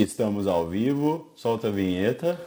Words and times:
Estamos 0.00 0.46
ao 0.46 0.66
vivo, 0.66 1.30
solta 1.36 1.68
a 1.68 1.70
vinheta. 1.70 2.40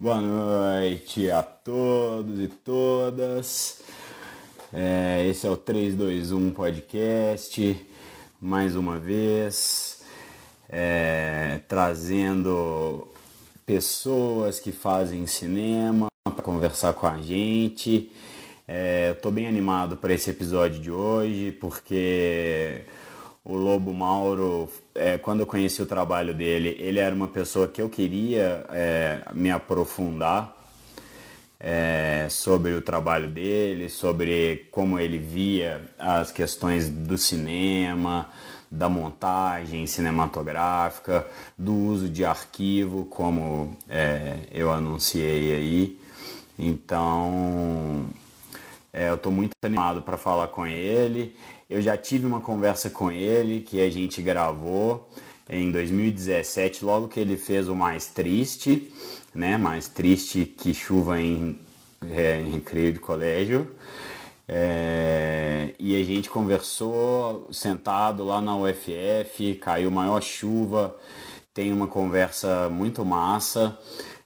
Boa 0.00 0.20
noite 0.20 1.30
a 1.30 1.42
todos 1.42 2.40
e 2.40 2.48
todas. 2.48 3.80
É, 4.72 5.26
esse 5.26 5.46
é 5.46 5.50
o 5.50 5.56
321 5.56 6.50
Podcast, 6.50 7.86
mais 8.38 8.76
uma 8.76 8.98
vez, 8.98 10.02
é, 10.68 11.60
trazendo 11.66 13.08
pessoas 13.64 14.60
que 14.60 14.70
fazem 14.70 15.26
cinema 15.26 16.08
para 16.22 16.42
conversar 16.42 16.92
com 16.92 17.06
a 17.06 17.16
gente. 17.16 18.12
É, 18.66 19.14
bem 19.32 19.48
animado 19.48 19.96
para 19.96 20.12
esse 20.12 20.28
episódio 20.28 20.78
de 20.78 20.90
hoje, 20.90 21.50
porque 21.52 22.82
o 23.42 23.56
Lobo 23.56 23.94
Mauro, 23.94 24.68
é, 24.94 25.16
quando 25.16 25.40
eu 25.40 25.46
conheci 25.46 25.80
o 25.80 25.86
trabalho 25.86 26.34
dele, 26.34 26.76
ele 26.78 26.98
era 26.98 27.14
uma 27.14 27.28
pessoa 27.28 27.66
que 27.66 27.80
eu 27.80 27.88
queria 27.88 28.66
é, 28.68 29.22
me 29.32 29.50
aprofundar 29.50 30.57
é, 31.60 32.28
sobre 32.30 32.72
o 32.74 32.80
trabalho 32.80 33.28
dele, 33.28 33.88
sobre 33.88 34.68
como 34.70 34.98
ele 34.98 35.18
via 35.18 35.82
as 35.98 36.30
questões 36.30 36.88
do 36.88 37.18
cinema, 37.18 38.28
da 38.70 38.88
montagem 38.88 39.86
cinematográfica, 39.86 41.26
do 41.56 41.74
uso 41.74 42.08
de 42.08 42.24
arquivo, 42.24 43.06
como 43.06 43.76
é, 43.88 44.40
eu 44.52 44.70
anunciei 44.70 45.54
aí. 45.54 46.00
Então, 46.58 48.06
é, 48.92 49.08
eu 49.08 49.14
estou 49.14 49.32
muito 49.32 49.52
animado 49.62 50.02
para 50.02 50.16
falar 50.16 50.48
com 50.48 50.66
ele. 50.66 51.34
Eu 51.68 51.80
já 51.82 51.96
tive 51.96 52.26
uma 52.26 52.40
conversa 52.40 52.88
com 52.90 53.10
ele 53.10 53.60
que 53.60 53.80
a 53.80 53.90
gente 53.90 54.22
gravou 54.22 55.10
em 55.48 55.70
2017, 55.72 56.84
logo 56.84 57.08
que 57.08 57.18
ele 57.18 57.36
fez 57.36 57.68
o 57.68 57.74
Mais 57.74 58.06
Triste 58.08 58.92
né? 59.34 59.56
Mais 59.56 59.88
triste 59.88 60.44
que 60.44 60.72
chuva 60.74 61.20
em, 61.20 61.58
é, 62.10 62.40
em 62.40 62.50
recreio 62.50 62.92
de 62.92 62.98
colégio. 62.98 63.74
É, 64.46 65.74
e 65.78 66.00
a 66.00 66.04
gente 66.04 66.30
conversou 66.30 67.48
sentado 67.52 68.24
lá 68.24 68.40
na 68.40 68.56
UFF, 68.56 69.56
caiu 69.56 69.90
maior 69.90 70.22
chuva, 70.22 70.96
tem 71.52 71.72
uma 71.72 71.86
conversa 71.86 72.68
muito 72.70 73.04
massa, 73.04 73.78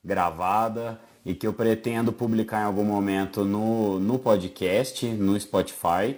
gravada, 0.05 1.01
e 1.25 1.35
que 1.35 1.47
eu 1.47 1.53
pretendo 1.53 2.13
publicar 2.13 2.63
em 2.63 2.65
algum 2.65 2.85
momento 2.85 3.45
no, 3.45 3.99
no 3.99 4.19
podcast, 4.19 5.07
no 5.07 5.39
Spotify. 5.39 6.17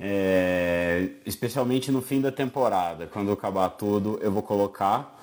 É, 0.00 1.08
especialmente 1.26 1.90
no 1.90 2.00
fim 2.00 2.20
da 2.20 2.30
temporada, 2.30 3.08
quando 3.08 3.32
acabar 3.32 3.68
tudo, 3.70 4.18
eu 4.22 4.30
vou 4.30 4.42
colocar 4.42 5.18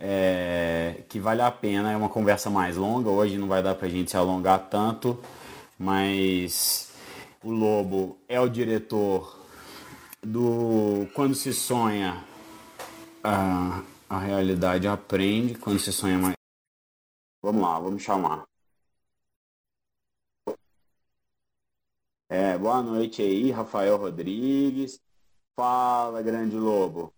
é, 0.00 0.75
que 1.08 1.18
vale 1.18 1.42
a 1.42 1.50
pena. 1.50 1.92
É 1.92 1.96
uma 1.96 2.08
conversa 2.08 2.50
mais 2.50 2.76
longa, 2.76 3.10
hoje 3.10 3.38
não 3.38 3.48
vai 3.48 3.62
dar 3.62 3.74
para 3.74 3.86
a 3.86 3.90
gente 3.90 4.10
se 4.10 4.16
alongar 4.16 4.68
tanto, 4.68 5.20
mas 5.78 6.92
o 7.42 7.50
Lobo 7.50 8.18
é 8.28 8.40
o 8.40 8.48
diretor 8.48 9.38
do 10.22 11.06
Quando 11.14 11.34
se 11.34 11.52
sonha, 11.52 12.24
a, 13.22 13.82
a 14.08 14.18
realidade 14.18 14.88
aprende, 14.88 15.54
quando 15.54 15.78
se 15.78 15.92
sonha 15.92 16.18
mais. 16.18 16.34
Vamos 17.42 17.62
lá, 17.62 17.78
vamos 17.78 18.02
chamar. 18.02 18.44
É, 22.28 22.58
boa 22.58 22.82
noite 22.82 23.22
aí, 23.22 23.52
Rafael 23.52 23.96
Rodrigues. 23.96 25.00
Fala, 25.54 26.20
grande 26.22 26.56
lobo. 26.56 27.14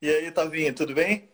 E 0.00 0.08
aí, 0.08 0.30
Tavinho, 0.30 0.74
tudo 0.74 0.94
bem? 0.94 1.28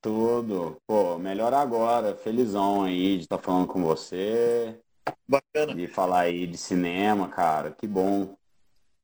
Tudo. 0.00 0.80
Pô, 0.86 1.18
melhor 1.18 1.52
agora. 1.52 2.16
Felizão 2.16 2.84
aí 2.84 3.16
de 3.16 3.24
estar 3.24 3.38
tá 3.38 3.42
falando 3.42 3.66
com 3.66 3.82
você. 3.82 4.80
Bacana. 5.26 5.74
De 5.74 5.86
falar 5.88 6.20
aí 6.20 6.46
de 6.46 6.56
cinema, 6.56 7.28
cara. 7.28 7.72
Que 7.72 7.86
bom. 7.86 8.36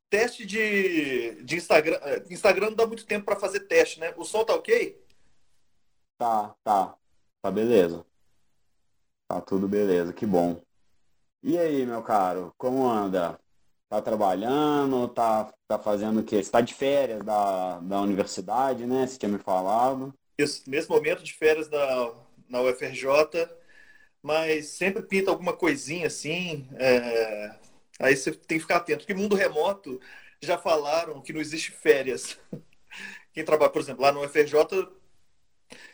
Teste 0.09 0.47
de, 0.47 1.43
de 1.43 1.57
Instagram. 1.57 1.99
Eh, 2.03 2.25
Instagram 2.31 2.71
não 2.71 2.77
dá 2.77 2.87
muito 2.87 3.07
tempo 3.07 3.25
para 3.25 3.37
fazer 3.37 3.61
teste, 3.61 3.99
né? 3.99 4.15
O 4.17 4.25
som 4.25 4.45
tá 4.45 4.55
ok? 4.55 5.03
Tá, 6.17 6.55
tá. 6.63 6.97
Tá 7.43 7.51
beleza. 7.51 8.07
Tá 9.29 9.41
tudo 9.41 9.67
beleza, 9.67 10.13
que 10.13 10.25
bom. 10.27 10.61
E 11.43 11.59
aí, 11.59 11.85
meu 11.85 12.03
caro, 12.03 12.55
como 12.57 12.89
anda? 12.89 13.39
Tá 13.89 14.01
trabalhando? 14.01 15.09
Tá, 15.09 15.53
tá 15.67 15.79
fazendo 15.79 16.21
o 16.21 16.25
quê? 16.25 16.43
Você 16.43 16.51
tá 16.51 16.61
de 16.61 16.73
férias 16.75 17.23
da, 17.25 17.81
da 17.81 18.01
universidade, 18.01 18.87
né? 18.87 19.07
Você 19.07 19.19
tinha 19.19 19.31
me 19.31 19.39
falado. 19.39 20.15
Isso, 20.37 20.63
nesse 20.67 20.89
momento 20.89 21.23
de 21.23 21.33
férias 21.33 21.69
da, 21.69 22.13
na 22.49 22.61
UFRJ, 22.63 23.49
mas 24.23 24.67
sempre 24.69 25.03
pinta 25.03 25.31
alguma 25.31 25.53
coisinha 25.53 26.07
assim. 26.07 26.69
É... 26.77 27.57
Aí 28.01 28.17
você 28.17 28.33
tem 28.33 28.59
que 28.59 28.63
ficar 28.63 28.77
atento, 28.77 29.01
porque 29.01 29.15
mundo 29.15 29.37
remoto 29.37 30.01
já 30.43 30.59
falaram 30.59 31.23
que 31.23 31.33
não 31.33 31.41
existe 31.41 31.71
férias. 31.71 32.39
Quem 33.33 33.45
trabalha, 33.45 33.71
por 33.71 33.83
exemplo, 33.83 34.03
lá 34.03 34.13
no 34.13 34.25
UFRJ, 34.25 34.57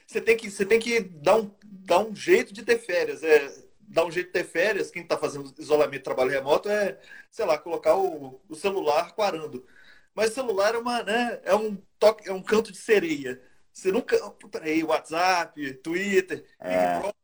você 0.06 0.21
tem 0.21 0.37
que, 0.37 0.50
você 0.50 0.65
tem 0.67 0.79
que 0.79 1.00
dar, 1.00 1.37
um, 1.37 1.50
dar 1.65 2.00
um 2.00 2.15
jeito 2.15 2.53
de 2.53 2.62
ter 2.62 2.79
férias. 2.79 3.23
É, 3.23 3.50
dar 3.91 4.05
um 4.05 4.11
jeito 4.11 4.29
de 4.29 4.33
ter 4.33 4.45
férias, 4.45 4.91
quem 4.91 5.03
está 5.03 5.19
fazendo 5.19 5.53
isolamento 5.59 6.05
trabalho 6.05 6.31
remoto 6.31 6.69
é, 6.69 6.99
sei 7.31 7.45
lá, 7.45 7.59
colocar 7.59 7.97
o, 7.97 8.41
o 8.49 8.55
celular 8.55 9.15
quarando. 9.15 9.67
Mas 10.15 10.33
celular 10.33 10.75
é 10.75 10.79
uma, 10.79 11.03
né, 11.03 11.41
é 11.45 11.55
um 11.55 11.77
toque, 11.99 12.29
é 12.29 12.33
um 12.33 12.43
canto 12.43 12.71
de 12.73 12.79
sereia. 12.79 13.41
Você 13.72 13.92
nunca. 13.92 14.16
Peraí, 14.50 14.82
WhatsApp, 14.84 15.75
Twitter, 15.75 16.44
é. 16.58 16.70
Big 16.70 17.00
Brother, 17.00 17.14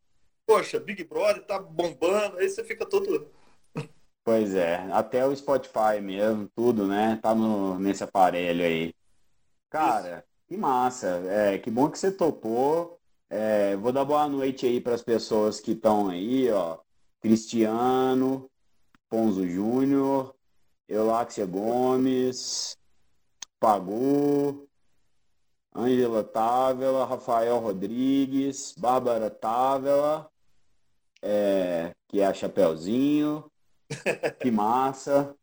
poxa, 0.45 0.79
Big 0.79 1.03
Brother 1.03 1.45
tá 1.45 1.59
bombando, 1.59 2.37
aí 2.37 2.49
você 2.49 2.63
fica 2.63 2.85
todo. 2.85 3.31
Pois 4.23 4.53
é, 4.53 4.75
até 4.91 5.25
o 5.25 5.33
Spotify 5.33 6.01
mesmo, 6.01 6.49
tudo, 6.53 6.85
né? 6.85 7.17
Tá 7.21 7.33
no, 7.33 7.79
nesse 7.79 8.03
aparelho 8.03 8.65
aí. 8.65 8.93
Cara, 9.69 10.17
Isso. 10.17 10.23
que 10.49 10.57
massa. 10.57 11.07
É, 11.29 11.57
que 11.57 11.71
bom 11.71 11.89
que 11.89 11.97
você 11.97 12.11
topou. 12.11 12.99
É, 13.29 13.77
vou 13.77 13.93
dar 13.93 14.03
boa 14.03 14.27
noite 14.27 14.65
aí 14.65 14.81
para 14.81 14.95
as 14.95 15.01
pessoas 15.01 15.61
que 15.61 15.71
estão 15.71 16.09
aí, 16.09 16.51
ó. 16.51 16.77
Cristiano, 17.21 18.49
Ponzo 19.09 19.47
Júnior, 19.47 20.35
Euláxia 20.87 21.45
Gomes, 21.45 22.77
Pagu, 23.59 24.66
Ângela 25.77 26.23
Távela, 26.23 27.05
Rafael 27.05 27.59
Rodrigues, 27.59 28.73
Bárbara 28.75 29.29
Távela, 29.29 30.27
é, 31.21 31.93
que 32.07 32.19
é 32.19 32.25
a 32.25 32.33
Chapeuzinho, 32.33 33.45
que 34.41 34.49
massa. 34.49 35.35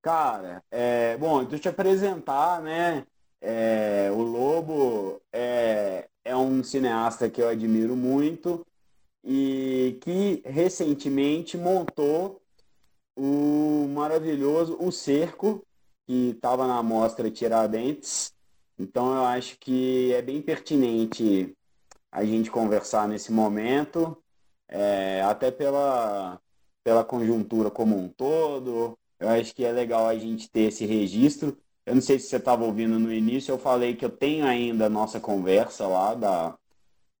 Cara, 0.00 0.62
é, 0.70 1.16
bom, 1.16 1.40
deixa 1.40 1.56
eu 1.56 1.60
te 1.60 1.68
apresentar, 1.68 2.62
né? 2.62 3.04
É, 3.40 4.10
o 4.12 4.22
Lobo 4.22 5.20
é, 5.32 6.08
é 6.24 6.36
um 6.36 6.62
cineasta 6.62 7.28
que 7.28 7.42
eu 7.42 7.48
admiro 7.48 7.96
muito 7.96 8.64
e 9.24 9.98
que 10.00 10.40
recentemente 10.44 11.58
montou 11.58 12.40
o 13.16 13.88
maravilhoso 13.92 14.76
O 14.80 14.92
Cerco, 14.92 15.66
que 16.06 16.30
estava 16.30 16.64
na 16.68 16.80
mostra 16.80 17.28
Tiradentes. 17.28 18.32
Então 18.78 19.14
eu 19.14 19.24
acho 19.24 19.58
que 19.58 20.12
é 20.14 20.22
bem 20.22 20.40
pertinente 20.40 21.54
a 22.10 22.24
gente 22.24 22.50
conversar 22.50 23.08
nesse 23.08 23.32
momento, 23.32 24.16
é, 24.68 25.22
até 25.22 25.50
pela, 25.50 26.40
pela 26.84 27.04
conjuntura 27.04 27.70
como 27.70 27.98
um 27.98 28.08
todo. 28.08 28.96
Eu 29.18 29.28
acho 29.28 29.54
que 29.54 29.64
é 29.64 29.72
legal 29.72 30.06
a 30.06 30.16
gente 30.16 30.48
ter 30.48 30.68
esse 30.68 30.86
registro 30.86 31.58
eu 31.88 31.94
não 31.94 32.02
sei 32.02 32.18
se 32.18 32.28
você 32.28 32.36
estava 32.36 32.64
ouvindo 32.64 32.98
no 32.98 33.10
início, 33.10 33.50
eu 33.50 33.58
falei 33.58 33.96
que 33.96 34.04
eu 34.04 34.10
tenho 34.10 34.44
ainda 34.44 34.84
a 34.84 34.90
nossa 34.90 35.18
conversa 35.18 35.86
lá 35.86 36.14
da, 36.14 36.50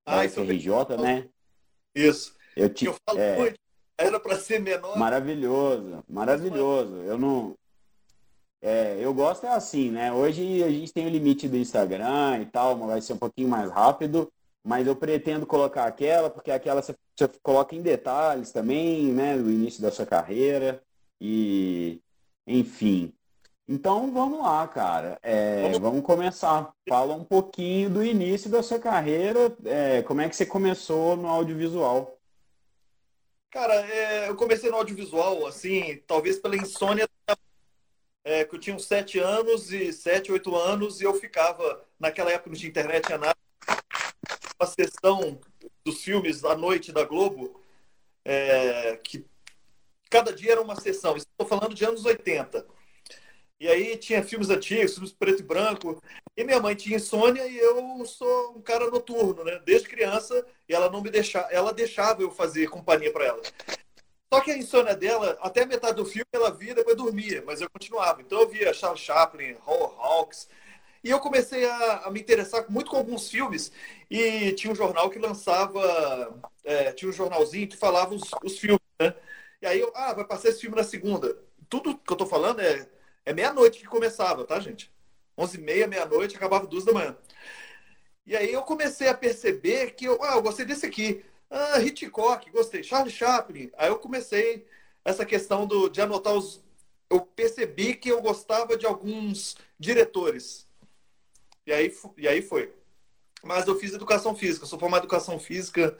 da 0.06 0.20
ah, 0.20 0.28
FRJ, 0.28 0.98
né? 1.00 1.26
Isso. 1.94 2.36
Eu, 2.54 2.68
te, 2.68 2.84
eu 2.84 2.94
falo 3.06 3.18
é, 3.18 3.38
muito, 3.38 3.58
era 3.96 4.20
para 4.20 4.38
ser 4.38 4.60
menor. 4.60 4.98
Maravilhoso, 4.98 6.04
maravilhoso. 6.06 6.96
Eu 6.96 7.16
não. 7.16 7.56
É, 8.60 8.98
eu 9.00 9.14
gosto 9.14 9.46
é 9.46 9.50
assim, 9.50 9.90
né? 9.90 10.12
Hoje 10.12 10.62
a 10.64 10.70
gente 10.70 10.92
tem 10.92 11.06
o 11.06 11.10
limite 11.10 11.48
do 11.48 11.56
Instagram 11.56 12.40
e 12.42 12.46
tal, 12.46 12.76
mas 12.76 12.88
vai 12.88 13.00
ser 13.00 13.12
um 13.12 13.18
pouquinho 13.18 13.48
mais 13.48 13.70
rápido, 13.70 14.30
mas 14.64 14.86
eu 14.86 14.96
pretendo 14.96 15.46
colocar 15.46 15.84
aquela, 15.86 16.28
porque 16.28 16.50
aquela 16.50 16.82
você, 16.82 16.94
você 17.16 17.28
coloca 17.42 17.74
em 17.76 17.82
detalhes 17.82 18.50
também, 18.52 19.12
né? 19.12 19.36
Do 19.38 19.50
início 19.50 19.80
da 19.80 19.90
sua 19.90 20.04
carreira. 20.04 20.82
E, 21.20 22.00
enfim, 22.46 23.12
Então 23.68 24.12
vamos 24.12 24.40
lá, 24.40 24.66
cara. 24.66 25.18
É, 25.22 25.78
vamos... 25.78 26.02
começar. 26.02 26.72
Fala 26.88 27.14
um 27.14 27.24
pouquinho 27.24 27.90
do 27.90 28.04
início 28.04 28.50
da 28.50 28.62
sua 28.62 28.78
carreira. 28.78 29.56
É, 29.64 30.02
como 30.02 30.20
é 30.20 30.28
que 30.28 30.34
você 30.34 30.46
começou 30.46 31.16
no 31.16 31.28
audiovisual? 31.28 32.18
Cara, 33.50 33.74
é, 33.74 34.28
eu 34.28 34.36
comecei 34.36 34.70
no 34.70 34.76
audiovisual, 34.76 35.46
assim, 35.46 36.02
talvez 36.06 36.38
pela 36.38 36.56
insônia, 36.56 37.08
é, 38.28 38.44
que 38.44 38.54
eu 38.54 38.58
tinha 38.58 38.76
uns 38.76 38.84
sete 38.84 39.18
anos 39.18 39.72
e 39.72 39.90
sete, 39.90 40.30
oito 40.30 40.54
anos, 40.54 41.00
e 41.00 41.04
eu 41.04 41.14
ficava, 41.14 41.82
naquela 41.98 42.30
época 42.30 42.50
não 42.50 42.56
tinha 42.56 42.68
internet, 42.68 43.06
tinha 43.06 43.16
nada, 43.16 43.36
uma 44.60 44.66
sessão 44.66 45.40
dos 45.82 46.02
filmes 46.02 46.44
à 46.44 46.54
noite 46.54 46.92
da 46.92 47.04
Globo, 47.04 47.58
é, 48.26 48.98
que 49.02 49.24
cada 50.10 50.30
dia 50.30 50.52
era 50.52 50.60
uma 50.60 50.78
sessão. 50.78 51.16
Estou 51.16 51.46
falando 51.46 51.74
de 51.74 51.86
anos 51.86 52.04
80. 52.04 52.66
E 53.58 53.66
aí 53.66 53.96
tinha 53.96 54.22
filmes 54.22 54.50
antigos, 54.50 54.92
filmes 54.92 55.12
preto 55.12 55.40
e 55.40 55.46
branco. 55.46 56.02
E 56.36 56.44
minha 56.44 56.60
mãe 56.60 56.74
tinha 56.74 56.96
insônia 56.96 57.46
e 57.46 57.56
eu 57.56 58.04
sou 58.04 58.58
um 58.58 58.60
cara 58.60 58.90
noturno, 58.90 59.42
né? 59.42 59.58
Desde 59.64 59.88
criança, 59.88 60.46
e 60.68 60.74
ela 60.74 60.90
não 60.90 61.00
me 61.02 61.10
deixava, 61.10 61.48
ela 61.50 61.72
deixava 61.72 62.20
eu 62.20 62.30
fazer 62.30 62.68
companhia 62.68 63.10
para 63.10 63.24
ela. 63.24 63.42
Só 64.32 64.40
que 64.40 64.50
a 64.50 64.56
insônia 64.58 64.94
dela, 64.94 65.38
até 65.40 65.64
metade 65.64 65.96
do 65.96 66.04
filme, 66.04 66.26
ela 66.32 66.50
via 66.50 66.72
e 66.72 66.74
depois 66.74 66.96
dormia, 66.96 67.42
mas 67.46 67.60
eu 67.60 67.70
continuava. 67.70 68.20
Então 68.20 68.40
eu 68.40 68.48
via 68.48 68.74
Charles 68.74 69.00
Chaplin, 69.00 69.56
Howard 69.66 69.94
Hawks, 69.98 70.48
e 71.02 71.10
eu 71.10 71.20
comecei 71.20 71.64
a, 71.64 71.98
a, 72.06 72.10
me 72.10 72.20
interessar 72.20 72.66
muito 72.68 72.90
com 72.90 72.96
alguns 72.96 73.30
filmes. 73.30 73.72
E 74.10 74.52
tinha 74.52 74.72
um 74.72 74.76
jornal 74.76 75.08
que 75.10 75.18
lançava, 75.18 75.80
é, 76.64 76.92
tinha 76.92 77.08
um 77.08 77.12
jornalzinho 77.12 77.68
que 77.68 77.76
falava 77.76 78.14
os, 78.14 78.22
os 78.44 78.58
filmes, 78.58 78.80
né? 79.00 79.14
E 79.62 79.66
aí 79.66 79.80
eu, 79.80 79.92
ah, 79.94 80.12
vai 80.12 80.24
passar 80.26 80.48
esse 80.50 80.60
filme 80.60 80.76
na 80.76 80.84
segunda. 80.84 81.36
Tudo 81.68 81.96
que 81.98 82.12
eu 82.12 82.16
tô 82.16 82.26
falando 82.26 82.60
é 82.60 82.88
é 83.28 83.32
meia-noite 83.34 83.80
que 83.80 83.86
começava, 83.86 84.44
tá, 84.44 84.58
gente? 84.58 84.90
11 85.36 85.58
e 85.58 85.60
meia, 85.60 85.86
meia-noite, 85.86 86.34
acabava 86.36 86.66
duas 86.66 86.84
da 86.84 86.92
manhã. 86.94 87.14
E 88.26 88.36
aí 88.36 88.52
eu 88.52 88.62
comecei 88.62 89.08
a 89.08 89.14
perceber 89.14 89.92
que 89.92 90.04
eu, 90.06 90.22
ah, 90.22 90.36
eu 90.36 90.42
gostei 90.42 90.64
desse 90.64 90.86
aqui. 90.86 91.24
Ah, 91.50 91.80
Hitchcock, 91.80 92.50
gostei. 92.50 92.82
Charlie 92.82 93.12
Chaplin. 93.12 93.70
Aí 93.76 93.88
eu 93.88 93.98
comecei 93.98 94.66
essa 95.04 95.24
questão 95.24 95.66
do, 95.66 95.88
de 95.88 96.00
anotar 96.00 96.34
os. 96.34 96.62
Eu 97.10 97.20
percebi 97.22 97.94
que 97.94 98.10
eu 98.10 98.20
gostava 98.20 98.76
de 98.76 98.86
alguns 98.86 99.56
diretores. 99.78 100.68
E 101.66 101.72
aí, 101.72 101.94
e 102.16 102.28
aí 102.28 102.42
foi. 102.42 102.72
Mas 103.42 103.66
eu 103.66 103.78
fiz 103.78 103.94
educação 103.94 104.34
física, 104.34 104.66
sou 104.66 104.78
formado 104.78 105.02
em 105.02 105.04
educação 105.04 105.38
física 105.38 105.96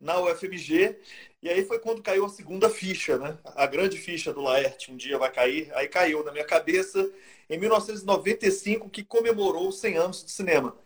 na 0.00 0.20
UFMG 0.20 0.98
e 1.42 1.48
aí 1.48 1.64
foi 1.64 1.78
quando 1.80 2.02
caiu 2.02 2.24
a 2.24 2.28
segunda 2.28 2.70
ficha, 2.70 3.18
né? 3.18 3.36
A 3.44 3.66
grande 3.66 3.98
ficha 3.98 4.32
do 4.32 4.40
Laerte, 4.40 4.92
um 4.92 4.96
dia 4.96 5.18
vai 5.18 5.30
cair. 5.30 5.72
Aí 5.74 5.88
caiu 5.88 6.24
na 6.24 6.30
minha 6.30 6.44
cabeça 6.44 7.10
em 7.50 7.58
1995, 7.58 8.88
que 8.88 9.02
comemorou 9.02 9.72
100 9.72 9.96
anos 9.96 10.24
de 10.24 10.30
cinema. 10.30 10.76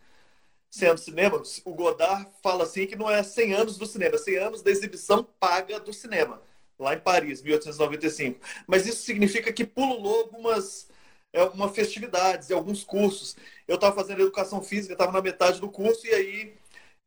100 0.77 0.89
anos 0.89 1.01
de 1.01 1.11
cinema, 1.11 1.43
o 1.65 1.75
Godard 1.75 2.29
fala 2.43 2.65
assim 2.65 2.87
que 2.87 2.97
não 2.97 3.11
é 3.11 3.23
100 3.23 3.55
anos 3.55 3.79
do 3.79 3.87
cinema, 3.87 4.19
100 4.19 4.37
anos 4.37 4.63
da 4.63 4.71
exibição 4.71 5.25
paga 5.41 5.81
do 5.81 5.93
cinema, 5.93 6.43
lá 6.79 6.95
em 6.95 7.01
Paris, 7.01 7.43
1895. 7.43 8.41
Mas 8.67 8.87
isso 8.87 9.03
significa 9.05 9.53
que 9.53 9.65
pululou 9.65 10.21
algumas 10.21 10.89
é, 11.33 11.43
uma 11.45 11.69
festividades 11.69 12.51
alguns 12.51 12.85
cursos. 12.85 13.37
Eu 13.69 13.77
estava 13.77 13.95
fazendo 13.95 14.23
educação 14.23 14.63
física, 14.63 14.95
estava 14.95 15.13
na 15.13 15.23
metade 15.23 15.61
do 15.61 15.71
curso 15.71 16.07
e 16.07 16.11
aí 16.11 16.57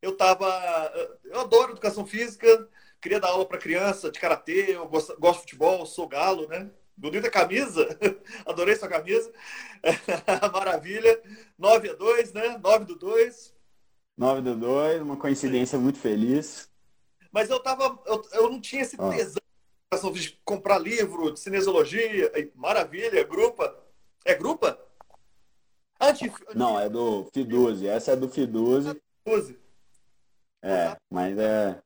eu 0.02 0.12
estava... 0.12 0.48
Eu 1.24 1.40
adoro 1.40 1.72
educação 1.72 2.06
física, 2.06 2.68
queria 3.00 3.20
dar 3.20 3.28
aula 3.28 3.46
para 3.46 3.58
criança 3.58 4.10
de 4.10 4.20
karatê, 4.20 4.76
eu 4.76 4.86
gosto, 4.88 5.18
gosto 5.18 5.36
de 5.36 5.42
futebol, 5.42 5.86
sou 5.86 6.08
galo, 6.08 6.46
né? 6.48 6.70
Bonita 6.96 7.30
camisa, 7.30 7.88
adorei 8.46 8.76
sua 8.76 8.88
camisa. 8.88 9.32
Maravilha. 10.52 11.20
9 11.58 11.90
a 11.90 11.94
2, 11.94 12.32
né? 12.32 12.58
9 12.58 12.84
do 12.84 12.94
2. 12.96 13.59
9 14.16 14.42
do 14.42 14.56
2, 14.56 15.02
uma 15.02 15.16
coincidência 15.16 15.78
muito 15.78 15.98
feliz. 15.98 16.68
Mas 17.32 17.48
eu 17.48 17.60
tava. 17.60 17.98
Eu, 18.06 18.22
eu 18.32 18.50
não 18.50 18.60
tinha 18.60 18.82
esse 18.82 18.96
tesão 18.96 20.12
de 20.12 20.40
comprar 20.44 20.78
livro 20.78 21.32
de 21.32 21.40
cinesiologia. 21.40 22.30
Maravilha, 22.54 23.24
grupa. 23.24 23.76
É 24.24 24.34
grupa? 24.34 24.78
Anti, 26.00 26.32
Não, 26.54 26.80
é 26.80 26.88
do 26.88 27.28
Fiduze. 27.32 27.86
Essa 27.86 28.12
é 28.12 28.16
do. 28.16 28.28
Fiduze. 28.28 29.00
É, 30.62 30.96
mas 31.10 31.38
é. 31.38 31.80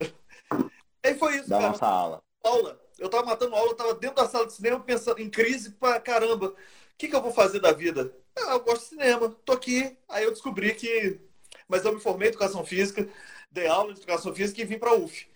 Aí 1.04 1.14
foi 1.16 1.36
isso, 1.36 1.48
da 1.48 1.58
cara. 1.58 1.70
nossa 1.70 1.86
aula. 1.86 2.22
Aula. 2.42 2.80
Eu 2.98 3.08
tava 3.08 3.26
matando 3.26 3.54
aula, 3.54 3.70
eu 3.70 3.76
tava 3.76 3.94
dentro 3.94 4.16
da 4.16 4.28
sala 4.28 4.46
de 4.46 4.52
cinema 4.52 4.80
pensando 4.80 5.20
em 5.20 5.30
crise 5.30 5.70
pra 5.70 6.00
caramba. 6.00 6.48
O 6.48 6.56
que, 6.98 7.08
que 7.08 7.14
eu 7.14 7.22
vou 7.22 7.30
fazer 7.30 7.60
da 7.60 7.72
vida? 7.72 8.12
Ah, 8.36 8.54
eu 8.54 8.60
gosto 8.60 8.82
de 8.82 8.88
cinema, 8.88 9.28
tô 9.44 9.52
aqui. 9.52 9.96
Aí 10.08 10.24
eu 10.24 10.32
descobri 10.32 10.74
que. 10.74 11.20
Mas 11.68 11.84
eu 11.84 11.92
me 11.92 12.00
formei 12.00 12.28
em 12.28 12.30
educação 12.30 12.64
física, 12.64 13.08
dei 13.50 13.66
aula 13.66 13.92
de 13.92 14.00
educação 14.00 14.34
física 14.34 14.60
e 14.60 14.64
vim 14.64 14.78
pra 14.78 14.94
UF. 14.94 15.28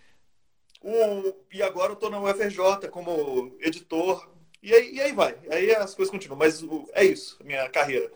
O... 0.81 1.34
E 1.52 1.62
agora 1.62 1.93
eu 1.93 1.96
tô 1.96 2.11
na 2.11 2.20
UFRJ 2.20 2.88
como 2.90 3.55
editor. 3.61 4.29
E 4.62 4.73
aí, 4.73 4.94
e 4.94 5.00
aí 5.00 5.12
vai. 5.12 5.38
Aí 5.50 5.75
as 5.75 5.94
coisas 5.94 6.11
continuam. 6.11 6.38
Mas 6.38 6.62
é 6.94 7.05
isso, 7.05 7.38
minha 7.44 7.69
carreira. 7.69 8.11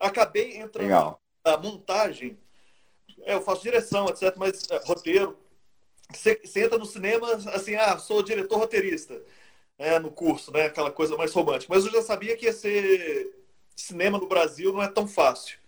Acabei 0.00 0.56
entrando 0.56 0.86
Legal. 0.86 1.20
na 1.44 1.56
montagem. 1.56 2.38
É, 3.22 3.34
eu 3.34 3.42
faço 3.42 3.62
direção, 3.62 4.08
etc., 4.08 4.34
mas 4.36 4.68
é, 4.70 4.78
roteiro 4.84 5.36
você, 6.12 6.40
entra 6.56 6.78
no 6.78 6.86
cinema 6.86 7.34
assim, 7.52 7.74
ah, 7.74 7.98
sou 7.98 8.22
diretor 8.22 8.58
roteirista, 8.58 9.20
é, 9.76 9.98
no 9.98 10.10
curso, 10.10 10.50
né? 10.52 10.66
Aquela 10.66 10.90
coisa 10.90 11.16
mais 11.16 11.32
romântica. 11.32 11.72
Mas 11.72 11.84
eu 11.84 11.92
já 11.92 12.02
sabia 12.02 12.36
que 12.36 12.46
ia 12.46 12.52
ser 12.52 13.34
cinema 13.76 14.18
no 14.18 14.26
Brasil 14.26 14.72
não 14.72 14.82
é 14.82 14.88
tão 14.88 15.06
fácil. 15.06 15.58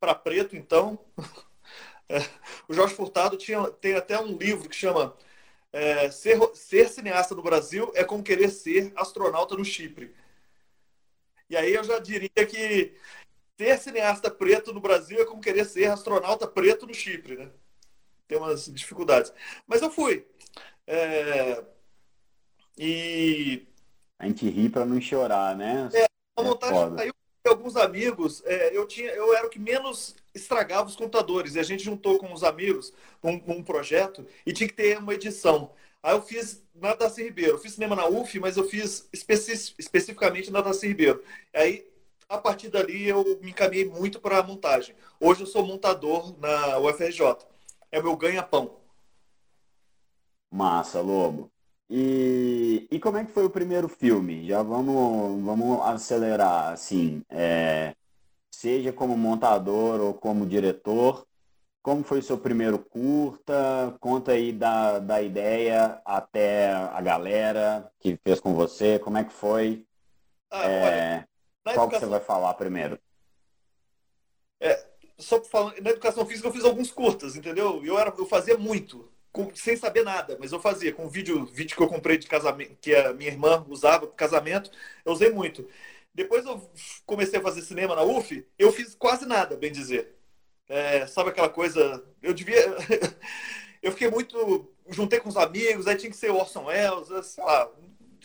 Para 0.00 0.14
preto, 0.14 0.56
então. 0.56 0.98
É, 2.10 2.20
o 2.66 2.72
Jorge 2.72 2.94
Furtado 2.94 3.36
tinha, 3.36 3.70
tem 3.70 3.94
até 3.94 4.18
um 4.18 4.34
livro 4.34 4.66
que 4.66 4.74
chama 4.74 5.14
é, 5.70 6.10
ser, 6.10 6.38
ser 6.54 6.88
cineasta 6.88 7.34
no 7.34 7.42
Brasil 7.42 7.92
é 7.94 8.02
como 8.02 8.22
querer 8.22 8.48
ser 8.48 8.94
astronauta 8.96 9.54
no 9.54 9.62
Chipre. 9.62 10.14
E 11.50 11.54
aí 11.54 11.74
eu 11.74 11.84
já 11.84 11.98
diria 11.98 12.30
que 12.30 12.94
ser 13.58 13.78
cineasta 13.78 14.30
preto 14.30 14.72
no 14.72 14.80
Brasil 14.80 15.20
é 15.20 15.26
como 15.26 15.42
querer 15.42 15.66
ser 15.66 15.90
astronauta 15.90 16.48
preto 16.48 16.86
no 16.86 16.94
Chipre, 16.94 17.36
né? 17.36 17.50
tem 18.28 18.38
umas 18.38 18.66
dificuldades. 18.66 19.32
Mas 19.66 19.82
eu 19.82 19.90
fui. 19.90 20.26
É... 20.86 21.64
E. 22.76 23.66
A 24.18 24.26
gente 24.26 24.48
ri 24.48 24.68
para 24.68 24.84
não 24.84 25.00
chorar, 25.00 25.56
né? 25.56 25.88
É, 25.94 26.06
a 26.36 26.42
montagem 26.42 26.76
é 26.76 26.96
saiu 26.96 27.14
alguns 27.46 27.76
amigos. 27.76 28.42
É, 28.44 28.76
eu, 28.76 28.86
tinha, 28.86 29.10
eu 29.10 29.34
era 29.34 29.46
o 29.46 29.50
que 29.50 29.58
menos 29.58 30.16
estragava 30.34 30.88
os 30.88 30.96
computadores. 30.96 31.54
E 31.54 31.60
a 31.60 31.62
gente 31.62 31.84
juntou 31.84 32.18
com 32.18 32.32
os 32.32 32.42
amigos 32.42 32.92
um, 33.22 33.34
um 33.46 33.62
projeto 33.62 34.26
e 34.46 34.52
tinha 34.52 34.68
que 34.68 34.74
ter 34.74 34.98
uma 34.98 35.14
edição. 35.14 35.70
Aí 36.02 36.14
eu 36.14 36.22
fiz 36.22 36.62
na 36.74 36.94
Darcy 36.94 37.22
Ribeiro. 37.22 37.52
Eu 37.52 37.58
fiz 37.58 37.74
cinema 37.74 37.94
na 37.94 38.06
UF, 38.08 38.38
mas 38.40 38.56
eu 38.56 38.68
fiz 38.68 39.08
especi 39.12 39.74
especificamente 39.78 40.50
na 40.50 40.60
Darcy 40.60 40.88
Ribeiro. 40.88 41.22
Aí, 41.54 41.86
a 42.28 42.38
partir 42.38 42.68
dali, 42.68 43.08
eu 43.08 43.38
me 43.42 43.50
encaminhei 43.50 43.84
muito 43.84 44.20
para 44.20 44.38
a 44.38 44.42
montagem. 44.42 44.94
Hoje 45.20 45.42
eu 45.42 45.46
sou 45.46 45.66
montador 45.66 46.38
na 46.38 46.78
UFRJ 46.78 47.36
é 47.90 48.00
meu 48.00 48.16
ganha-pão. 48.16 48.76
Massa, 50.50 51.00
Lobo. 51.00 51.50
E, 51.90 52.86
e 52.90 53.00
como 53.00 53.16
é 53.16 53.24
que 53.24 53.32
foi 53.32 53.44
o 53.44 53.50
primeiro 53.50 53.88
filme? 53.88 54.46
Já 54.46 54.62
vamos, 54.62 55.42
vamos 55.42 55.80
acelerar, 55.82 56.72
assim, 56.72 57.22
é, 57.30 57.94
seja 58.50 58.92
como 58.92 59.16
montador 59.16 60.00
ou 60.00 60.14
como 60.14 60.46
diretor. 60.46 61.26
Como 61.80 62.02
foi 62.04 62.18
o 62.18 62.22
seu 62.22 62.36
primeiro 62.36 62.78
curta? 62.78 63.96
Conta 64.00 64.32
aí 64.32 64.52
da, 64.52 64.98
da 64.98 65.22
ideia 65.22 66.02
até 66.04 66.70
a 66.72 67.00
galera 67.00 67.90
que 67.98 68.18
fez 68.22 68.40
com 68.40 68.52
você. 68.52 68.98
Como 68.98 69.16
é 69.16 69.24
que 69.24 69.32
foi? 69.32 69.86
Ah, 70.50 70.68
é, 70.68 70.82
olha, 70.82 71.28
qual 71.62 71.86
educação... 71.86 71.88
que 71.88 71.98
você 71.98 72.06
vai 72.06 72.20
falar 72.20 72.54
primeiro? 72.54 72.98
É, 74.60 74.86
só 75.16 75.42
falando, 75.44 75.80
na 75.80 75.90
educação 75.90 76.26
física 76.26 76.48
eu 76.48 76.52
fiz 76.52 76.64
alguns 76.64 76.90
curtas, 76.90 77.36
entendeu? 77.36 77.82
Eu, 77.84 77.98
era, 77.98 78.12
eu 78.16 78.26
fazia 78.26 78.58
muito, 78.58 79.10
com, 79.32 79.54
sem 79.54 79.76
saber 79.76 80.04
nada, 80.04 80.36
mas 80.40 80.52
eu 80.52 80.60
fazia. 80.60 80.92
Com 80.92 81.08
vídeo, 81.08 81.46
vídeo 81.46 81.76
que 81.76 81.82
eu 81.82 81.88
comprei 81.88 82.18
de 82.18 82.26
casamento, 82.26 82.76
que 82.80 82.94
a 82.94 83.12
minha 83.12 83.30
irmã 83.30 83.64
usava 83.68 84.06
para 84.06 84.16
casamento, 84.16 84.70
eu 85.04 85.12
usei 85.12 85.30
muito. 85.30 85.68
Depois 86.14 86.44
eu 86.44 86.70
comecei 87.06 87.38
a 87.38 87.42
fazer 87.42 87.62
cinema 87.62 87.94
na 87.94 88.02
UF, 88.02 88.46
eu 88.58 88.72
fiz 88.72 88.94
quase 88.94 89.26
nada, 89.26 89.56
bem 89.56 89.70
dizer. 89.70 90.16
É, 90.68 91.06
sabe 91.06 91.30
aquela 91.30 91.48
coisa? 91.48 92.04
Eu 92.22 92.34
devia. 92.34 92.58
eu 93.82 93.92
fiquei 93.92 94.10
muito. 94.10 94.68
Juntei 94.90 95.20
com 95.20 95.28
os 95.28 95.36
amigos, 95.36 95.86
aí 95.86 95.96
tinha 95.96 96.10
que 96.10 96.16
ser 96.16 96.30
Orson 96.30 96.64
Welles, 96.64 97.08
sei 97.26 97.44
lá, 97.44 97.70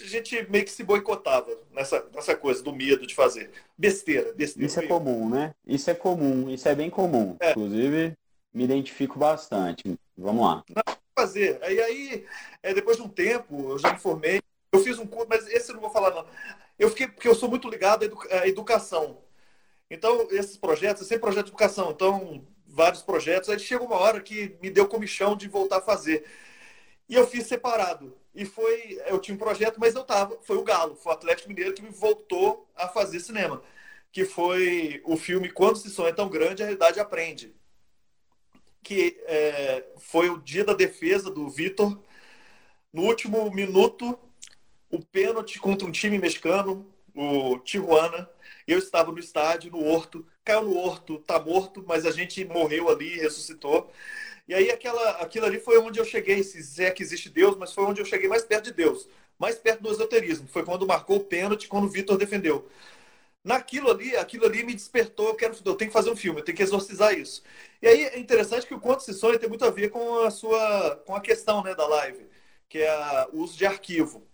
a 0.01 0.07
gente 0.07 0.49
meio 0.49 0.63
que 0.63 0.71
se 0.71 0.83
boicotava 0.83 1.49
nessa, 1.71 2.05
nessa 2.13 2.35
coisa 2.35 2.63
do 2.63 2.73
medo 2.73 3.05
de 3.05 3.13
fazer. 3.13 3.51
Besteira, 3.77 4.33
besteira. 4.33 4.65
Isso 4.65 4.79
é 4.79 4.87
comum, 4.87 5.29
né? 5.29 5.53
Isso 5.65 5.89
é 5.89 5.93
comum, 5.93 6.49
isso 6.49 6.67
é 6.67 6.75
bem 6.75 6.89
comum. 6.89 7.35
É. 7.39 7.51
Inclusive, 7.51 8.17
me 8.53 8.63
identifico 8.63 9.17
bastante. 9.17 9.97
Vamos 10.17 10.45
lá. 10.45 10.63
Não, 10.69 10.97
fazer. 11.15 11.59
Aí, 11.63 11.79
aí 11.81 12.25
é, 12.61 12.73
depois 12.73 12.97
de 12.97 13.03
um 13.03 13.09
tempo, 13.09 13.71
eu 13.71 13.79
já 13.79 13.93
me 13.93 13.99
formei. 13.99 14.41
Eu 14.71 14.79
fiz 14.83 14.97
um 14.97 15.05
curso, 15.05 15.27
mas 15.29 15.47
esse 15.47 15.69
eu 15.69 15.75
não 15.75 15.81
vou 15.81 15.91
falar, 15.91 16.11
não. 16.11 16.25
eu 16.79 16.89
fiquei, 16.89 17.07
porque 17.07 17.27
eu 17.27 17.35
sou 17.35 17.49
muito 17.49 17.69
ligado 17.69 18.03
à 18.31 18.47
educação. 18.47 19.19
Então, 19.89 20.27
esses 20.31 20.57
projetos, 20.57 21.07
sempre 21.07 21.21
projeto 21.21 21.45
de 21.45 21.51
educação. 21.51 21.91
Então, 21.91 22.45
vários 22.65 23.01
projetos. 23.01 23.49
Aí 23.49 23.59
chegou 23.59 23.87
uma 23.87 23.97
hora 23.97 24.21
que 24.21 24.57
me 24.61 24.69
deu 24.69 24.87
comichão 24.87 25.35
de 25.35 25.47
voltar 25.47 25.77
a 25.77 25.81
fazer. 25.81 26.25
E 27.07 27.15
eu 27.15 27.27
fiz 27.27 27.45
separado. 27.47 28.17
E 28.33 28.45
foi, 28.45 28.99
eu 29.07 29.19
tinha 29.19 29.35
um 29.35 29.37
projeto, 29.37 29.79
mas 29.79 29.93
eu 29.93 30.03
tava, 30.03 30.39
foi 30.41 30.57
o 30.57 30.63
Galo, 30.63 30.95
foi 30.95 31.11
o 31.11 31.15
Atlético 31.15 31.49
Mineiro 31.49 31.73
que 31.73 31.83
me 31.83 31.91
voltou 31.91 32.67
a 32.75 32.87
fazer 32.87 33.19
cinema, 33.19 33.61
que 34.11 34.25
foi 34.25 35.03
o 35.05 35.15
filme 35.15 35.51
Quando 35.51 35.77
se 35.77 35.89
sonha 35.91 36.13
tão 36.13 36.27
grande, 36.29 36.63
a 36.63 36.65
realidade 36.65 36.99
aprende. 36.99 37.55
Que 38.83 39.17
é, 39.25 39.85
foi 39.97 40.29
o 40.29 40.37
dia 40.37 40.63
da 40.63 40.73
defesa 40.73 41.31
do 41.31 41.49
Vitor. 41.49 41.97
No 42.91 43.03
último 43.03 43.49
minuto, 43.51 44.19
o 44.91 44.99
pênalti 44.99 45.59
contra 45.59 45.87
um 45.87 45.91
time 45.91 46.19
mexicano, 46.19 46.85
o 47.15 47.57
Tijuana. 47.59 48.29
Eu 48.67 48.77
estava 48.77 49.11
no 49.11 49.19
estádio, 49.19 49.71
no 49.71 49.83
Horto, 49.83 50.25
caiu 50.43 50.63
no 50.63 50.77
Horto, 50.77 51.17
tá 51.19 51.39
morto, 51.39 51.83
mas 51.87 52.05
a 52.05 52.11
gente 52.11 52.45
morreu 52.45 52.89
ali, 52.89 53.17
ressuscitou. 53.17 53.91
E 54.47 54.53
aí 54.53 54.69
aquela, 54.69 55.11
aquilo 55.21 55.45
ali 55.45 55.59
foi 55.59 55.79
onde 55.79 55.99
eu 55.99 56.05
cheguei, 56.05 56.43
se 56.43 56.83
é 56.83 56.91
que 56.91 57.01
existe 57.01 57.29
Deus, 57.29 57.55
mas 57.57 57.73
foi 57.73 57.85
onde 57.85 58.01
eu 58.01 58.05
cheguei 58.05 58.27
mais 58.27 58.43
perto 58.43 58.65
de 58.65 58.73
Deus, 58.73 59.07
mais 59.39 59.55
perto 59.55 59.81
do 59.81 59.91
esoterismo. 59.91 60.47
Foi 60.47 60.63
quando 60.63 60.85
marcou 60.85 61.17
o 61.17 61.23
pênalti, 61.23 61.67
quando 61.67 61.85
o 61.85 61.89
Vitor 61.89 62.17
defendeu. 62.17 62.67
Naquilo 63.43 63.91
ali, 63.91 64.15
aquilo 64.15 64.45
ali 64.45 64.63
me 64.63 64.73
despertou, 64.73 65.27
eu 65.27 65.35
quero, 65.35 65.53
eu 65.65 65.75
tenho 65.75 65.89
que 65.89 65.93
fazer 65.93 66.09
um 66.09 66.15
filme, 66.15 66.39
eu 66.39 66.45
tenho 66.45 66.55
que 66.55 66.63
exorcizar 66.63 67.13
isso. 67.13 67.43
E 67.81 67.87
aí 67.87 68.03
é 68.05 68.17
interessante 68.17 68.65
que 68.65 68.73
o 68.73 68.79
Conto 68.79 69.03
se 69.03 69.13
sonha 69.13 69.37
tem 69.37 69.49
muito 69.49 69.65
a 69.65 69.69
ver 69.69 69.89
com 69.89 70.19
a 70.19 70.31
sua, 70.31 70.95
com 71.05 71.13
a 71.13 71.19
questão, 71.19 71.61
né, 71.61 71.75
da 71.75 71.85
live, 71.85 72.25
que 72.69 72.79
é 72.79 72.89
a, 72.89 73.27
o 73.33 73.39
uso 73.39 73.57
de 73.57 73.65
arquivo. 73.65 74.25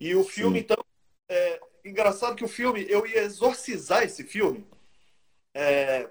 E 0.00 0.14
o 0.14 0.24
filme, 0.24 0.60
Sim. 0.60 0.64
então, 0.64 0.84
é 1.28 1.60
engraçado 1.84 2.36
que 2.36 2.44
o 2.44 2.48
filme, 2.48 2.86
eu 2.88 3.06
ia 3.06 3.22
exorcizar 3.22 4.02
esse 4.02 4.24
filme. 4.24 4.66
É, 5.54 6.08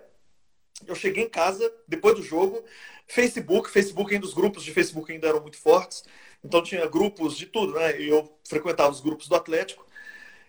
eu 0.86 0.96
cheguei 0.96 1.24
em 1.24 1.30
casa 1.30 1.74
depois 1.88 2.16
do 2.16 2.24
jogo, 2.24 2.64
Facebook, 3.08 3.70
Facebook 3.70 4.14
ainda 4.14 4.26
os 4.26 4.34
grupos 4.34 4.64
de 4.64 4.72
Facebook 4.72 5.12
ainda 5.12 5.28
eram 5.28 5.42
muito 5.42 5.58
fortes, 5.58 6.04
então 6.44 6.62
tinha 6.62 6.86
grupos 6.88 7.38
de 7.38 7.46
tudo, 7.46 7.74
né? 7.74 8.00
Eu 8.00 8.38
frequentava 8.48 8.92
os 8.92 9.02
grupos 9.02 9.28
do 9.28 9.36
Atlético 9.36 9.85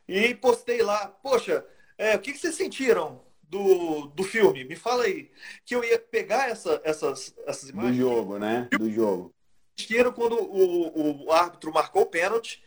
e 0.09 0.35
postei 0.35 0.83
lá, 0.83 1.09
poxa, 1.09 1.65
é, 1.99 2.15
o 2.15 2.19
que, 2.19 2.33
que 2.33 2.39
vocês 2.39 2.55
sentiram 2.55 3.23
do, 3.43 4.07
do 4.09 4.25
filme? 4.25 4.65
Me 4.65 4.77
fala 4.77 5.05
aí. 5.05 5.31
Que 5.65 5.75
eu 5.75 5.83
ia 5.83 5.99
pegar 5.99 6.49
essa, 6.49 6.81
essas, 6.85 7.35
essas 7.47 7.69
imagens. 7.69 7.97
Do 7.97 8.03
jogo, 8.03 8.39
né? 8.39 8.69
Do 8.79 8.91
jogo. 8.91 9.35
Sentiram 9.77 10.13
quando 10.13 10.37
o, 10.37 11.27
o 11.27 11.33
árbitro 11.33 11.73
marcou 11.73 12.03
o 12.03 12.07
pênalti 12.07 12.63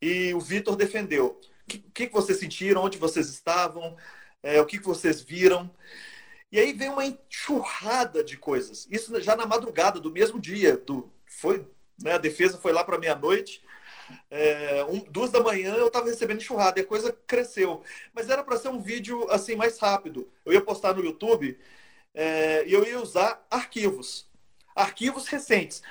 e 0.00 0.34
o 0.34 0.40
Vitor 0.40 0.76
defendeu. 0.76 1.40
O 1.64 1.66
que, 1.66 1.78
que, 1.78 2.12
vocês 2.12 2.38
sentiram? 2.38 2.84
Onde 2.84 2.98
vocês 2.98 3.28
estavam? 3.28 3.96
É, 4.42 4.60
o 4.60 4.66
que, 4.66 4.78
que 4.78 4.84
vocês 4.84 5.20
viram? 5.20 5.70
E 6.52 6.60
aí 6.60 6.72
vem 6.72 6.90
uma 6.90 7.04
enxurrada 7.04 8.22
de 8.22 8.36
coisas. 8.36 8.86
Isso 8.90 9.18
já 9.20 9.34
na 9.34 9.46
madrugada 9.46 9.98
do 9.98 10.12
mesmo 10.12 10.38
dia. 10.38 10.76
Do, 10.76 11.10
foi, 11.26 11.66
né, 12.00 12.12
a 12.12 12.18
defesa 12.18 12.58
foi 12.58 12.72
lá 12.72 12.84
para 12.84 12.98
meia-noite. 12.98 13.62
É, 14.30 14.84
um, 14.84 15.00
duas 15.10 15.30
da 15.30 15.40
manhã 15.40 15.74
eu 15.74 15.88
estava 15.88 16.06
recebendo 16.06 16.38
enxurrada 16.38 16.80
e 16.80 16.82
a 16.82 16.86
coisa 16.86 17.12
cresceu. 17.26 17.82
Mas 18.12 18.28
era 18.30 18.42
para 18.44 18.58
ser 18.58 18.68
um 18.68 18.80
vídeo 18.80 19.30
assim 19.30 19.56
mais 19.56 19.78
rápido. 19.78 20.30
Eu 20.44 20.52
ia 20.52 20.60
postar 20.60 20.94
no 20.94 21.04
YouTube 21.04 21.58
é, 22.14 22.64
e 22.66 22.72
eu 22.72 22.84
ia 22.86 23.00
usar 23.00 23.46
arquivos. 23.50 24.28
Arquivos 24.74 25.26
recentes. 25.28 25.82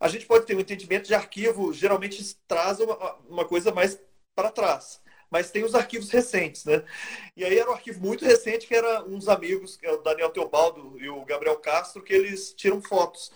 A 0.00 0.08
gente 0.08 0.26
pode 0.26 0.46
ter 0.46 0.56
um 0.56 0.60
entendimento 0.60 1.06
de 1.06 1.14
arquivo, 1.14 1.72
geralmente 1.72 2.36
traz 2.46 2.80
uma, 2.80 3.16
uma 3.28 3.44
coisa 3.44 3.72
mais 3.72 4.00
para 4.34 4.50
trás 4.50 5.00
mas 5.30 5.50
tem 5.50 5.64
os 5.64 5.74
arquivos 5.74 6.10
recentes, 6.10 6.64
né? 6.64 6.84
E 7.36 7.44
aí 7.44 7.58
era 7.58 7.70
um 7.70 7.74
arquivo 7.74 8.00
muito 8.00 8.24
recente 8.24 8.66
que 8.66 8.74
era 8.74 9.04
uns 9.04 9.28
amigos, 9.28 9.78
é 9.82 9.92
o 9.92 9.98
Daniel 9.98 10.30
Teobaldo 10.30 10.98
e 10.98 11.08
o 11.08 11.24
Gabriel 11.24 11.58
Castro, 11.58 12.02
que 12.02 12.12
eles 12.12 12.52
tiram 12.54 12.80
fotos. 12.82 13.30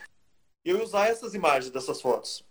Eu 0.64 0.78
ia 0.78 0.84
usar 0.84 1.08
essas 1.08 1.34
imagens 1.34 1.72
dessas 1.72 2.00
fotos. 2.00 2.44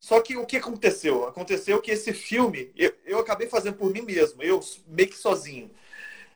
Só 0.00 0.20
que 0.20 0.36
o 0.36 0.46
que 0.46 0.56
aconteceu? 0.56 1.26
Aconteceu 1.26 1.80
que 1.80 1.90
esse 1.90 2.12
filme, 2.12 2.72
eu, 2.76 2.94
eu 3.04 3.18
acabei 3.18 3.48
fazendo 3.48 3.76
por 3.76 3.92
mim 3.92 4.02
mesmo, 4.02 4.42
eu 4.42 4.60
meio 4.86 5.08
que 5.08 5.16
sozinho. 5.16 5.70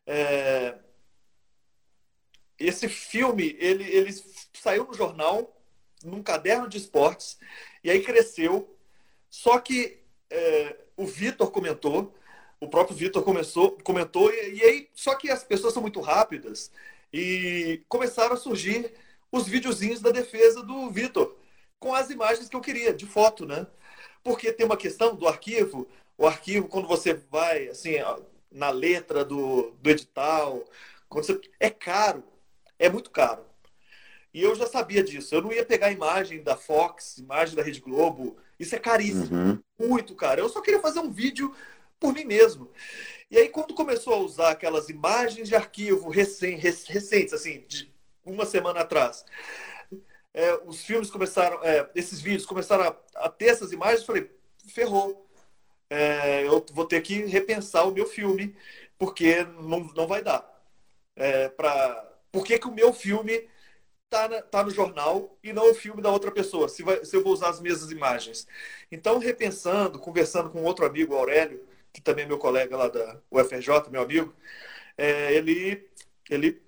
É... 0.07 0.77
Esse 2.59 2.89
filme, 2.89 3.57
ele, 3.59 3.85
ele 3.85 4.13
saiu 4.53 4.85
no 4.85 4.95
jornal, 4.95 5.57
num 6.05 6.23
caderno 6.23 6.69
de 6.69 6.79
esportes, 6.79 7.39
e 7.83 7.91
aí 7.91 8.03
cresceu. 8.03 8.77
Só 9.31 9.59
que 9.59 10.01
é, 10.31 10.77
o 10.97 11.07
Vitor 11.07 11.51
comentou, 11.51 12.15
o 12.61 12.69
próprio 12.69 12.97
Vitor 12.97 13.23
começou, 13.23 13.79
comentou, 13.83 14.31
e, 14.33 14.55
e, 14.57 14.63
aí, 14.63 14.89
só 14.95 15.15
que 15.15 15.31
as 15.31 15.43
pessoas 15.43 15.73
são 15.73 15.83
muito 15.83 16.01
rápidas 16.01 16.71
e 17.13 17.83
começaram 17.89 18.35
a 18.35 18.39
surgir 18.39 18.93
os 19.33 19.47
videozinhos 19.47 20.01
da 20.01 20.11
defesa 20.11 20.63
do 20.63 20.91
Vitor, 20.91 21.37
com 21.81 21.95
as 21.95 22.11
imagens 22.11 22.49
que 22.49 22.55
eu 22.55 22.61
queria, 22.61 22.93
de 22.93 23.07
foto, 23.07 23.47
né? 23.47 23.67
Porque 24.23 24.53
tem 24.53 24.67
uma 24.67 24.77
questão 24.77 25.17
do 25.17 25.27
arquivo, 25.27 25.89
o 26.17 26.27
arquivo, 26.27 26.69
quando 26.69 26.87
você 26.87 27.15
vai, 27.15 27.69
assim, 27.69 27.95
na 28.53 28.69
letra 28.69 29.25
do, 29.25 29.71
do 29.81 29.91
edital, 29.91 30.63
quando 31.09 31.25
você, 31.25 31.41
é 31.59 31.71
caro, 31.71 32.23
é 32.79 32.91
muito 32.91 33.11
caro. 33.11 33.43
E 34.33 34.43
eu 34.43 34.55
já 34.55 34.67
sabia 34.67 35.03
disso. 35.03 35.35
Eu 35.35 35.43
não 35.43 35.53
ia 35.53 35.65
pegar 35.65 35.91
imagem 35.91 36.43
da 36.43 36.57
Fox, 36.57 37.19
imagem 37.19 37.57
da 37.57 37.63
Rede 37.63 37.81
Globo. 37.81 38.37
Isso 38.59 38.77
é 38.77 38.79
caríssimo. 38.79 39.35
Uhum. 39.35 39.63
Muito 39.79 40.15
caro. 40.15 40.41
Eu 40.41 40.49
só 40.49 40.61
queria 40.61 40.79
fazer 40.79 41.01
um 41.01 41.11
vídeo 41.11 41.55
por 41.99 42.13
mim 42.13 42.25
mesmo. 42.25 42.71
E 43.31 43.39
aí, 43.39 43.49
quando 43.49 43.75
começou 43.75 44.15
a 44.15 44.19
usar 44.19 44.51
aquelas 44.51 44.89
imagens 44.89 45.49
de 45.49 45.57
arquivo 45.57 46.11
recém, 46.11 46.57
recentes, 46.57 47.33
assim, 47.33 47.65
de 47.67 47.93
uma 48.25 48.45
semana 48.45 48.81
atrás, 48.81 49.25
é, 50.35 50.55
os 50.65 50.85
filmes 50.85 51.11
começaram, 51.11 51.63
é, 51.65 51.91
esses 51.95 52.21
vídeos 52.21 52.47
começaram 52.47 52.85
a, 52.85 53.25
a, 53.27 53.29
ter 53.29 53.47
essas 53.47 53.73
imagens, 53.73 54.05
falei, 54.05 54.31
ferrou. 54.69 55.27
É, 55.91 56.47
eu 56.47 56.65
vou 56.73 56.87
ter 56.87 57.01
que 57.03 57.25
repensar 57.27 57.85
o 57.87 57.93
meu 57.93 58.07
filme, 58.07 58.57
porque 58.99 59.45
não, 59.45 59.81
não 59.95 60.07
vai 60.07 60.23
dar. 60.23 60.49
É, 61.17 61.49
pra, 61.49 62.11
por 62.33 62.45
que, 62.45 62.59
que 62.59 62.69
o 62.69 62.73
meu 62.73 62.93
filme 62.93 63.49
tá, 64.09 64.43
tá 64.43 64.63
no 64.65 64.71
jornal 64.71 65.37
e 65.43 65.53
não 65.53 65.71
o 65.71 65.75
filme 65.75 66.03
da 66.03 66.11
outra 66.11 66.31
pessoa, 66.33 66.69
se, 66.69 66.83
vai, 66.83 67.05
se 67.05 67.17
eu 67.17 67.23
vou 67.23 67.33
usar 67.33 67.51
as 67.51 67.61
mesmas 67.61 67.91
imagens? 67.91 68.47
Então, 68.91 69.19
repensando, 69.19 69.99
conversando 69.99 70.51
com 70.51 70.63
outro 70.65 70.87
amigo, 70.87 71.15
Aurélio, 71.15 71.67
que 71.93 72.01
também 72.01 72.25
é 72.25 72.29
meu 72.29 72.39
colega 72.39 72.77
lá 72.77 72.89
da 72.89 73.21
UFRJ, 73.31 73.91
meu 73.91 74.03
amigo, 74.03 74.35
é, 74.97 75.33
ele, 75.35 75.89
ele, 76.29 76.63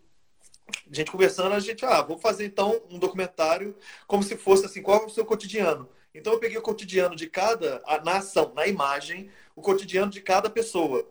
a 0.90 0.94
gente 0.94 1.10
conversando, 1.10 1.54
a 1.54 1.60
gente, 1.60 1.84
ah, 1.84 2.02
vou 2.02 2.18
fazer 2.18 2.46
então 2.46 2.82
um 2.90 2.98
documentário 2.98 3.76
como 4.06 4.22
se 4.22 4.36
fosse 4.36 4.66
assim, 4.66 4.82
qual 4.82 5.02
é 5.02 5.06
o 5.06 5.10
seu 5.10 5.24
cotidiano? 5.24 5.88
Então 6.14 6.32
eu 6.32 6.38
peguei 6.38 6.58
o 6.58 6.62
cotidiano 6.62 7.16
de 7.16 7.28
cada, 7.28 7.82
na 8.04 8.18
ação, 8.18 8.52
na 8.54 8.66
imagem, 8.66 9.30
o 9.56 9.62
cotidiano 9.62 10.10
de 10.10 10.20
cada 10.20 10.50
pessoa. 10.50 11.08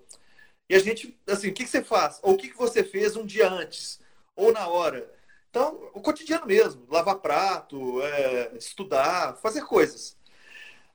E 0.69 0.75
a 0.75 0.79
gente, 0.79 1.19
assim, 1.27 1.49
o 1.49 1.53
que, 1.53 1.63
que 1.63 1.69
você 1.69 1.83
faz? 1.83 2.19
Ou 2.23 2.33
o 2.33 2.37
que, 2.37 2.49
que 2.49 2.57
você 2.57 2.83
fez 2.83 3.15
um 3.15 3.25
dia 3.25 3.49
antes? 3.49 3.99
Ou 4.35 4.53
na 4.53 4.67
hora? 4.67 5.11
Então, 5.49 5.89
o 5.93 6.01
cotidiano 6.01 6.45
mesmo, 6.45 6.85
lavar 6.89 7.15
prato, 7.19 8.01
é, 8.01 8.51
estudar, 8.57 9.35
fazer 9.37 9.63
coisas. 9.65 10.17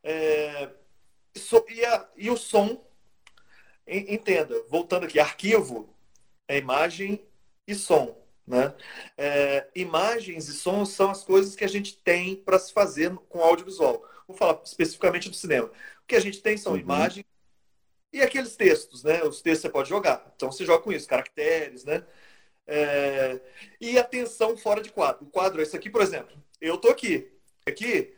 É, 0.02 0.70
so, 1.37 1.64
e, 1.68 1.85
a, 1.85 2.08
e 2.16 2.30
o 2.30 2.37
som 2.37 2.80
Entenda, 3.87 4.61
voltando 4.68 5.04
aqui, 5.04 5.20
arquivo 5.20 5.88
é 6.49 6.58
imagem 6.58 7.25
e 7.68 7.75
som. 7.75 8.16
Né? 8.47 8.75
É, 9.19 9.69
imagens 9.75 10.49
e 10.49 10.53
sons 10.53 10.91
são 10.91 11.11
as 11.11 11.25
coisas 11.25 11.57
que 11.57 11.65
a 11.65 11.69
gente 11.69 11.97
tem 11.99 12.37
para 12.37 12.59
se 12.59 12.73
fazer 12.73 13.15
com 13.29 13.41
audiovisual. 13.41 14.05
Vou 14.26 14.37
falar 14.37 14.61
especificamente 14.65 15.29
do 15.29 15.37
cinema. 15.37 15.67
O 15.67 16.07
que 16.07 16.17
a 16.17 16.21
gente 16.21 16.41
tem 16.41 16.57
são 16.57 16.73
uhum. 16.73 16.79
imagens 16.79 17.26
e 18.12 18.23
aqueles 18.23 18.57
textos, 18.57 19.03
né? 19.03 19.23
Os 19.25 19.43
textos 19.43 19.62
você 19.62 19.71
pode 19.71 19.88
jogar. 19.88 20.33
Então 20.37 20.50
você 20.50 20.65
joga 20.65 20.83
com 20.83 20.93
isso, 20.93 21.09
caracteres, 21.09 21.85
né? 21.85 22.07
É, 22.67 23.41
e 23.81 23.99
atenção 23.99 24.57
fora 24.57 24.81
de 24.81 24.91
quadro. 24.91 25.25
O 25.25 25.31
quadro 25.31 25.61
é 25.61 25.62
esse 25.65 25.76
aqui, 25.76 25.91
por 25.91 26.03
exemplo. 26.03 26.37
Eu 26.61 26.79
tô 26.79 26.88
aqui. 26.88 27.31
Aqui 27.67 28.17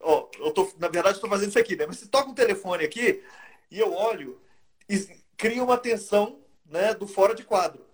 Ó, 0.00 0.28
eu 0.38 0.52
tô, 0.52 0.72
na 0.78 0.88
verdade, 0.88 1.16
estou 1.16 1.28
fazendo 1.28 1.50
isso 1.50 1.58
aqui, 1.58 1.76
né? 1.76 1.86
Mas 1.86 1.98
se 1.98 2.08
toca 2.08 2.30
um 2.30 2.34
telefone 2.34 2.84
aqui 2.84 3.22
e 3.70 3.78
eu 3.78 3.92
olho, 3.92 4.40
e 4.88 4.96
cria 5.36 5.62
uma 5.62 5.76
tensão 5.76 6.40
né, 6.68 6.94
do 6.94 7.06
fora 7.06 7.34
de 7.34 7.44
quadro. 7.44 7.86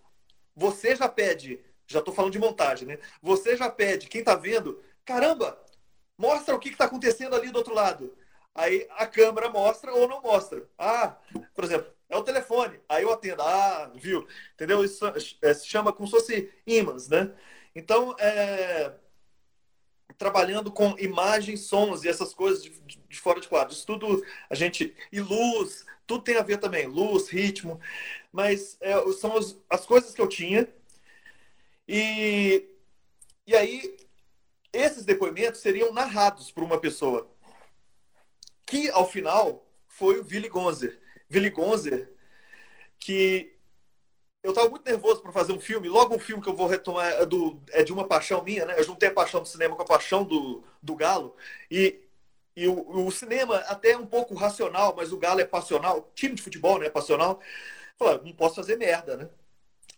Você 0.55 0.95
já 0.95 1.09
pede, 1.09 1.61
já 1.87 2.01
estou 2.01 2.15
falando 2.15 2.33
de 2.33 2.39
montagem, 2.39 2.87
né? 2.87 2.99
Você 3.23 3.57
já 3.57 3.71
pede, 3.71 4.09
quem 4.09 4.21
está 4.21 4.35
vendo, 4.35 4.83
caramba, 5.05 5.59
mostra 6.19 6.55
o 6.55 6.59
que 6.59 6.69
está 6.69 6.85
acontecendo 6.85 7.35
ali 7.35 7.51
do 7.51 7.59
outro 7.59 7.75
lado. 7.75 8.17
Aí 8.55 8.87
a 8.91 9.07
câmera 9.07 9.49
mostra 9.51 9.93
ou 9.93 10.09
não 10.09 10.23
mostra. 10.23 10.69
Ah, 10.79 11.17
por 11.55 11.65
exemplo, 11.65 11.93
é 12.09 12.17
o 12.17 12.23
telefone. 12.23 12.79
Aí 12.89 13.03
eu 13.03 13.13
atendo. 13.13 13.43
Ah, 13.43 13.91
viu? 13.97 14.27
Entendeu? 14.55 14.85
Isso 14.85 15.05
é, 15.43 15.55
se 15.55 15.67
chama 15.67 15.93
como 15.93 16.07
se 16.07 16.13
fosse 16.13 16.53
imãs, 16.65 17.09
né? 17.09 17.33
Então, 17.75 18.15
é, 18.21 18.93
trabalhando 20.17 20.71
com 20.71 20.97
imagens, 20.99 21.63
sons 21.63 22.05
e 22.05 22.09
essas 22.09 22.33
coisas 22.33 22.63
de, 22.63 22.71
de, 23.09 23.19
fora 23.19 23.41
de 23.41 23.49
quadro. 23.49 23.75
Isso 23.75 23.87
tudo 23.87 24.25
a 24.49 24.55
gente. 24.55 24.95
E 25.11 25.21
luz, 25.21 25.85
tudo 26.07 26.23
tem 26.23 26.37
a 26.37 26.43
ver 26.43 26.59
também. 26.59 26.87
Luz, 26.87 27.29
ritmo. 27.29 27.81
Mas 28.35 28.77
é, 28.81 28.95
são 29.13 29.37
as, 29.37 29.57
as 29.71 29.87
coisas 29.87 30.13
que 30.13 30.21
eu 30.21 30.27
tinha. 30.27 30.67
E, 31.87 32.69
e 33.47 33.55
aí, 33.55 33.97
esses 34.73 35.05
depoimentos 35.05 35.61
seriam 35.61 35.93
narrados 35.93 36.51
por 36.51 36.65
uma 36.65 36.81
pessoa. 36.81 37.31
Que, 38.67 38.91
ao 38.91 39.09
final, 39.09 39.65
foi 39.87 40.19
o 40.19 40.27
Willy 40.27 40.49
Gonzer. 40.49 41.01
Willy 41.33 41.51
Gonzer, 41.51 42.13
que 42.99 43.57
eu 44.43 44.51
estava 44.51 44.69
muito 44.69 44.85
nervoso 44.85 45.23
para 45.23 45.31
fazer 45.31 45.53
um 45.53 45.61
filme. 45.61 45.89
Logo 45.89 46.17
o 46.17 46.19
filme 46.19 46.43
que 46.43 46.49
eu 46.49 46.57
vou 46.57 46.67
retomar 46.67 47.13
é, 47.13 47.25
do, 47.25 47.63
é 47.71 47.85
de 47.85 47.93
uma 47.93 48.09
paixão 48.09 48.43
minha, 48.43 48.67
né? 48.67 48.75
Eu 48.77 48.83
juntei 48.83 49.11
a 49.11 49.15
paixão 49.15 49.41
do 49.43 49.47
cinema 49.47 49.77
com 49.77 49.83
a 49.83 49.87
paixão 49.87 50.25
do, 50.25 50.65
do 50.83 50.97
Galo. 50.97 51.37
E, 51.71 52.01
e 52.57 52.67
o, 52.67 53.07
o 53.07 53.13
cinema 53.13 53.59
até 53.69 53.93
é 53.93 53.97
um 53.97 54.07
pouco 54.07 54.35
racional, 54.35 54.93
mas 54.97 55.13
o 55.13 55.19
Galo 55.19 55.41
é 55.41 55.45
passional. 55.45 56.11
Time 56.17 56.35
de 56.35 56.43
futebol, 56.43 56.81
né? 56.81 56.91
Passional. 56.91 57.41
Falei, 57.99 58.21
não 58.25 58.33
posso 58.33 58.57
fazer 58.57 58.77
merda, 58.77 59.17
né? 59.17 59.29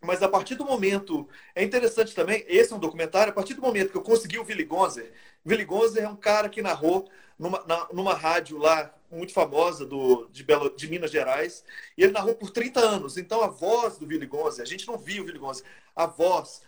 Mas 0.00 0.22
a 0.22 0.28
partir 0.28 0.54
do 0.54 0.64
momento. 0.64 1.28
É 1.54 1.62
interessante 1.62 2.14
também, 2.14 2.44
esse 2.46 2.72
é 2.72 2.76
um 2.76 2.80
documentário, 2.80 3.30
a 3.30 3.34
partir 3.34 3.54
do 3.54 3.62
momento 3.62 3.90
que 3.90 3.96
eu 3.96 4.02
consegui 4.02 4.38
o 4.38 4.44
Willy 4.44 4.64
Gonzer. 4.64 5.12
Willy 5.46 5.64
Gonzer 5.64 6.04
é 6.04 6.08
um 6.08 6.16
cara 6.16 6.48
que 6.48 6.62
narrou 6.62 7.08
numa, 7.38 7.64
na, 7.66 7.88
numa 7.92 8.14
rádio 8.14 8.58
lá 8.58 8.94
muito 9.10 9.32
famosa 9.32 9.86
do, 9.86 10.28
de, 10.28 10.42
Belo, 10.42 10.74
de 10.74 10.88
Minas 10.88 11.10
Gerais. 11.10 11.64
E 11.96 12.02
ele 12.02 12.12
narrou 12.12 12.34
por 12.34 12.50
30 12.50 12.80
anos. 12.80 13.16
Então 13.16 13.42
a 13.42 13.48
voz 13.48 13.98
do 13.98 14.06
Willy 14.06 14.26
Gonze, 14.26 14.60
a 14.60 14.64
gente 14.64 14.86
não 14.86 14.98
viu 14.98 15.22
o 15.22 15.26
Willy 15.26 15.38
Gonze, 15.38 15.62
a 15.94 16.06
voz, 16.06 16.62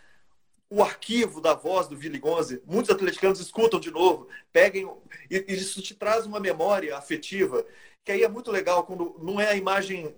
o 0.71 0.83
arquivo 0.83 1.41
da 1.41 1.55
voz 1.55 1.89
do 1.89 1.97
Willy 1.97 2.19
Gonze, 2.19 2.63
muitos 2.67 2.91
atleticanos 2.91 3.41
escutam 3.41 3.81
de 3.81 3.91
novo, 3.91 4.29
peguem, 4.53 4.91
e, 5.31 5.45
e 5.49 5.55
isso 5.55 5.81
te 5.83 5.95
traz 5.95 6.27
uma 6.27 6.41
memória 6.41 6.97
afetiva, 6.97 7.65
que 8.05 8.13
aí 8.13 8.23
é 8.23 8.29
muito 8.29 8.51
legal 8.51 8.85
quando 8.85 9.17
não 9.19 9.41
é 9.41 9.49
a 9.49 9.55
imagem, 9.55 10.15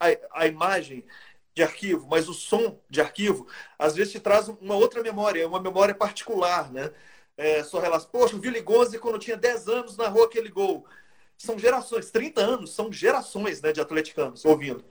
a, 0.00 0.42
a 0.42 0.46
imagem 0.46 1.04
de 1.54 1.62
arquivo, 1.62 2.06
mas 2.10 2.28
o 2.28 2.34
som 2.34 2.78
de 2.88 3.00
arquivo, 3.00 3.46
às 3.78 3.94
vezes 3.94 4.12
te 4.12 4.20
traz 4.20 4.48
uma 4.48 4.74
outra 4.74 5.02
memória, 5.02 5.48
uma 5.48 5.60
memória 5.60 5.94
particular, 5.94 6.70
né? 6.70 6.90
É, 7.36 7.62
sua 7.62 7.80
relação. 7.80 8.10
Poxa, 8.10 8.36
o 8.36 8.62
Gonze, 8.62 8.98
quando 8.98 9.18
tinha 9.18 9.36
10 9.36 9.68
anos, 9.68 9.96
narrou 9.96 10.24
aquele 10.24 10.48
gol 10.48 10.86
são 11.38 11.58
gerações, 11.58 12.10
30 12.10 12.40
anos, 12.40 12.74
são 12.74 12.92
gerações 12.92 13.60
né, 13.60 13.72
de 13.72 13.80
atleticanos 13.80 14.44
ouvindo. 14.44 14.84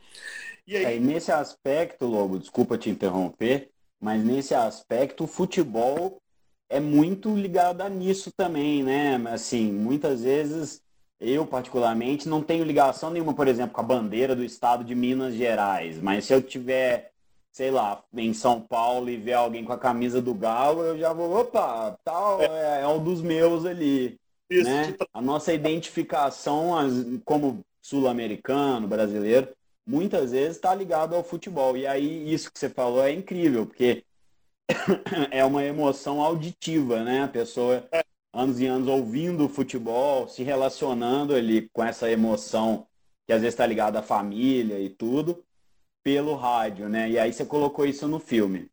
E, 0.68 0.78
aí... 0.78 0.96
É, 0.96 1.00
nesse 1.00 1.32
aspecto, 1.32 2.06
Lobo, 2.06 2.40
desculpa 2.40 2.78
te 2.78 2.90
interromper, 2.90 3.70
mas 4.00 4.24
nesse 4.24 4.54
aspecto 4.54 5.24
o 5.24 5.28
futebol 5.28 6.22
é 6.70 6.80
muito 6.80 7.36
ligado 7.36 7.82
a 7.82 7.90
nisso 7.90 8.32
também, 8.36 8.84
né? 8.84 9.16
Assim, 9.32 9.72
muitas 9.72 10.24
vezes 10.24 10.82
eu, 11.20 11.46
particularmente, 11.46 12.28
não 12.28 12.42
tenho 12.42 12.64
ligação 12.64 13.10
nenhuma, 13.10 13.34
por 13.34 13.48
exemplo, 13.48 13.74
com 13.74 13.82
a 13.82 13.84
bandeira 13.84 14.36
do 14.36 14.44
estado 14.44 14.84
de 14.84 14.94
Minas 14.94 15.34
Gerais, 15.34 16.02
mas 16.02 16.26
se 16.26 16.34
eu 16.34 16.42
tiver, 16.42 17.12
sei 17.52 17.72
lá, 17.72 18.04
em 18.14 18.34
São 18.34 18.60
Paulo 18.60 19.10
e 19.10 19.18
ver 19.18 19.34
alguém 19.34 19.64
com 19.64 19.74
a 19.74 19.78
camisa 19.78 20.22
do 20.22 20.34
Galo, 20.34 20.84
eu 20.84 20.98
já 20.98 21.14
vou, 21.14 21.40
opa, 21.40 21.98
tal, 22.04 22.42
é, 22.42 22.82
é 22.82 22.88
um 22.88 23.04
dos 23.04 23.22
meus 23.22 23.66
ali. 23.66 24.18
Isso, 24.50 24.70
né? 24.70 24.96
A 25.14 25.22
nossa 25.22 25.54
identificação 25.54 26.72
como 27.24 27.66
sul-americano, 27.82 28.88
brasileiro, 28.88 29.50
muitas 29.86 30.32
vezes 30.32 30.58
está 30.58 30.74
ligado 30.74 31.16
ao 31.16 31.24
futebol. 31.24 31.78
E 31.78 31.88
aí 31.88 32.34
isso 32.34 32.52
que 32.52 32.60
você 32.60 32.70
falou 32.70 33.04
é 33.04 33.12
incrível, 33.12 33.66
porque 33.66 34.04
é 35.32 35.44
uma 35.46 35.64
emoção 35.64 36.22
auditiva, 36.22 37.04
né? 37.04 37.24
A 37.24 37.28
pessoa 37.28 37.88
anos 38.36 38.60
e 38.60 38.66
anos 38.66 38.88
ouvindo 38.90 39.48
futebol, 39.48 40.28
se 40.28 40.44
relacionando 40.44 41.34
ali 41.34 41.70
com 41.70 41.84
essa 41.84 42.12
emoção 42.12 42.86
que 43.26 43.34
às 43.34 43.42
vezes 43.42 43.54
está 43.54 43.66
ligada 43.66 44.00
à 44.00 44.04
família 44.04 44.78
e 44.80 44.90
tudo, 44.90 45.44
pelo 46.04 46.36
rádio, 46.36 46.88
né? 46.90 47.10
E 47.10 47.18
aí 47.18 47.34
você 47.34 47.46
colocou 47.46 47.86
isso 47.86 48.08
no 48.08 48.20
filme. 48.20 48.70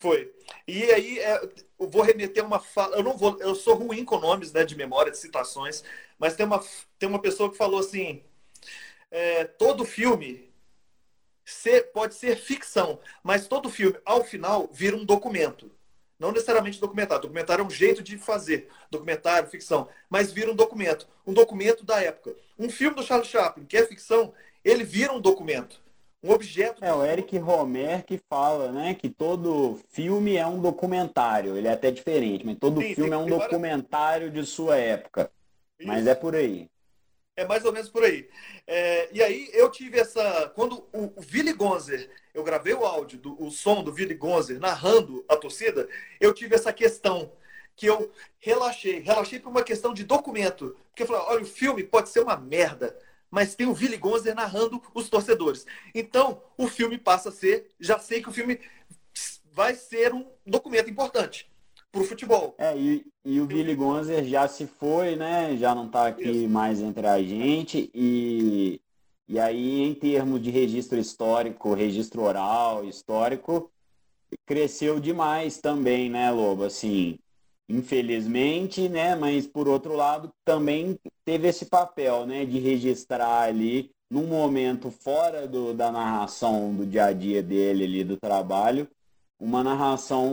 Foi. 0.00 0.34
E 0.66 0.82
aí 0.84 1.18
é, 1.18 1.40
eu 1.78 1.88
vou 1.88 2.02
remeter 2.02 2.44
uma 2.44 2.58
fala. 2.58 2.96
Eu 2.96 3.02
não 3.02 3.16
vou. 3.16 3.38
Eu 3.40 3.54
sou 3.54 3.74
ruim 3.74 4.04
com 4.04 4.18
nomes 4.18 4.52
né, 4.52 4.64
de 4.64 4.74
memória, 4.74 5.12
de 5.12 5.18
citações, 5.18 5.84
mas 6.18 6.34
tem 6.34 6.46
uma, 6.46 6.62
tem 6.98 7.08
uma 7.08 7.20
pessoa 7.20 7.50
que 7.50 7.56
falou 7.56 7.80
assim: 7.80 8.24
é, 9.10 9.44
todo 9.44 9.84
filme 9.84 10.52
ser, 11.44 11.92
pode 11.92 12.14
ser 12.14 12.36
ficção, 12.36 12.98
mas 13.22 13.46
todo 13.46 13.70
filme, 13.70 13.98
ao 14.04 14.24
final, 14.24 14.68
vira 14.72 14.96
um 14.96 15.04
documento. 15.04 15.70
Não 16.18 16.32
necessariamente 16.32 16.80
documentário. 16.80 17.22
Documentário 17.22 17.62
é 17.62 17.66
um 17.66 17.70
jeito 17.70 18.02
de 18.02 18.16
fazer. 18.16 18.68
Documentário, 18.90 19.48
ficção. 19.48 19.88
Mas 20.08 20.32
vira 20.32 20.50
um 20.50 20.56
documento. 20.56 21.06
Um 21.26 21.34
documento 21.34 21.84
da 21.84 22.00
época. 22.02 22.34
Um 22.58 22.70
filme 22.70 22.96
do 22.96 23.02
Charles 23.02 23.28
Chaplin, 23.28 23.64
que 23.64 23.76
é 23.76 23.86
ficção, 23.86 24.32
ele 24.64 24.82
vira 24.84 25.12
um 25.12 25.20
documento 25.20 25.80
um 26.26 26.32
objeto. 26.32 26.84
É 26.84 26.92
o 26.92 27.04
Eric 27.04 27.38
Romer 27.38 28.04
que 28.04 28.20
fala, 28.28 28.72
né, 28.72 28.94
que 28.94 29.08
todo 29.08 29.78
filme 29.90 30.36
é 30.36 30.46
um 30.46 30.60
documentário. 30.60 31.56
Ele 31.56 31.68
é 31.68 31.72
até 31.72 31.90
diferente, 31.90 32.44
mas 32.44 32.58
todo 32.58 32.80
Sim, 32.80 32.94
filme 32.94 33.12
é 33.12 33.16
um 33.16 33.26
documentário 33.26 34.26
várias... 34.26 34.46
de 34.46 34.50
sua 34.50 34.76
época. 34.76 35.30
Isso. 35.78 35.88
Mas 35.88 36.06
é 36.06 36.14
por 36.14 36.34
aí. 36.34 36.68
É 37.36 37.44
mais 37.46 37.66
ou 37.66 37.72
menos 37.72 37.90
por 37.90 38.02
aí. 38.02 38.28
É, 38.66 39.10
e 39.12 39.22
aí 39.22 39.50
eu 39.52 39.70
tive 39.70 40.00
essa. 40.00 40.50
Quando 40.54 40.88
o, 40.90 41.04
o 41.16 41.20
Willy 41.32 41.52
Gonzer, 41.52 42.10
eu 42.32 42.42
gravei 42.42 42.72
o 42.72 42.86
áudio, 42.86 43.18
do, 43.18 43.42
o 43.42 43.50
som 43.50 43.84
do 43.84 43.92
Willy 43.92 44.14
Gonzer 44.14 44.58
narrando 44.58 45.22
a 45.28 45.36
torcida, 45.36 45.86
eu 46.18 46.32
tive 46.32 46.54
essa 46.54 46.72
questão 46.72 47.30
que 47.76 47.84
eu 47.84 48.10
relaxei. 48.38 49.00
Relaxei 49.00 49.38
por 49.38 49.50
uma 49.50 49.62
questão 49.62 49.92
de 49.92 50.02
documento. 50.02 50.74
Porque 50.88 51.02
eu 51.02 51.06
falei, 51.06 51.22
olha, 51.26 51.42
o 51.42 51.46
filme 51.46 51.82
pode 51.84 52.08
ser 52.08 52.20
uma 52.20 52.38
merda, 52.38 52.98
mas 53.30 53.54
tem 53.54 53.66
o 53.66 53.74
Willy 53.74 53.98
Gonzer 53.98 54.34
narrando 54.34 54.82
os 54.94 55.10
torcedores. 55.10 55.66
Então, 55.94 56.42
o 56.56 56.66
filme 56.66 56.96
passa 56.96 57.28
a 57.28 57.32
ser, 57.32 57.70
já 57.78 57.98
sei 57.98 58.22
que 58.22 58.30
o 58.30 58.32
filme 58.32 58.58
vai 59.52 59.74
ser 59.74 60.14
um 60.14 60.26
documento 60.46 60.88
importante 60.88 61.50
para 61.96 62.02
o 62.02 62.06
futebol. 62.06 62.54
É, 62.58 62.76
e, 62.76 63.06
e 63.24 63.40
o 63.40 63.46
Willy 63.46 63.74
Gonzer 63.74 64.24
já 64.24 64.46
se 64.46 64.66
foi, 64.66 65.16
né? 65.16 65.56
Já 65.56 65.74
não 65.74 65.86
está 65.86 66.08
aqui 66.08 66.28
Isso. 66.28 66.48
mais 66.48 66.80
entre 66.80 67.06
a 67.06 67.22
gente. 67.22 67.90
E, 67.94 68.80
e 69.26 69.38
aí, 69.38 69.82
em 69.82 69.94
termos 69.94 70.42
de 70.42 70.50
registro 70.50 70.98
histórico, 70.98 71.72
registro 71.74 72.22
oral, 72.22 72.84
histórico, 72.84 73.70
cresceu 74.44 75.00
demais 75.00 75.58
também, 75.58 76.10
né, 76.10 76.30
Lobo? 76.30 76.64
Assim, 76.64 77.18
infelizmente, 77.68 78.88
né? 78.88 79.16
Mas 79.16 79.46
por 79.46 79.66
outro 79.66 79.94
lado, 79.94 80.30
também 80.44 80.98
teve 81.24 81.48
esse 81.48 81.66
papel, 81.66 82.26
né, 82.26 82.44
de 82.44 82.58
registrar 82.58 83.42
ali 83.42 83.90
num 84.10 84.26
momento 84.26 84.90
fora 84.90 85.48
do, 85.48 85.74
da 85.74 85.90
narração 85.90 86.72
do 86.72 86.86
dia 86.86 87.06
a 87.06 87.12
dia 87.12 87.42
dele 87.42 87.84
ali 87.84 88.04
do 88.04 88.16
trabalho, 88.16 88.88
uma 89.38 89.62
narração 89.62 90.32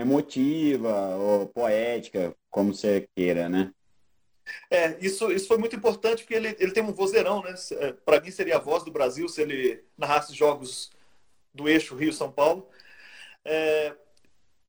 emotiva 0.00 1.16
ou 1.16 1.46
poética, 1.46 2.34
como 2.50 2.74
você 2.74 3.08
queira, 3.14 3.48
né? 3.48 3.72
É, 4.70 4.98
isso, 5.00 5.30
isso 5.30 5.46
foi 5.46 5.56
muito 5.56 5.76
importante 5.76 6.22
porque 6.22 6.34
ele, 6.34 6.56
ele 6.58 6.72
tem 6.72 6.82
um 6.82 6.92
vozeirão, 6.92 7.42
né? 7.42 7.54
É, 7.72 7.92
Para 7.92 8.20
mim 8.20 8.30
seria 8.30 8.56
a 8.56 8.60
voz 8.60 8.82
do 8.84 8.90
Brasil 8.90 9.28
se 9.28 9.40
ele 9.40 9.84
narrasse 9.96 10.34
jogos 10.34 10.90
do 11.54 11.68
eixo 11.68 11.94
Rio-São 11.94 12.30
Paulo. 12.30 12.68
É, 13.44 13.94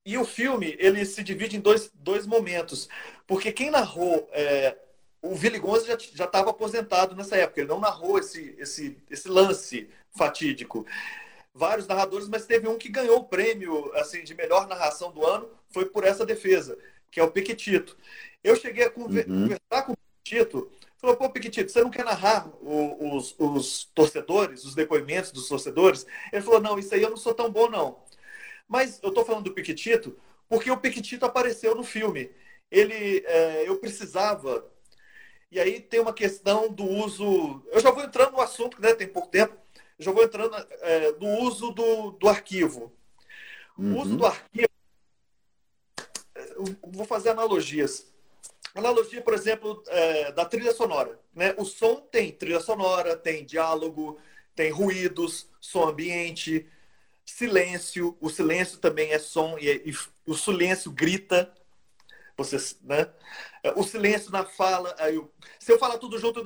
e 0.05 0.17
o 0.17 0.25
filme, 0.25 0.75
ele 0.79 1.05
se 1.05 1.23
divide 1.23 1.57
em 1.57 1.61
dois, 1.61 1.89
dois 1.93 2.27
momentos. 2.27 2.89
Porque 3.25 3.51
quem 3.51 3.69
narrou. 3.71 4.29
É, 4.31 4.77
o 5.21 5.35
Willy 5.35 5.57
Gonza 5.57 5.97
já 6.13 6.25
estava 6.25 6.49
aposentado 6.49 7.15
nessa 7.15 7.37
época. 7.37 7.61
Ele 7.61 7.69
não 7.69 7.79
narrou 7.79 8.19
esse, 8.19 8.53
esse, 8.57 8.97
esse 9.09 9.29
lance 9.29 9.89
fatídico. 10.11 10.85
Vários 11.53 11.87
narradores, 11.87 12.27
mas 12.27 12.45
teve 12.45 12.67
um 12.67 12.77
que 12.77 12.89
ganhou 12.89 13.19
o 13.19 13.25
prêmio 13.25 13.93
assim, 13.95 14.23
de 14.23 14.33
melhor 14.33 14.67
narração 14.67 15.11
do 15.11 15.25
ano. 15.25 15.49
Foi 15.69 15.85
por 15.85 16.03
essa 16.03 16.25
defesa, 16.25 16.77
que 17.11 17.19
é 17.19 17.23
o 17.23 17.31
Pequetito. 17.31 17.95
Eu 18.43 18.55
cheguei 18.55 18.85
a 18.85 18.89
conver 18.89 19.29
uhum. 19.29 19.43
conversar 19.43 19.83
com 19.85 19.93
o 19.93 19.97
Pequetito. 20.23 20.71
Falou, 20.97 21.17
pô, 21.17 21.29
Pequetito, 21.29 21.71
você 21.71 21.83
não 21.83 21.89
quer 21.89 22.05
narrar 22.05 22.47
o, 22.61 23.15
os, 23.15 23.35
os 23.37 23.85
torcedores, 23.93 24.63
os 24.63 24.73
depoimentos 24.73 25.31
dos 25.31 25.47
torcedores? 25.47 26.07
Ele 26.31 26.41
falou, 26.41 26.61
não, 26.61 26.79
isso 26.79 26.95
aí 26.95 27.01
eu 27.01 27.09
não 27.09 27.17
sou 27.17 27.33
tão 27.33 27.51
bom, 27.51 27.69
não. 27.69 28.01
Mas 28.67 28.99
eu 29.03 29.09
estou 29.09 29.25
falando 29.25 29.43
do 29.43 29.53
Piquetito 29.53 30.17
porque 30.47 30.69
o 30.71 30.77
Piquetito 30.77 31.25
apareceu 31.25 31.75
no 31.75 31.83
filme. 31.83 32.31
Ele, 32.69 33.23
é, 33.25 33.67
eu 33.67 33.77
precisava. 33.77 34.65
E 35.51 35.59
aí 35.59 35.79
tem 35.79 35.99
uma 35.99 36.13
questão 36.13 36.71
do 36.71 36.83
uso. 36.83 37.63
Eu 37.71 37.79
já 37.79 37.91
vou 37.91 38.03
entrando 38.03 38.33
no 38.33 38.41
assunto, 38.41 38.81
né? 38.81 38.93
Tem 38.93 39.07
pouco 39.07 39.29
tempo. 39.29 39.55
Já 39.99 40.11
vou 40.11 40.23
entrando 40.23 40.55
é, 40.81 41.11
do 41.13 41.27
uso 41.27 41.71
do, 41.71 42.11
do 42.11 42.27
arquivo. 42.27 42.91
Uhum. 43.77 43.95
O 43.95 44.01
uso 44.01 44.17
do 44.17 44.25
arquivo. 44.25 44.67
Vou 46.83 47.05
fazer 47.05 47.29
analogias. 47.29 48.11
Analogia, 48.75 49.21
por 49.21 49.33
exemplo, 49.33 49.83
é, 49.87 50.31
da 50.31 50.45
trilha 50.45 50.73
sonora. 50.73 51.19
Né? 51.33 51.53
O 51.57 51.65
som 51.65 52.01
tem 52.01 52.31
trilha 52.31 52.59
sonora, 52.59 53.15
tem 53.15 53.45
diálogo, 53.45 54.19
tem 54.55 54.71
ruídos, 54.71 55.47
som 55.59 55.87
ambiente, 55.87 56.67
silêncio, 57.25 58.17
o 58.19 58.29
silêncio 58.29 58.79
também 58.79 59.11
é 59.11 59.19
som 59.19 59.57
e, 59.59 59.89
e 59.89 59.93
o 60.25 60.35
silêncio 60.35 60.91
grita. 60.91 61.53
Você, 62.35 62.57
né? 62.81 63.07
O 63.75 63.83
silêncio 63.83 64.31
na 64.31 64.43
fala, 64.43 64.95
aí 64.97 65.15
eu, 65.15 65.31
se 65.59 65.71
eu 65.71 65.77
falar 65.77 65.99
tudo 65.99 66.17
junto, 66.17 66.43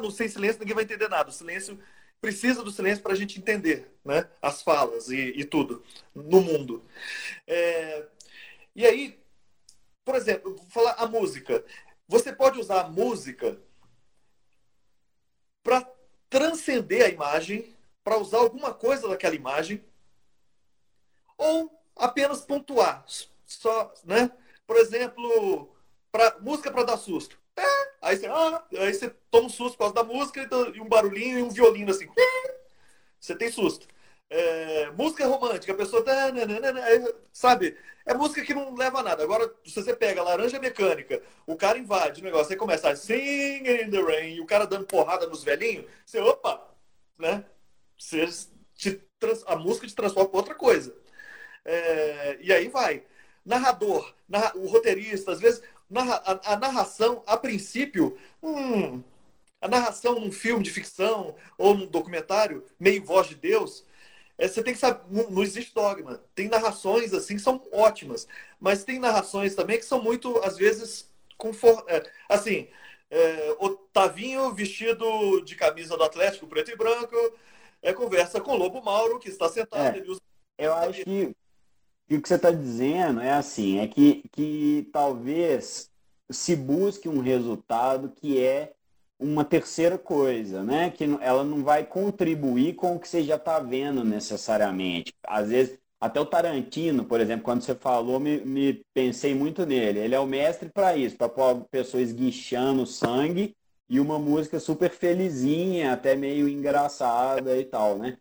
no 0.00 0.10
sem 0.10 0.26
silêncio 0.26 0.58
ninguém 0.58 0.74
vai 0.74 0.84
entender 0.84 1.08
nada. 1.08 1.28
O 1.28 1.32
silêncio 1.32 1.78
precisa 2.20 2.62
do 2.62 2.70
silêncio 2.70 3.02
para 3.02 3.12
a 3.12 3.16
gente 3.16 3.38
entender, 3.38 3.92
né? 4.04 4.28
As 4.42 4.62
falas 4.62 5.08
e, 5.08 5.32
e 5.36 5.44
tudo 5.44 5.82
no 6.14 6.40
mundo. 6.40 6.84
É, 7.46 8.06
e 8.74 8.86
aí, 8.86 9.18
por 10.04 10.14
exemplo, 10.14 10.56
vou 10.56 10.66
falar 10.70 10.92
a 10.98 11.06
música. 11.06 11.64
Você 12.06 12.32
pode 12.32 12.58
usar 12.58 12.82
a 12.82 12.88
música 12.88 13.60
para 15.62 15.86
transcender 16.30 17.04
a 17.04 17.08
imagem, 17.08 17.76
para 18.02 18.18
usar 18.18 18.38
alguma 18.38 18.72
coisa 18.72 19.08
daquela 19.08 19.34
imagem, 19.34 19.84
ou 21.36 21.70
apenas 21.94 22.40
pontuar. 22.40 23.04
Só, 23.46 23.92
né? 24.04 24.30
Por 24.66 24.76
exemplo, 24.76 25.74
pra, 26.10 26.38
música 26.40 26.70
para 26.70 26.84
dar 26.84 26.96
susto. 26.96 27.38
Aí, 28.08 28.16
você, 28.16 28.26
ah, 28.26 28.64
aí 28.78 28.94
você 28.94 29.10
toma 29.30 29.46
um 29.46 29.50
susto 29.50 29.76
por 29.76 29.92
causa 29.92 29.94
da 29.94 30.04
música 30.04 30.48
e 30.74 30.80
um 30.80 30.88
barulhinho 30.88 31.38
e 31.38 31.42
um 31.42 31.50
violino 31.50 31.90
assim. 31.90 32.08
Você 33.20 33.36
tem 33.36 33.50
susto. 33.50 33.86
É, 34.30 34.90
música 34.92 35.26
romântica, 35.26 35.72
a 35.72 35.76
pessoa 35.76 36.02
tá, 36.04 36.30
né, 36.32 36.46
né, 36.46 36.60
né, 36.60 37.12
sabe? 37.32 37.76
É 38.06 38.14
música 38.14 38.42
que 38.44 38.54
não 38.54 38.74
leva 38.74 39.00
a 39.00 39.02
nada. 39.02 39.22
Agora, 39.22 39.52
se 39.64 39.74
você 39.74 39.94
pega 39.94 40.22
Laranja 40.22 40.58
Mecânica, 40.58 41.22
o 41.46 41.56
cara 41.56 41.78
invade 41.78 42.20
o 42.20 42.24
negócio, 42.24 42.52
aí 42.52 42.58
começa 42.58 42.90
a 42.90 42.96
sing 42.96 43.66
in 43.66 43.90
the 43.90 44.00
rain, 44.00 44.36
e 44.36 44.40
o 44.40 44.46
cara 44.46 44.66
dando 44.66 44.86
porrada 44.86 45.26
nos 45.26 45.44
velhinhos, 45.44 45.86
você, 46.04 46.20
opa, 46.20 46.66
né? 47.18 47.44
Você 47.98 48.26
te, 48.74 49.02
a 49.46 49.56
música 49.56 49.86
te 49.86 49.94
transforma 49.94 50.28
para 50.30 50.38
outra 50.38 50.54
coisa. 50.54 50.94
É, 51.64 52.38
e 52.40 52.52
aí 52.52 52.68
vai. 52.68 53.04
Narrador, 53.44 54.14
narra, 54.28 54.52
o 54.56 54.66
roteirista, 54.66 55.32
às 55.32 55.40
vezes, 55.40 55.62
a, 55.94 56.52
a, 56.54 56.56
narração, 56.56 57.22
a 57.26 57.36
princípio, 57.36 58.18
hum, 58.42 59.02
a 59.60 59.68
narração 59.68 60.20
num 60.20 60.32
filme 60.32 60.62
de 60.62 60.70
ficção 60.70 61.34
ou 61.56 61.74
num 61.74 61.86
documentário, 61.86 62.64
meio 62.78 63.04
voz 63.04 63.28
de 63.28 63.34
Deus, 63.34 63.84
é, 64.36 64.46
você 64.46 64.62
tem 64.62 64.72
que 64.72 64.78
saber, 64.78 65.02
não, 65.10 65.42
existe 65.42 65.74
dogma. 65.74 66.22
Tem 66.34 66.48
narrações 66.48 67.12
assim 67.12 67.36
que 67.36 67.42
são 67.42 67.60
ótimas, 67.72 68.28
mas 68.60 68.84
tem 68.84 68.98
narrações 68.98 69.54
também 69.54 69.78
que 69.78 69.84
são 69.84 70.02
muito, 70.02 70.38
às 70.38 70.56
vezes, 70.56 71.10
conform... 71.36 71.82
É, 71.88 72.02
assim, 72.28 72.68
é, 73.10 73.56
Otavinho 73.58 74.52
vestido 74.54 75.42
de 75.42 75.56
camisa 75.56 75.96
do 75.96 76.04
Atlético 76.04 76.46
preto 76.46 76.70
e 76.70 76.76
branco, 76.76 77.16
é, 77.82 77.92
conversa 77.92 78.40
com 78.40 78.52
o 78.52 78.56
Lobo 78.56 78.82
Mauro, 78.82 79.18
que 79.18 79.28
está 79.28 79.48
sentado. 79.48 79.98
É. 79.98 80.64
Eu 80.64 80.74
acho 80.74 81.04
que, 81.04 81.36
que 82.08 82.16
o 82.16 82.22
que 82.22 82.28
você 82.28 82.36
está 82.36 82.50
dizendo 82.50 83.20
é 83.20 83.32
assim, 83.32 83.78
é 83.78 83.86
que, 83.86 84.24
que 84.32 84.88
talvez 84.92 85.90
se 86.30 86.56
busque 86.56 87.08
um 87.08 87.20
resultado 87.20 88.10
que 88.10 88.42
é 88.42 88.72
uma 89.18 89.44
terceira 89.44 89.98
coisa, 89.98 90.62
né? 90.62 90.90
Que 90.90 91.04
ela 91.20 91.44
não 91.44 91.62
vai 91.62 91.84
contribuir 91.84 92.74
com 92.74 92.96
o 92.96 93.00
que 93.00 93.08
você 93.08 93.22
já 93.22 93.36
está 93.36 93.58
vendo 93.58 94.04
necessariamente. 94.04 95.12
Às 95.26 95.48
vezes, 95.48 95.78
até 96.00 96.20
o 96.20 96.26
Tarantino, 96.26 97.04
por 97.04 97.20
exemplo, 97.20 97.44
quando 97.44 97.62
você 97.62 97.74
falou, 97.74 98.20
me, 98.20 98.40
me 98.40 98.82
pensei 98.94 99.34
muito 99.34 99.66
nele. 99.66 99.98
Ele 99.98 100.14
é 100.14 100.20
o 100.20 100.26
mestre 100.26 100.68
para 100.70 100.96
isso, 100.96 101.16
para 101.16 101.28
pessoas 101.70 102.04
esguichando 102.04 102.86
sangue 102.86 103.54
e 103.88 103.98
uma 103.98 104.18
música 104.18 104.60
super 104.60 104.90
felizinha, 104.90 105.92
até 105.92 106.14
meio 106.14 106.48
engraçada 106.48 107.56
e 107.58 107.64
tal, 107.64 107.98
né? 107.98 108.18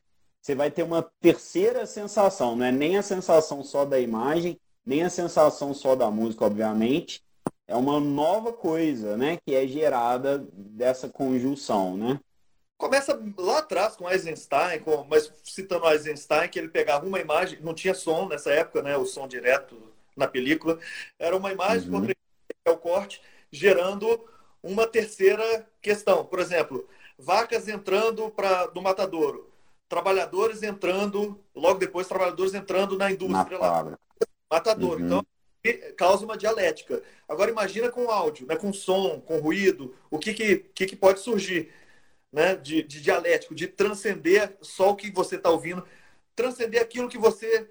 Você 0.47 0.55
vai 0.55 0.71
ter 0.71 0.81
uma 0.81 1.03
terceira 1.19 1.85
sensação, 1.85 2.55
não 2.55 2.65
é 2.65 2.71
nem 2.71 2.97
a 2.97 3.01
sensação 3.01 3.61
só 3.65 3.83
da 3.83 3.99
imagem, 3.99 4.57
nem 4.85 5.03
a 5.03 5.09
sensação 5.09 5.73
só 5.73 5.93
da 5.93 6.09
música, 6.09 6.45
obviamente, 6.45 7.21
é 7.67 7.75
uma 7.75 7.99
nova 7.99 8.53
coisa, 8.53 9.17
né, 9.17 9.39
que 9.45 9.53
é 9.53 9.67
gerada 9.67 10.47
dessa 10.53 11.09
conjunção, 11.09 11.97
né? 11.97 12.17
Começa 12.77 13.21
lá 13.37 13.57
atrás 13.57 13.97
com 13.97 14.09
Eisenstein, 14.09 14.79
com, 14.79 15.03
mas 15.03 15.29
citando 15.43 15.85
Eisenstein, 15.89 16.47
que 16.47 16.57
ele 16.57 16.69
pegava 16.69 17.05
uma 17.05 17.19
imagem, 17.19 17.59
não 17.61 17.73
tinha 17.73 17.93
som 17.93 18.29
nessa 18.29 18.49
época, 18.49 18.81
né, 18.81 18.95
o 18.95 19.05
som 19.05 19.27
direto 19.27 19.77
na 20.15 20.29
película, 20.29 20.79
era 21.19 21.35
uma 21.35 21.51
imagem 21.51 21.89
uhum. 21.89 22.07
é 22.65 22.71
o 22.71 22.77
corte, 22.77 23.21
gerando 23.51 24.17
uma 24.63 24.87
terceira 24.87 25.67
questão. 25.81 26.23
Por 26.23 26.39
exemplo, 26.39 26.87
vacas 27.19 27.67
entrando 27.67 28.31
para 28.31 28.67
do 28.67 28.81
matadouro, 28.81 29.56
trabalhadores 29.87 30.63
entrando, 30.63 31.43
logo 31.55 31.79
depois 31.79 32.07
trabalhadores 32.07 32.53
entrando 32.53 32.97
na 32.97 33.11
indústria 33.11 33.57
na 33.57 33.81
lá. 33.81 33.97
Matadouro. 34.51 34.99
Uhum. 34.99 35.05
Então, 35.05 35.25
causa 35.97 36.25
uma 36.25 36.37
dialética. 36.37 37.01
Agora 37.27 37.51
imagina 37.51 37.89
com 37.89 38.09
áudio, 38.09 38.47
né, 38.47 38.55
com 38.55 38.71
som, 38.71 39.19
com 39.19 39.39
ruído, 39.39 39.95
o 40.09 40.17
que, 40.17 40.33
que, 40.33 40.57
que, 40.73 40.85
que 40.85 40.95
pode 40.95 41.19
surgir 41.19 41.71
né, 42.31 42.55
de, 42.55 42.83
de 42.83 43.01
dialético, 43.01 43.55
de 43.55 43.67
transcender 43.67 44.57
só 44.61 44.91
o 44.91 44.95
que 44.95 45.11
você 45.11 45.35
está 45.35 45.49
ouvindo, 45.49 45.85
transcender 46.35 46.81
aquilo 46.81 47.09
que 47.09 47.17
você 47.17 47.69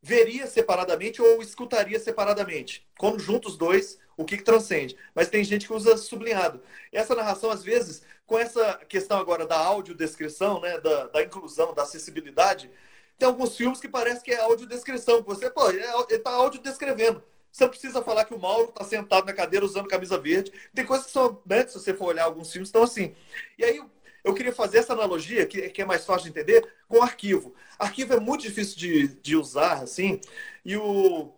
veria 0.00 0.46
separadamente 0.46 1.22
ou 1.22 1.40
escutaria 1.40 1.98
separadamente. 1.98 2.86
Quando 2.98 3.20
juntos 3.20 3.52
os 3.52 3.58
dois, 3.58 3.98
o 4.16 4.24
que, 4.24 4.36
que 4.36 4.42
transcende? 4.42 4.96
Mas 5.14 5.28
tem 5.28 5.44
gente 5.44 5.66
que 5.66 5.72
usa 5.72 5.96
sublinhado. 5.96 6.60
Essa 6.92 7.14
narração, 7.14 7.50
às 7.50 7.62
vezes, 7.62 8.02
com 8.26 8.38
essa 8.38 8.74
questão 8.88 9.18
agora 9.18 9.46
da 9.46 9.58
audiodescrição, 9.58 10.60
né, 10.60 10.80
da, 10.80 11.08
da 11.08 11.22
inclusão, 11.22 11.74
da 11.74 11.82
acessibilidade, 11.82 12.70
tem 13.18 13.28
alguns 13.28 13.56
filmes 13.56 13.80
que 13.80 13.88
parece 13.88 14.22
que 14.22 14.32
é 14.32 14.40
audiodescrição. 14.40 15.22
Você, 15.22 15.50
pô, 15.50 15.70
ele 15.70 15.82
está 16.10 16.30
audiodescrevendo. 16.30 17.22
Você 17.52 17.68
precisa 17.68 18.02
falar 18.02 18.24
que 18.24 18.34
o 18.34 18.38
Mauro 18.38 18.70
está 18.70 18.82
sentado 18.84 19.26
na 19.26 19.32
cadeira 19.32 19.64
usando 19.64 19.86
camisa 19.86 20.18
verde. 20.18 20.52
Tem 20.74 20.86
coisas 20.86 21.06
que 21.06 21.12
são, 21.12 21.40
né, 21.46 21.66
se 21.66 21.74
você 21.74 21.92
for 21.92 22.06
olhar 22.06 22.24
alguns 22.24 22.50
filmes, 22.50 22.68
estão 22.68 22.82
assim. 22.82 23.14
E 23.58 23.64
aí 23.64 23.82
eu 24.24 24.34
queria 24.34 24.52
fazer 24.52 24.78
essa 24.78 24.92
analogia, 24.92 25.44
que, 25.46 25.68
que 25.68 25.82
é 25.82 25.84
mais 25.84 26.04
fácil 26.06 26.24
de 26.24 26.30
entender, 26.30 26.66
com 26.88 27.02
arquivo. 27.02 27.54
Arquivo 27.78 28.14
é 28.14 28.20
muito 28.20 28.42
difícil 28.42 28.78
de, 28.78 29.08
de 29.08 29.36
usar, 29.36 29.82
assim, 29.82 30.20
e 30.64 30.76
o, 30.76 31.32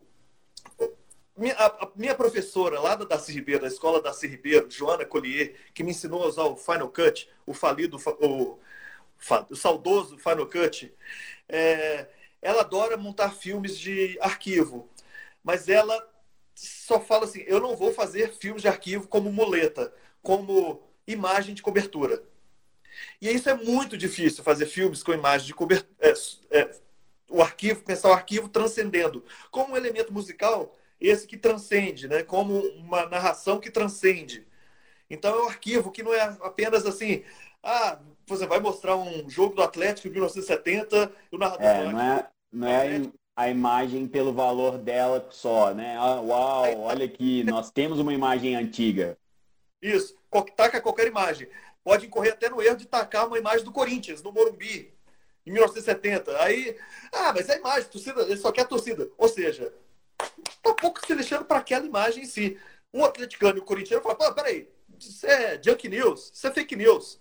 minha, 1.36 1.54
a, 1.54 1.90
minha 1.96 2.14
professora 2.14 2.80
lá 2.80 2.94
da 2.94 3.04
Darcy 3.04 3.32
Ribeiro, 3.32 3.62
da 3.62 3.68
escola 3.68 4.00
Darcy 4.00 4.26
Ribeiro, 4.26 4.70
Joana 4.70 5.04
Collier, 5.04 5.54
que 5.72 5.82
me 5.82 5.90
ensinou 5.90 6.22
a 6.22 6.26
usar 6.26 6.44
o 6.44 6.56
Final 6.56 6.88
Cut, 6.88 7.28
o 7.46 7.52
falido, 7.52 7.96
o, 8.20 8.58
o 9.50 9.56
saudoso 9.56 10.18
Final 10.18 10.46
Cut, 10.46 10.94
é, 11.48 12.06
ela 12.40 12.60
adora 12.60 12.96
montar 12.96 13.30
filmes 13.30 13.78
de 13.78 14.18
arquivo, 14.20 14.88
mas 15.42 15.68
ela 15.68 16.06
só 16.54 17.00
fala 17.00 17.24
assim: 17.24 17.42
eu 17.46 17.60
não 17.60 17.76
vou 17.76 17.92
fazer 17.92 18.32
filmes 18.32 18.62
de 18.62 18.68
arquivo 18.68 19.08
como 19.08 19.32
muleta, 19.32 19.92
como 20.22 20.82
imagem 21.06 21.54
de 21.54 21.62
cobertura. 21.62 22.22
E 23.20 23.28
isso 23.28 23.48
é 23.48 23.54
muito 23.54 23.96
difícil 23.96 24.44
fazer 24.44 24.66
filmes 24.66 25.02
com 25.02 25.12
imagem 25.12 25.46
de 25.46 25.54
cobertura. 25.54 25.92
É, 26.00 26.60
é, 26.60 26.70
o 27.28 27.42
arquivo, 27.42 27.82
pensar 27.82 28.10
o 28.10 28.12
arquivo 28.12 28.48
transcendendo. 28.48 29.24
Como 29.50 29.72
um 29.72 29.76
elemento 29.76 30.12
musical, 30.12 30.76
esse 31.06 31.26
que 31.26 31.36
transcende, 31.36 32.08
né? 32.08 32.22
como 32.22 32.58
uma 32.76 33.06
narração 33.06 33.60
que 33.60 33.70
transcende. 33.70 34.46
Então 35.08 35.38
é 35.38 35.42
um 35.42 35.48
arquivo 35.48 35.90
que 35.90 36.02
não 36.02 36.14
é 36.14 36.22
apenas 36.40 36.86
assim, 36.86 37.22
ah, 37.62 37.98
você 38.26 38.46
vai 38.46 38.58
mostrar 38.58 38.96
um 38.96 39.28
jogo 39.28 39.54
do 39.54 39.62
Atlético 39.62 40.08
de 40.08 40.14
1970 40.14 41.12
e 41.30 41.36
o 41.36 41.38
narrador. 41.38 41.66
É, 41.66 41.92
não 41.92 42.00
é, 42.00 42.28
não 42.50 42.68
é 42.68 43.02
a 43.36 43.48
imagem 43.50 44.06
pelo 44.06 44.32
valor 44.32 44.78
dela 44.78 45.26
só, 45.30 45.74
né? 45.74 45.96
Ah, 45.98 46.20
uau, 46.20 46.80
olha 46.80 47.04
aqui, 47.04 47.44
nós 47.44 47.70
temos 47.70 47.98
uma 47.98 48.14
imagem 48.14 48.56
antiga. 48.56 49.18
Isso, 49.82 50.16
taca 50.56 50.80
qualquer 50.80 51.06
imagem. 51.06 51.48
Pode 51.82 52.06
incorrer 52.06 52.32
até 52.32 52.48
no 52.48 52.62
erro 52.62 52.76
de 52.76 52.86
tacar 52.86 53.26
uma 53.26 53.38
imagem 53.38 53.62
do 53.62 53.72
Corinthians, 53.72 54.22
no 54.22 54.32
Morumbi, 54.32 54.90
em 55.44 55.52
1970. 55.52 56.42
Aí, 56.42 56.78
ah, 57.12 57.32
mas 57.34 57.50
é 57.50 57.56
a 57.56 57.58
imagem, 57.58 57.90
torcida, 57.90 58.22
ele 58.22 58.38
só 58.38 58.50
quer 58.50 58.62
a 58.62 58.66
torcida. 58.66 59.06
Ou 59.18 59.28
seja, 59.28 59.70
tá 60.62 60.74
pouco 60.74 61.04
se 61.04 61.14
deixando 61.14 61.44
para 61.44 61.58
aquela 61.58 61.86
imagem 61.86 62.24
em 62.24 62.26
si. 62.26 62.58
Um 62.92 63.04
atleticano 63.04 63.58
e 63.58 63.60
um 63.60 63.64
corintiano 63.64 64.02
fala, 64.02 64.14
pô, 64.14 64.32
peraí, 64.32 64.68
isso 64.98 65.26
é 65.26 65.60
junk 65.62 65.88
news, 65.88 66.30
isso 66.32 66.46
é 66.46 66.52
fake 66.52 66.76
news. 66.76 67.20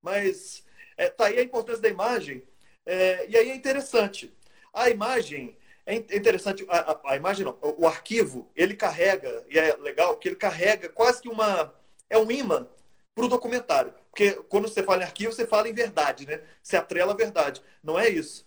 Mas 0.00 0.64
é, 0.96 1.08
tá 1.08 1.26
aí 1.26 1.38
a 1.38 1.42
importância 1.42 1.82
da 1.82 1.88
imagem. 1.88 2.42
É, 2.86 3.26
e 3.28 3.36
aí 3.36 3.50
é 3.50 3.54
interessante. 3.54 4.32
A 4.72 4.90
imagem 4.90 5.56
é 5.86 5.94
interessante. 5.94 6.64
A, 6.68 6.92
a, 6.92 7.12
a, 7.12 7.16
imagem 7.16 7.44
não, 7.44 7.58
o 7.60 7.86
arquivo 7.86 8.50
ele 8.56 8.74
carrega 8.74 9.44
e 9.48 9.58
é 9.58 9.76
legal 9.76 10.16
que 10.16 10.28
ele 10.28 10.36
carrega 10.36 10.88
quase 10.88 11.20
que 11.20 11.28
uma 11.28 11.74
é 12.08 12.18
um 12.18 12.30
imã 12.30 12.68
para 13.14 13.24
o 13.24 13.28
documentário. 13.28 13.94
Porque 14.10 14.32
quando 14.48 14.68
você 14.68 14.82
fala 14.82 15.02
em 15.02 15.06
arquivo, 15.06 15.32
você 15.32 15.46
fala 15.46 15.68
em 15.68 15.74
verdade, 15.74 16.26
né? 16.26 16.40
Você 16.62 16.76
atrela 16.76 17.12
a 17.12 17.16
verdade. 17.16 17.62
Não 17.82 17.98
é 17.98 18.08
isso 18.08 18.46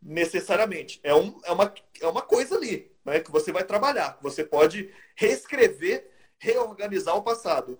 necessariamente. 0.00 1.00
É, 1.02 1.14
um, 1.14 1.40
é, 1.44 1.52
uma, 1.52 1.74
é 2.00 2.06
uma 2.06 2.22
coisa 2.22 2.56
ali 2.56 2.90
né, 3.08 3.20
que 3.20 3.30
você 3.30 3.52
vai 3.52 3.64
trabalhar. 3.64 4.18
Você 4.22 4.44
pode 4.44 4.92
reescrever, 5.14 6.10
reorganizar 6.38 7.16
o 7.16 7.22
passado. 7.22 7.78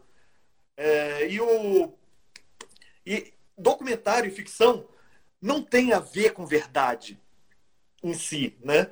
É, 0.77 1.29
e 1.29 1.41
o, 1.41 1.93
e 3.05 3.33
documentário 3.57 4.29
e 4.29 4.35
ficção 4.35 4.89
não 5.41 5.63
tem 5.63 5.93
a 5.93 5.99
ver 5.99 6.33
com 6.33 6.47
verdade 6.47 7.21
em 8.03 8.15
si, 8.15 8.57
né? 8.63 8.91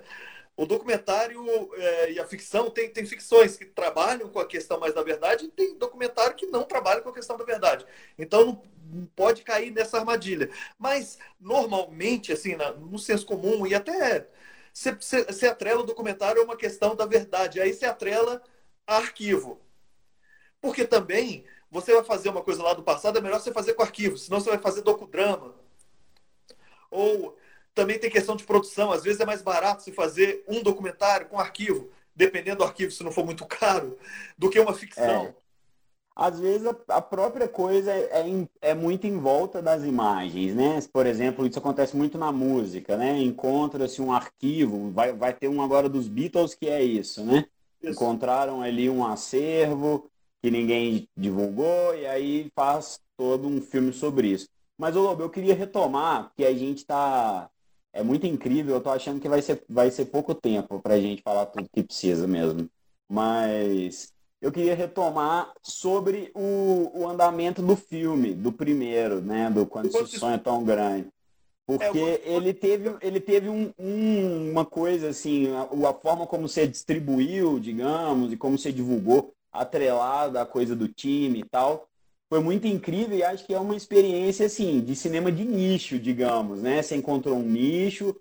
o 0.56 0.64
documentário 0.64 1.44
é, 1.74 2.12
e 2.12 2.18
a 2.18 2.26
ficção 2.26 2.70
tem, 2.70 2.88
tem 2.88 3.04
ficções 3.04 3.56
que 3.56 3.66
trabalham 3.66 4.28
com 4.30 4.38
a 4.38 4.46
questão 4.46 4.80
mais 4.80 4.94
da 4.94 5.02
verdade 5.02 5.44
e 5.44 5.48
tem 5.48 5.76
documentário 5.76 6.34
que 6.34 6.46
não 6.46 6.62
trabalha 6.62 7.02
com 7.02 7.10
a 7.10 7.14
questão 7.14 7.36
da 7.36 7.44
verdade. 7.44 7.84
Então 8.18 8.62
não 8.90 9.06
pode 9.14 9.42
cair 9.42 9.70
nessa 9.70 9.98
armadilha. 9.98 10.48
Mas 10.78 11.18
normalmente, 11.38 12.32
assim, 12.32 12.56
na, 12.56 12.72
no 12.72 12.98
senso 12.98 13.26
comum 13.26 13.66
e 13.66 13.74
até 13.74 14.26
se, 14.76 14.94
se, 15.00 15.32
se 15.32 15.46
atrela 15.46 15.80
o 15.80 15.86
documentário 15.86 16.42
a 16.42 16.44
uma 16.44 16.54
questão 16.54 16.94
da 16.94 17.06
verdade. 17.06 17.58
Aí 17.58 17.72
se 17.72 17.86
atrela 17.86 18.42
a 18.86 18.98
arquivo. 18.98 19.58
Porque 20.60 20.86
também 20.86 21.46
você 21.70 21.94
vai 21.94 22.04
fazer 22.04 22.28
uma 22.28 22.42
coisa 22.42 22.62
lá 22.62 22.74
do 22.74 22.82
passado, 22.82 23.16
é 23.16 23.22
melhor 23.22 23.40
você 23.40 23.50
fazer 23.50 23.72
com 23.72 23.82
arquivo, 23.82 24.18
senão 24.18 24.38
você 24.38 24.50
vai 24.50 24.58
fazer 24.58 24.82
docudrama. 24.82 25.54
Ou 26.90 27.38
também 27.74 27.98
tem 27.98 28.10
questão 28.10 28.36
de 28.36 28.44
produção. 28.44 28.92
Às 28.92 29.02
vezes 29.02 29.18
é 29.18 29.24
mais 29.24 29.40
barato 29.40 29.82
se 29.82 29.92
fazer 29.92 30.44
um 30.46 30.62
documentário 30.62 31.26
com 31.26 31.40
arquivo, 31.40 31.90
dependendo 32.14 32.58
do 32.58 32.64
arquivo, 32.64 32.92
se 32.92 33.02
não 33.02 33.10
for 33.10 33.24
muito 33.24 33.46
caro, 33.48 33.98
do 34.36 34.50
que 34.50 34.60
uma 34.60 34.74
ficção. 34.74 35.24
É. 35.24 35.34
Às 36.16 36.40
vezes 36.40 36.66
a 36.88 37.02
própria 37.02 37.46
coisa 37.46 37.92
é, 37.92 38.22
é, 38.22 38.70
é, 38.70 38.74
muito 38.74 39.06
em 39.06 39.18
volta 39.18 39.60
das 39.60 39.84
imagens, 39.84 40.54
né? 40.54 40.80
Por 40.90 41.04
exemplo, 41.04 41.46
isso 41.46 41.58
acontece 41.58 41.94
muito 41.94 42.16
na 42.16 42.32
música, 42.32 42.96
né? 42.96 43.20
Encontra-se 43.20 44.00
um 44.00 44.10
arquivo, 44.10 44.90
vai, 44.90 45.12
vai 45.12 45.34
ter 45.34 45.48
um 45.48 45.60
agora 45.60 45.90
dos 45.90 46.08
Beatles 46.08 46.54
que 46.54 46.68
é 46.68 46.82
isso, 46.82 47.22
né? 47.22 47.44
Isso. 47.82 47.92
Encontraram 47.92 48.62
ali 48.62 48.88
um 48.88 49.04
acervo 49.04 50.10
que 50.40 50.50
ninguém 50.50 51.06
divulgou 51.14 51.94
e 51.94 52.06
aí 52.06 52.50
faz 52.54 52.98
todo 53.14 53.46
um 53.46 53.60
filme 53.60 53.92
sobre 53.92 54.28
isso. 54.28 54.48
Mas, 54.78 54.96
ô 54.96 55.02
Lobo, 55.02 55.22
eu 55.22 55.30
queria 55.30 55.54
retomar 55.54 56.32
que 56.34 56.46
a 56.46 56.52
gente 56.54 56.78
está 56.78 57.50
é 57.92 58.02
muito 58.02 58.26
incrível. 58.26 58.74
Eu 58.74 58.80
tô 58.80 58.90
achando 58.90 59.20
que 59.20 59.28
vai 59.28 59.42
ser, 59.42 59.62
vai 59.68 59.90
ser 59.90 60.06
pouco 60.06 60.34
tempo 60.34 60.80
para 60.80 60.94
a 60.94 61.00
gente 61.00 61.22
falar 61.22 61.46
tudo 61.46 61.68
que 61.68 61.82
precisa 61.82 62.26
mesmo. 62.26 62.68
Mas 63.08 64.12
eu 64.40 64.52
queria 64.52 64.74
retomar 64.74 65.52
sobre 65.62 66.30
o, 66.34 66.90
o 66.94 67.08
andamento 67.08 67.62
do 67.62 67.76
filme, 67.76 68.34
do 68.34 68.52
primeiro, 68.52 69.20
né? 69.20 69.50
Do 69.50 69.66
Quando 69.66 69.86
Esse 69.86 70.18
Sonho 70.18 70.34
é 70.34 70.38
Tão 70.38 70.64
Grande. 70.64 71.08
Porque 71.66 71.98
é, 71.98 72.22
ele 72.24 72.54
teve, 72.54 72.96
ele 73.02 73.18
teve 73.18 73.48
um, 73.48 73.72
um, 73.76 74.50
uma 74.52 74.64
coisa 74.64 75.08
assim, 75.08 75.48
a, 75.52 75.62
a, 75.88 75.94
forma 75.94 76.24
como 76.26 76.48
você 76.48 76.64
distribuiu, 76.66 77.58
digamos, 77.58 78.32
e 78.32 78.36
como 78.36 78.56
você 78.56 78.70
divulgou, 78.70 79.34
atrelado 79.50 80.38
à 80.38 80.46
coisa 80.46 80.76
do 80.76 80.86
time 80.86 81.40
e 81.40 81.44
tal, 81.44 81.88
foi 82.28 82.40
muito 82.40 82.68
incrível 82.68 83.16
e 83.16 83.22
acho 83.22 83.44
que 83.44 83.54
é 83.54 83.58
uma 83.58 83.74
experiência 83.74 84.46
assim 84.46 84.80
de 84.80 84.94
cinema 84.94 85.32
de 85.32 85.44
nicho, 85.44 85.98
digamos, 85.98 86.62
né? 86.62 86.82
Você 86.82 86.94
encontrou 86.94 87.36
um 87.36 87.42
nicho 87.42 88.14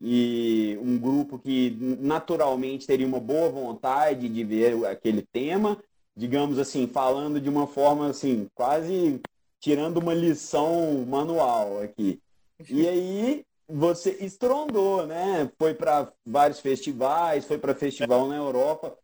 e 0.00 0.78
um 0.80 0.98
grupo 0.98 1.38
que 1.38 1.76
naturalmente 2.00 2.86
teria 2.86 3.06
uma 3.06 3.20
boa 3.20 3.50
vontade 3.50 4.28
de 4.28 4.44
ver 4.44 4.86
aquele 4.86 5.22
tema, 5.22 5.76
digamos 6.16 6.58
assim, 6.58 6.86
falando 6.86 7.40
de 7.40 7.48
uma 7.50 7.66
forma 7.66 8.08
assim, 8.08 8.48
quase 8.54 9.20
tirando 9.60 9.98
uma 9.98 10.14
lição 10.14 11.04
manual 11.06 11.82
aqui. 11.82 12.20
E 12.68 12.86
aí 12.88 13.44
você 13.68 14.16
estrondou, 14.20 15.06
né? 15.06 15.50
Foi 15.58 15.74
para 15.74 16.10
vários 16.24 16.60
festivais, 16.60 17.44
foi 17.44 17.58
para 17.58 17.74
festival 17.74 18.26
na 18.26 18.36
Europa. 18.36 18.96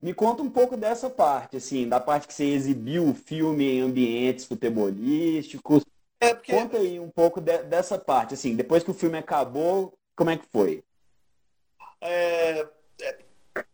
Me 0.00 0.12
conta 0.12 0.42
um 0.42 0.50
pouco 0.50 0.76
dessa 0.76 1.08
parte, 1.08 1.56
assim, 1.56 1.88
da 1.88 1.98
parte 1.98 2.26
que 2.26 2.34
você 2.34 2.44
exibiu 2.44 3.08
o 3.08 3.14
filme 3.14 3.64
em 3.64 3.80
ambientes 3.80 4.44
futebolísticos. 4.44 5.84
É 6.20 6.34
porque... 6.34 6.52
Conta 6.52 6.76
aí 6.76 7.00
um 7.00 7.08
pouco 7.08 7.40
de, 7.40 7.62
dessa 7.64 7.98
parte, 7.98 8.34
assim, 8.34 8.54
depois 8.54 8.82
que 8.82 8.90
o 8.90 8.94
filme 8.94 9.16
acabou, 9.16 9.92
como 10.16 10.30
é 10.30 10.36
que 10.36 10.46
foi? 10.50 10.84
É, 12.00 12.68
é, 13.00 13.18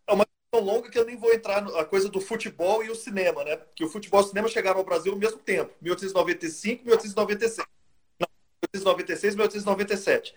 é 0.07 0.13
uma 0.13 0.27
questão 0.27 0.65
longa 0.65 0.91
que 0.91 0.99
eu 0.99 1.05
nem 1.05 1.17
vou 1.17 1.33
entrar 1.33 1.63
na 1.63 1.85
coisa 1.85 2.09
do 2.09 2.21
futebol 2.21 2.85
e 2.85 2.91
o 2.91 2.95
cinema, 2.95 3.45
né? 3.45 3.57
Que 3.75 3.85
o 3.85 3.89
futebol 3.89 4.21
e 4.21 4.25
o 4.25 4.29
cinema 4.29 4.49
chegaram 4.49 4.79
ao 4.79 4.85
Brasil 4.85 5.13
ao 5.13 5.19
mesmo 5.19 5.39
tempo, 5.39 5.75
1895 5.81 6.83
e 6.83 6.85
1896. 6.85 7.67
Não, 8.21 8.29
1896 8.75 9.35
e 9.35 9.37
1897. 9.37 10.35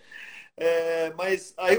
É, 0.56 1.10
mas 1.14 1.54
aí 1.56 1.78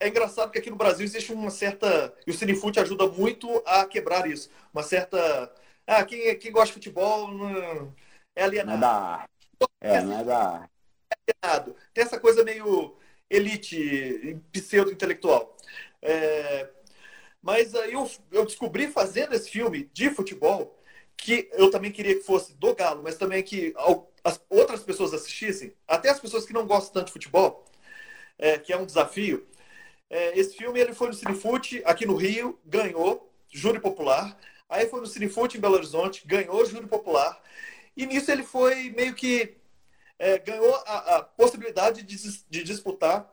é 0.00 0.08
engraçado 0.08 0.50
que 0.50 0.58
aqui 0.58 0.70
no 0.70 0.76
Brasil 0.76 1.04
existe 1.04 1.32
uma 1.32 1.50
certa. 1.50 2.14
E 2.26 2.30
o 2.30 2.34
Cinefute 2.34 2.80
ajuda 2.80 3.06
muito 3.06 3.62
a 3.66 3.86
quebrar 3.86 4.26
isso. 4.26 4.50
Uma 4.72 4.82
certa. 4.82 5.52
Ah, 5.86 6.04
quem, 6.04 6.36
quem 6.38 6.52
gosta 6.52 6.68
de 6.68 6.72
futebol 6.74 7.28
é 8.34 8.44
alienado. 8.44 8.78
Não 8.78 8.78
é 8.78 8.80
da 8.80 8.90
arte. 8.90 9.30
É, 9.80 10.00
não 10.00 10.20
é 10.20 10.24
da 10.24 10.38
arte. 10.38 10.72
É 11.10 11.32
alienado. 11.46 11.76
Tem 11.92 12.04
essa 12.04 12.18
coisa 12.18 12.44
meio 12.44 12.96
elite, 13.30 14.38
pseudo-intelectual. 14.52 15.56
É... 16.02 16.68
Mas 17.42 17.74
aí 17.74 17.92
eu, 17.92 18.10
eu 18.32 18.44
descobri 18.44 18.88
fazendo 18.88 19.34
esse 19.34 19.50
filme 19.50 19.90
de 19.92 20.10
futebol 20.10 20.78
que 21.16 21.48
eu 21.52 21.70
também 21.70 21.92
queria 21.92 22.14
que 22.14 22.22
fosse 22.22 22.54
do 22.54 22.74
Galo, 22.74 23.02
mas 23.02 23.16
também 23.16 23.42
que 23.42 23.74
as 24.24 24.40
outras 24.48 24.82
pessoas 24.82 25.12
assistissem, 25.12 25.74
até 25.86 26.08
as 26.08 26.20
pessoas 26.20 26.44
que 26.44 26.52
não 26.52 26.66
gostam 26.66 26.94
tanto 26.94 27.06
de 27.06 27.12
futebol, 27.12 27.64
é, 28.38 28.58
que 28.58 28.72
é 28.72 28.76
um 28.76 28.86
desafio. 28.86 29.46
É, 30.10 30.38
esse 30.38 30.56
filme 30.56 30.80
ele 30.80 30.94
foi 30.94 31.08
no 31.08 31.14
Cinefute 31.14 31.82
aqui 31.84 32.06
no 32.06 32.16
Rio, 32.16 32.58
ganhou 32.64 33.32
júri 33.50 33.80
popular. 33.80 34.38
Aí 34.68 34.86
foi 34.86 35.00
no 35.00 35.06
Cinefute 35.06 35.56
em 35.56 35.60
Belo 35.60 35.74
Horizonte, 35.74 36.26
ganhou 36.26 36.64
júri 36.66 36.86
popular. 36.86 37.40
E 37.96 38.06
nisso 38.06 38.30
ele 38.30 38.42
foi 38.42 38.90
meio 38.90 39.14
que 39.14 39.56
é, 40.24 40.38
ganhou 40.38 40.74
a, 40.86 41.16
a 41.16 41.22
possibilidade 41.22 42.02
de, 42.02 42.16
de, 42.48 42.64
disputar 42.64 43.30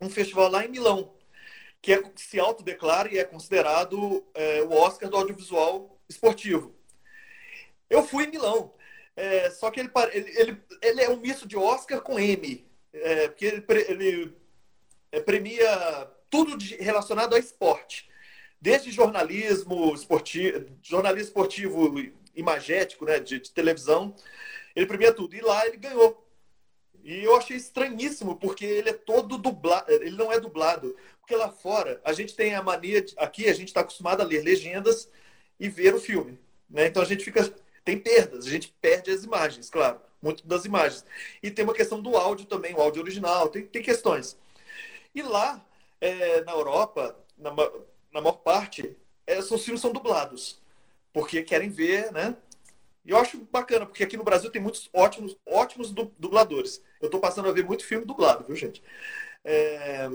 um 0.00 0.08
festival 0.08 0.50
lá 0.50 0.64
em 0.64 0.68
Milão, 0.68 1.14
que 1.82 1.92
é, 1.92 2.02
se 2.16 2.40
autodeclara 2.40 3.12
e 3.12 3.18
é 3.18 3.24
considerado 3.24 4.24
é, 4.32 4.62
o 4.62 4.72
Oscar 4.72 5.10
do 5.10 5.18
audiovisual 5.18 6.00
esportivo. 6.08 6.74
Eu 7.90 8.02
fui 8.02 8.24
em 8.24 8.30
Milão, 8.30 8.72
é, 9.14 9.50
só 9.50 9.70
que 9.70 9.80
ele, 9.80 9.90
ele, 10.14 10.62
ele, 10.80 11.02
é 11.02 11.10
um 11.10 11.18
misto 11.18 11.46
de 11.46 11.58
Oscar 11.58 12.00
com 12.00 12.18
M, 12.18 12.66
é, 12.94 13.28
porque 13.28 13.44
ele, 13.44 13.64
ele 13.86 14.36
é, 15.12 15.20
premia 15.20 16.10
tudo 16.30 16.56
de, 16.56 16.76
relacionado 16.76 17.34
a 17.34 17.38
esporte. 17.38 18.08
Desde 18.58 18.90
jornalismo 18.90 19.94
esportivo, 19.94 20.70
jornalismo 20.82 21.28
esportivo 21.28 21.94
imagético, 22.34 23.04
né, 23.04 23.20
de, 23.20 23.40
de 23.40 23.50
televisão, 23.50 24.16
ele 24.74 24.86
premia 24.86 25.12
tudo. 25.12 25.34
E 25.34 25.40
lá 25.40 25.66
ele 25.66 25.76
ganhou. 25.76 26.24
E 27.02 27.22
eu 27.22 27.36
achei 27.36 27.56
estranhíssimo, 27.56 28.36
porque 28.36 28.64
ele 28.64 28.88
é 28.88 28.94
todo 28.94 29.36
dublado, 29.36 29.92
ele 29.92 30.16
não 30.16 30.32
é 30.32 30.40
dublado. 30.40 30.96
Porque 31.20 31.36
lá 31.36 31.50
fora, 31.50 32.00
a 32.02 32.12
gente 32.14 32.34
tem 32.34 32.54
a 32.54 32.62
mania, 32.62 33.02
de, 33.02 33.14
aqui 33.18 33.46
a 33.48 33.52
gente 33.52 33.68
está 33.68 33.80
acostumado 33.80 34.22
a 34.22 34.24
ler 34.24 34.42
legendas 34.42 35.10
e 35.60 35.68
ver 35.68 35.94
o 35.94 36.00
filme. 36.00 36.38
Né? 36.68 36.86
Então 36.86 37.02
a 37.02 37.06
gente 37.06 37.22
fica, 37.22 37.44
tem 37.84 37.98
perdas, 37.98 38.46
a 38.46 38.50
gente 38.50 38.74
perde 38.80 39.10
as 39.10 39.22
imagens, 39.22 39.68
claro, 39.68 40.00
muito 40.22 40.46
das 40.46 40.64
imagens. 40.64 41.04
E 41.42 41.50
tem 41.50 41.64
uma 41.64 41.74
questão 41.74 42.00
do 42.00 42.16
áudio 42.16 42.46
também, 42.46 42.74
o 42.74 42.80
áudio 42.80 43.02
original, 43.02 43.48
tem, 43.48 43.66
tem 43.66 43.82
questões. 43.82 44.38
E 45.14 45.22
lá, 45.22 45.62
é, 46.00 46.42
na 46.42 46.52
Europa, 46.52 47.16
na, 47.36 47.50
na 48.12 48.20
maior 48.20 48.38
parte, 48.38 48.96
é, 49.26 49.38
os 49.38 49.64
filmes 49.64 49.80
são 49.80 49.92
dublados. 49.92 50.60
Porque 51.12 51.42
querem 51.42 51.68
ver, 51.68 52.10
né? 52.12 52.36
E 53.04 53.10
eu 53.10 53.18
acho 53.18 53.38
bacana, 53.52 53.86
porque 53.86 54.02
aqui 54.02 54.16
no 54.16 54.24
Brasil 54.24 54.50
tem 54.50 54.62
muitos 54.62 54.88
ótimos, 54.92 55.36
ótimos 55.46 55.90
dubladores. 55.92 56.82
Eu 57.00 57.06
estou 57.06 57.20
passando 57.20 57.48
a 57.48 57.52
ver 57.52 57.64
muito 57.64 57.84
filme 57.84 58.04
dublado, 58.04 58.44
viu, 58.44 58.56
gente? 58.56 58.82
É... 59.44 60.08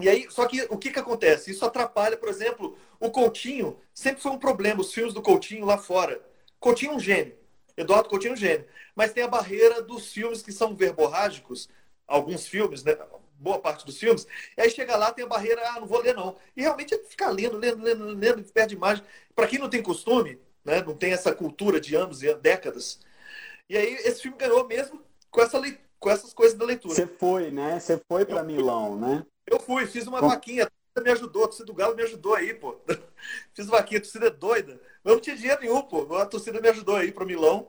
E 0.00 0.08
aí, 0.08 0.26
só 0.30 0.46
que 0.46 0.62
o 0.70 0.76
que, 0.76 0.90
que 0.90 0.98
acontece? 0.98 1.50
Isso 1.50 1.64
atrapalha, 1.64 2.16
por 2.16 2.28
exemplo, 2.28 2.76
o 3.00 3.10
Coutinho. 3.10 3.78
Sempre 3.94 4.20
foi 4.22 4.32
um 4.32 4.38
problema, 4.38 4.80
os 4.80 4.92
filmes 4.92 5.14
do 5.14 5.22
Coutinho 5.22 5.64
lá 5.64 5.78
fora. 5.78 6.20
Coutinho 6.60 6.92
é 6.92 6.96
um 6.96 7.00
gênio. 7.00 7.36
Eduardo 7.76 8.08
Coutinho 8.08 8.32
é 8.32 8.34
um 8.34 8.36
gênio. 8.36 8.66
Mas 8.94 9.12
tem 9.12 9.22
a 9.22 9.28
barreira 9.28 9.82
dos 9.82 10.12
filmes 10.12 10.42
que 10.42 10.52
são 10.52 10.74
verborrágicos. 10.74 11.68
Alguns 12.06 12.46
filmes, 12.46 12.82
né? 12.84 12.96
boa 13.38 13.58
parte 13.58 13.84
dos 13.84 13.98
filmes, 13.98 14.26
e 14.56 14.62
aí 14.62 14.70
chega 14.70 14.96
lá, 14.96 15.12
tem 15.12 15.24
a 15.24 15.28
barreira, 15.28 15.60
ah, 15.70 15.80
não 15.80 15.86
vou 15.86 16.00
ler 16.00 16.14
não. 16.14 16.36
E 16.56 16.62
realmente 16.62 16.94
é 16.94 16.98
ficar 16.98 17.30
lendo, 17.30 17.58
lendo, 17.58 17.82
lendo, 17.82 18.04
lendo, 18.06 18.44
perde 18.52 18.74
imagem. 18.74 19.04
Para 19.34 19.46
quem 19.46 19.58
não 19.58 19.68
tem 19.68 19.82
costume, 19.82 20.38
né, 20.64 20.82
não 20.82 20.94
tem 20.94 21.12
essa 21.12 21.34
cultura 21.34 21.80
de 21.80 21.94
anos 21.94 22.22
e 22.22 22.34
décadas, 22.34 22.98
e 23.68 23.76
aí 23.76 23.94
esse 23.94 24.22
filme 24.22 24.36
ganhou 24.36 24.66
mesmo 24.66 25.00
com, 25.30 25.40
essa, 25.40 25.60
com 25.98 26.10
essas 26.10 26.32
coisas 26.32 26.56
da 26.56 26.64
leitura. 26.64 26.94
Você 26.94 27.06
foi, 27.06 27.50
né? 27.50 27.80
Você 27.80 28.00
foi 28.08 28.24
para 28.24 28.42
Milão, 28.42 28.98
né? 28.98 29.24
Eu 29.46 29.58
fui, 29.58 29.86
fiz 29.86 30.06
uma 30.06 30.20
Com... 30.20 30.28
vaquinha, 30.28 30.70
a 30.96 31.00
me 31.00 31.10
ajudou, 31.10 31.44
a 31.44 31.48
torcida 31.48 31.66
do 31.66 31.74
Galo 31.74 31.96
me 31.96 32.02
ajudou 32.02 32.34
aí, 32.34 32.54
pô. 32.54 32.76
fiz 33.54 33.66
vaquinha, 33.66 33.98
a 33.98 34.02
torcida 34.02 34.26
é 34.26 34.30
doida. 34.30 34.80
Eu 35.04 35.14
não 35.14 35.20
tinha 35.20 35.36
dinheiro 35.36 35.60
nenhum, 35.60 35.82
pô. 35.82 36.16
A 36.16 36.26
torcida 36.26 36.60
me 36.60 36.68
ajudou 36.68 36.96
aí 36.96 37.10
para 37.10 37.24
Milão. 37.24 37.68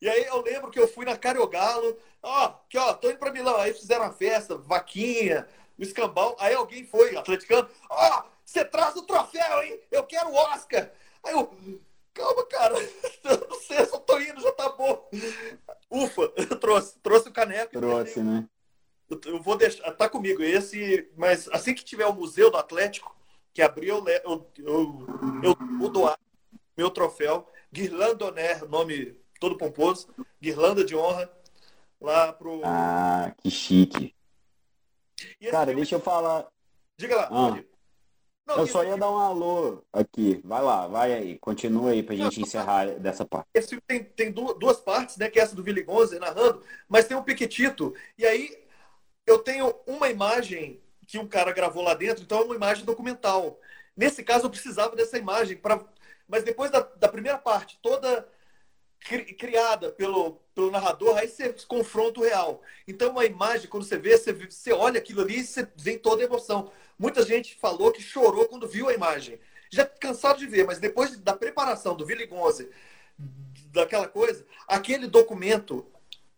E 0.00 0.08
aí 0.08 0.24
eu 0.24 0.42
lembro 0.42 0.70
que 0.70 0.78
eu 0.78 0.88
fui 0.88 1.04
na 1.04 1.16
Cariogalo, 1.16 1.98
ó, 2.22 2.54
que 2.68 2.78
ó, 2.78 2.92
tô 2.94 3.10
indo 3.10 3.18
pra 3.18 3.32
Milão. 3.32 3.56
Aí 3.56 3.72
fizeram 3.72 4.04
uma 4.04 4.12
festa, 4.12 4.56
vaquinha, 4.56 5.46
o 5.78 5.82
escambau. 5.82 6.36
Aí 6.38 6.54
alguém 6.54 6.86
foi, 6.86 7.16
atleticano, 7.16 7.68
ó, 7.90 8.24
você 8.44 8.64
traz 8.64 8.94
o 8.96 9.02
troféu, 9.02 9.62
hein? 9.62 9.80
Eu 9.90 10.04
quero 10.04 10.30
o 10.30 10.34
Oscar. 10.34 10.90
Aí 11.24 11.32
eu, 11.32 11.80
calma, 12.16 12.46
cara, 12.46 12.74
eu 13.24 13.48
não 13.48 13.60
sei, 13.60 13.84
só 13.84 13.98
tô 13.98 14.18
indo, 14.18 14.40
já 14.40 14.52
tá 14.52 14.70
bom. 14.70 15.08
Ufa, 15.90 16.32
eu 16.36 16.58
trouxe, 16.58 16.98
trouxe 17.00 17.28
o 17.28 17.32
caneco. 17.32 17.72
Trouxe, 17.72 18.22
né? 18.22 18.48
eu 19.24 19.40
vou 19.40 19.56
deixar, 19.56 19.88
tá 19.92 20.08
comigo 20.08 20.42
esse, 20.42 21.08
mas 21.16 21.48
assim 21.52 21.74
que 21.74 21.84
tiver 21.84 22.06
o 22.06 22.14
Museu 22.14 22.50
do 22.50 22.56
Atlético, 22.56 23.14
que 23.54 23.62
abriu, 23.62 24.04
eu, 24.08 24.22
eu, 24.24 24.50
eu, 24.58 25.06
eu 25.44 25.78
vou 25.78 25.88
doar 25.88 26.18
meu 26.76 26.90
troféu, 26.90 27.48
Guirlanda 27.72 28.26
Honor, 28.26 28.68
nome 28.68 29.20
todo 29.38 29.56
pomposo, 29.56 30.08
Guirlanda 30.42 30.84
de 30.84 30.96
honra, 30.96 31.30
lá 32.00 32.32
pro. 32.32 32.60
Ah, 32.64 33.32
que 33.38 33.50
chique. 33.50 34.14
Cara, 35.50 35.66
filme... 35.66 35.76
deixa 35.76 35.94
eu 35.94 36.00
falar. 36.00 36.46
Diga 36.98 37.16
lá, 37.16 37.28
ah. 37.30 37.75
Não, 38.46 38.58
eu 38.58 38.66
só 38.66 38.84
ia 38.84 38.96
dar 38.96 39.10
um 39.10 39.18
alô 39.18 39.82
aqui. 39.92 40.40
Vai 40.44 40.62
lá, 40.62 40.86
vai 40.86 41.12
aí. 41.12 41.38
Continua 41.38 41.90
aí 41.90 42.02
pra 42.02 42.14
gente 42.14 42.40
encerrar 42.40 42.86
dessa 42.98 43.24
parte. 43.24 43.48
Esse 43.52 43.68
filme 43.68 43.82
tem, 43.86 44.04
tem 44.04 44.32
duas 44.32 44.78
partes, 44.78 45.16
né? 45.16 45.28
Que 45.28 45.40
é 45.40 45.42
essa 45.42 45.56
do 45.56 45.62
Willy 45.62 45.82
Gonze 45.82 46.18
narrando, 46.18 46.62
mas 46.88 47.06
tem 47.06 47.16
um 47.16 47.22
Piquetito. 47.24 47.92
E 48.16 48.24
aí 48.24 48.56
eu 49.26 49.40
tenho 49.40 49.74
uma 49.86 50.08
imagem 50.08 50.80
que 51.06 51.18
um 51.18 51.26
cara 51.26 51.52
gravou 51.52 51.82
lá 51.82 51.94
dentro, 51.94 52.22
então 52.22 52.38
é 52.38 52.44
uma 52.44 52.54
imagem 52.54 52.84
documental. 52.84 53.58
Nesse 53.96 54.22
caso, 54.22 54.46
eu 54.46 54.50
precisava 54.50 54.94
dessa 54.94 55.18
imagem, 55.18 55.56
pra... 55.56 55.84
mas 56.28 56.44
depois 56.44 56.70
da, 56.70 56.80
da 56.80 57.08
primeira 57.08 57.38
parte, 57.38 57.78
toda 57.82 58.28
cri, 59.00 59.24
criada 59.34 59.90
pelo, 59.90 60.40
pelo 60.56 60.70
narrador, 60.70 61.18
aí 61.18 61.28
você 61.28 61.54
confronta 61.68 62.18
o 62.18 62.22
real. 62.22 62.62
Então, 62.88 63.18
a 63.18 63.26
imagem, 63.26 63.68
quando 63.68 63.84
você 63.84 63.98
vê, 63.98 64.16
você, 64.16 64.32
você 64.32 64.72
olha 64.72 64.98
aquilo 64.98 65.20
ali 65.20 65.40
e 65.40 65.44
você 65.44 65.68
vem 65.76 65.98
toda 65.98 66.22
a 66.22 66.24
emoção. 66.24 66.72
Muita 66.98 67.22
gente 67.22 67.56
falou 67.56 67.92
que 67.92 68.00
chorou 68.00 68.46
quando 68.46 68.66
viu 68.66 68.88
a 68.88 68.94
imagem. 68.94 69.38
Já 69.70 69.84
cansado 69.84 70.38
de 70.38 70.46
ver, 70.46 70.64
mas 70.64 70.78
depois 70.78 71.14
da 71.18 71.34
preparação 71.34 71.94
do 71.94 72.06
Willy 72.06 72.24
Gonze, 72.24 72.70
daquela 73.70 74.08
coisa, 74.08 74.46
aquele 74.66 75.06
documento, 75.06 75.84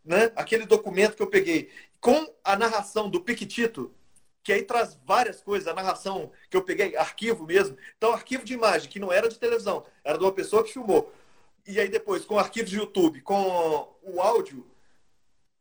né? 0.04 0.32
Aquele 0.34 0.66
documento 0.66 1.14
que 1.14 1.22
eu 1.22 1.30
peguei 1.30 1.70
com 2.00 2.26
a 2.42 2.56
narração 2.56 3.08
do 3.08 3.20
Piquitito, 3.20 3.94
que 4.42 4.52
aí 4.52 4.62
traz 4.62 4.98
várias 5.06 5.40
coisas, 5.40 5.68
a 5.68 5.74
narração 5.74 6.32
que 6.50 6.56
eu 6.56 6.62
peguei, 6.62 6.96
arquivo 6.96 7.46
mesmo. 7.46 7.76
Então, 7.96 8.12
arquivo 8.12 8.44
de 8.44 8.54
imagem, 8.54 8.90
que 8.90 8.98
não 8.98 9.12
era 9.12 9.28
de 9.28 9.38
televisão, 9.38 9.86
era 10.02 10.18
de 10.18 10.24
uma 10.24 10.32
pessoa 10.32 10.64
que 10.64 10.72
filmou. 10.72 11.12
E 11.68 11.78
aí 11.78 11.88
depois, 11.90 12.24
com 12.24 12.38
arquivo 12.38 12.66
de 12.66 12.78
YouTube, 12.78 13.20
com 13.20 13.94
o 14.02 14.22
áudio, 14.22 14.66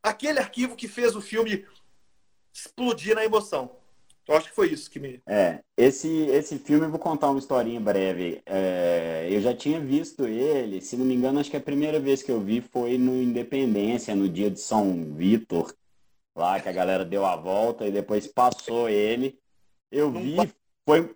aquele 0.02 0.38
arquivo 0.38 0.74
que 0.74 0.88
fez 0.88 1.14
o 1.14 1.20
filme 1.20 1.66
explodir 2.50 3.14
na 3.14 3.26
emoção. 3.26 3.70
Eu 4.26 4.34
acho 4.34 4.48
que 4.48 4.54
foi 4.54 4.70
isso 4.72 4.90
que 4.90 4.98
me. 4.98 5.22
É, 5.26 5.60
esse, 5.76 6.08
esse 6.28 6.58
filme 6.58 6.86
eu 6.86 6.90
vou 6.90 6.98
contar 6.98 7.28
uma 7.28 7.38
historinha 7.38 7.78
breve. 7.78 8.40
É, 8.46 9.28
eu 9.30 9.38
já 9.42 9.54
tinha 9.54 9.78
visto 9.78 10.26
ele, 10.26 10.80
se 10.80 10.96
não 10.96 11.04
me 11.04 11.14
engano, 11.14 11.40
acho 11.40 11.50
que 11.50 11.56
a 11.58 11.60
primeira 11.60 12.00
vez 12.00 12.22
que 12.22 12.32
eu 12.32 12.40
vi 12.40 12.62
foi 12.62 12.96
no 12.96 13.22
Independência, 13.22 14.14
no 14.14 14.30
dia 14.30 14.50
de 14.50 14.60
São 14.60 15.14
Vitor, 15.14 15.74
lá 16.34 16.58
que 16.58 16.70
a 16.70 16.72
galera 16.72 17.04
deu 17.04 17.26
a 17.26 17.36
volta 17.36 17.86
e 17.86 17.92
depois 17.92 18.26
passou 18.26 18.88
ele. 18.88 19.38
Eu 19.90 20.10
vi, 20.10 20.36
foi, 20.86 21.14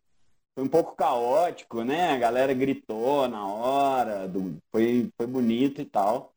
foi 0.54 0.64
um 0.64 0.68
pouco 0.68 0.94
caótico, 0.94 1.82
né? 1.82 2.12
A 2.12 2.18
galera 2.18 2.52
gritou 2.52 3.26
na 3.28 3.46
hora, 3.46 4.28
do, 4.28 4.56
foi, 4.70 5.10
foi 5.16 5.26
bonito 5.26 5.80
e 5.80 5.84
tal. 5.84 6.32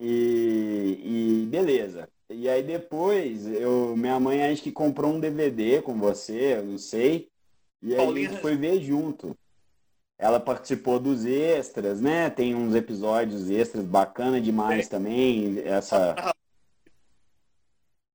E, 0.00 1.44
e 1.44 1.46
beleza. 1.46 2.08
E 2.30 2.48
aí 2.48 2.62
depois, 2.62 3.46
eu, 3.46 3.96
minha 3.96 4.18
mãe 4.20 4.42
acho 4.42 4.62
que 4.62 4.72
comprou 4.72 5.12
um 5.12 5.20
DVD 5.20 5.80
com 5.80 5.94
você, 5.98 6.56
eu 6.56 6.64
não 6.64 6.78
sei. 6.78 7.28
E 7.82 7.94
aí 7.94 8.06
a 8.06 8.12
gente 8.12 8.40
foi 8.40 8.56
ver 8.56 8.80
junto. 8.82 9.36
Ela 10.18 10.40
participou 10.40 10.98
dos 10.98 11.24
extras, 11.24 12.00
né? 12.00 12.28
Tem 12.28 12.54
uns 12.54 12.74
episódios 12.74 13.48
extras 13.48 13.84
bacana 13.84 14.40
demais 14.40 14.86
é. 14.86 14.90
também. 14.90 15.60
Essa 15.64 16.34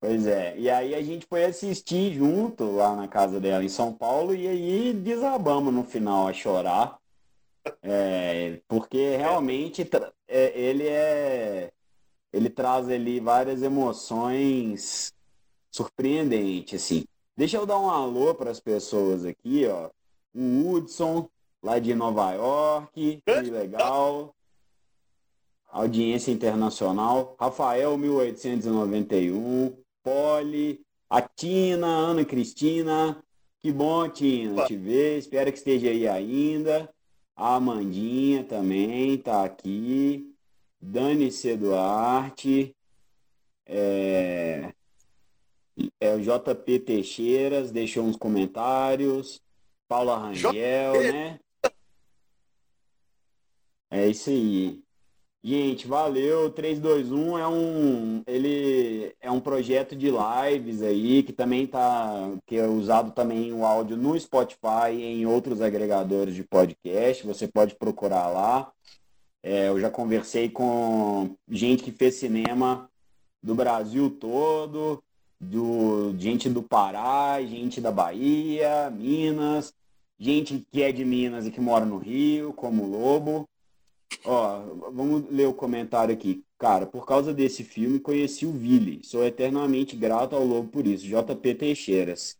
Pois 0.04 0.28
é. 0.28 0.54
E 0.58 0.70
aí 0.70 0.94
a 0.94 1.02
gente 1.02 1.26
foi 1.26 1.46
assistir 1.46 2.14
junto 2.14 2.76
lá 2.76 2.94
na 2.94 3.08
casa 3.08 3.40
dela 3.40 3.64
em 3.64 3.70
São 3.70 3.94
Paulo 3.94 4.36
e 4.36 4.46
aí 4.46 4.92
desabamos 4.92 5.74
no 5.74 5.86
final 5.86 6.28
a 6.28 6.34
chorar. 6.34 7.00
É, 7.82 8.60
porque 8.68 9.16
realmente 9.16 9.90
é, 10.28 10.60
ele 10.60 10.86
é. 10.86 11.72
Ele 12.34 12.50
traz 12.50 12.90
ali 12.90 13.22
várias 13.22 13.64
emoções 13.64 15.14
surpreendentes, 15.72 16.84
assim. 16.84 17.06
Deixa 17.38 17.56
eu 17.56 17.66
dar 17.66 17.80
um 17.80 17.90
alô 17.90 18.36
para 18.36 18.52
as 18.52 18.60
pessoas 18.60 19.24
aqui, 19.24 19.66
ó. 19.68 19.90
O 20.36 20.74
Hudson, 20.74 21.30
lá 21.64 21.80
de 21.80 21.96
Nova 21.96 22.34
York, 22.34 23.22
que 23.26 23.50
legal. 23.50 24.36
Audiência 25.72 26.30
internacional. 26.30 27.38
Rafael, 27.40 27.98
1891. 27.98 29.82
Poli, 30.04 30.86
a 31.10 31.22
Tina, 31.22 31.88
Ana 31.88 32.26
Cristina. 32.26 33.24
Que 33.62 33.72
bom, 33.72 34.10
Tina, 34.10 34.66
te 34.66 34.76
ver. 34.76 35.18
Espero 35.18 35.52
que 35.52 35.58
esteja 35.58 35.90
aí 35.90 36.08
ainda. 36.08 36.94
A 37.36 37.56
Amandinha 37.56 38.44
também 38.44 39.18
tá 39.18 39.46
aqui. 39.46 40.36
Dani 40.82 41.32
C. 41.32 41.56
Duarte. 41.56 42.76
É... 43.66 44.74
é 46.00 46.14
o 46.14 46.20
JP 46.20 46.80
Teixeiras 46.80 47.72
deixou 47.72 48.04
uns 48.04 48.18
comentários. 48.18 49.42
Paula 49.88 50.18
Rangel, 50.18 51.02
né? 51.14 51.40
É 53.90 54.08
isso 54.08 54.30
aí. 54.30 54.83
Gente, 55.46 55.88
valeu. 55.88 56.50
321 56.52 57.38
é 57.38 57.48
um 57.48 58.24
ele 58.26 59.14
é 59.20 59.30
um 59.30 59.42
projeto 59.42 59.94
de 59.94 60.10
lives 60.10 60.82
aí 60.82 61.22
que 61.22 61.34
também 61.34 61.68
tá 61.68 62.32
que 62.46 62.56
é 62.56 62.66
usado 62.66 63.12
também 63.12 63.52
o 63.52 63.66
áudio 63.66 63.98
no 63.98 64.18
Spotify 64.18 64.92
e 64.94 65.04
em 65.04 65.26
outros 65.26 65.62
agregadores 65.62 66.34
de 66.34 66.44
podcast. 66.46 67.26
Você 67.28 67.46
pode 67.46 67.76
procurar 67.76 68.30
lá. 68.30 68.72
É, 69.44 69.68
eu 69.68 69.80
já 69.82 69.90
conversei 69.90 70.50
com 70.50 71.36
gente 71.50 71.84
que 71.84 71.92
fez 71.92 72.16
cinema 72.16 72.90
do 73.42 73.54
Brasil 73.54 74.10
todo, 74.10 75.04
do 75.42 76.16
gente 76.18 76.50
do 76.50 76.64
Pará, 76.64 77.42
gente 77.42 77.82
da 77.82 77.92
Bahia, 77.92 78.90
Minas, 78.92 79.74
gente 80.18 80.66
que 80.72 80.82
é 80.82 80.94
de 80.94 81.04
Minas 81.04 81.46
e 81.46 81.52
que 81.52 81.60
mora 81.60 81.86
no 81.86 81.98
Rio, 81.98 82.54
como 82.54 82.88
Lobo. 82.88 83.46
Ó, 84.26 84.60
vamos 84.92 85.30
ler 85.30 85.48
o 85.48 85.54
comentário 85.54 86.14
aqui. 86.14 86.44
Cara, 86.58 86.86
por 86.86 87.06
causa 87.06 87.34
desse 87.34 87.64
filme, 87.64 88.00
conheci 88.00 88.46
o 88.46 88.52
Vili. 88.52 89.04
Sou 89.04 89.24
eternamente 89.24 89.96
grato 89.96 90.36
ao 90.36 90.46
Lobo 90.46 90.70
por 90.70 90.88
isso. 90.88 91.06
JP 91.06 91.56
Teixeiras. 91.56 92.38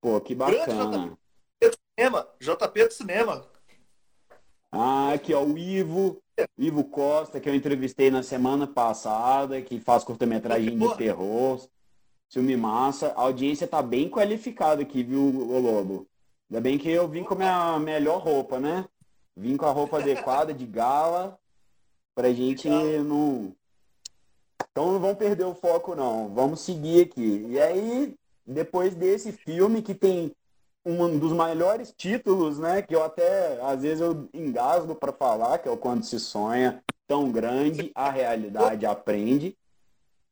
Pô, 0.00 0.20
que 0.20 0.34
bacana. 0.34 1.18
JP 1.60 1.70
do 1.70 1.76
cinema. 1.98 2.28
JP 2.40 2.84
do 2.84 2.92
cinema. 2.92 3.46
Ah, 4.70 5.12
aqui, 5.12 5.34
ó, 5.34 5.42
o 5.42 5.58
Ivo. 5.58 6.22
Ivo 6.56 6.84
Costa, 6.84 7.40
que 7.40 7.48
eu 7.48 7.54
entrevistei 7.54 8.12
na 8.12 8.22
semana 8.22 8.64
passada, 8.64 9.60
que 9.60 9.80
faz 9.80 10.04
curta-metragem 10.04 10.78
de 10.78 10.96
terror. 10.96 11.66
Filme 12.30 12.56
massa. 12.56 13.08
A 13.08 13.22
audiência 13.22 13.66
tá 13.66 13.82
bem 13.82 14.08
qualificada 14.08 14.82
aqui, 14.82 15.02
viu, 15.02 15.20
o 15.20 15.58
Lobo? 15.58 16.06
Ainda 16.48 16.60
bem 16.60 16.78
que 16.78 16.88
eu 16.88 17.08
vim 17.08 17.24
com 17.24 17.34
a 17.34 17.36
minha 17.36 17.78
melhor 17.78 18.22
roupa, 18.22 18.60
né? 18.60 18.84
Vim 19.38 19.56
com 19.56 19.66
a 19.66 19.70
roupa 19.70 19.98
adequada 19.98 20.52
de 20.52 20.66
gala 20.66 21.38
pra 22.12 22.32
gente 22.32 22.68
não. 22.68 23.54
Então 24.68 24.92
não 24.92 24.98
vamos 24.98 25.16
perder 25.16 25.44
o 25.44 25.54
foco, 25.54 25.94
não. 25.94 26.34
Vamos 26.34 26.60
seguir 26.60 27.02
aqui. 27.02 27.46
E 27.48 27.60
aí, 27.60 28.16
depois 28.44 28.96
desse 28.96 29.30
filme 29.30 29.80
que 29.80 29.94
tem 29.94 30.34
um 30.84 31.16
dos 31.20 31.32
melhores 31.32 31.94
títulos, 31.96 32.58
né? 32.58 32.82
Que 32.82 32.96
eu 32.96 33.04
até, 33.04 33.60
às 33.62 33.82
vezes, 33.82 34.00
eu 34.00 34.28
engasgo 34.34 34.96
para 34.96 35.12
falar, 35.12 35.58
que 35.58 35.68
é 35.68 35.70
o 35.70 35.76
Quando 35.76 36.02
se 36.02 36.18
sonha 36.18 36.82
tão 37.06 37.30
grande, 37.30 37.92
a 37.94 38.10
realidade 38.10 38.86
aprende. 38.86 39.56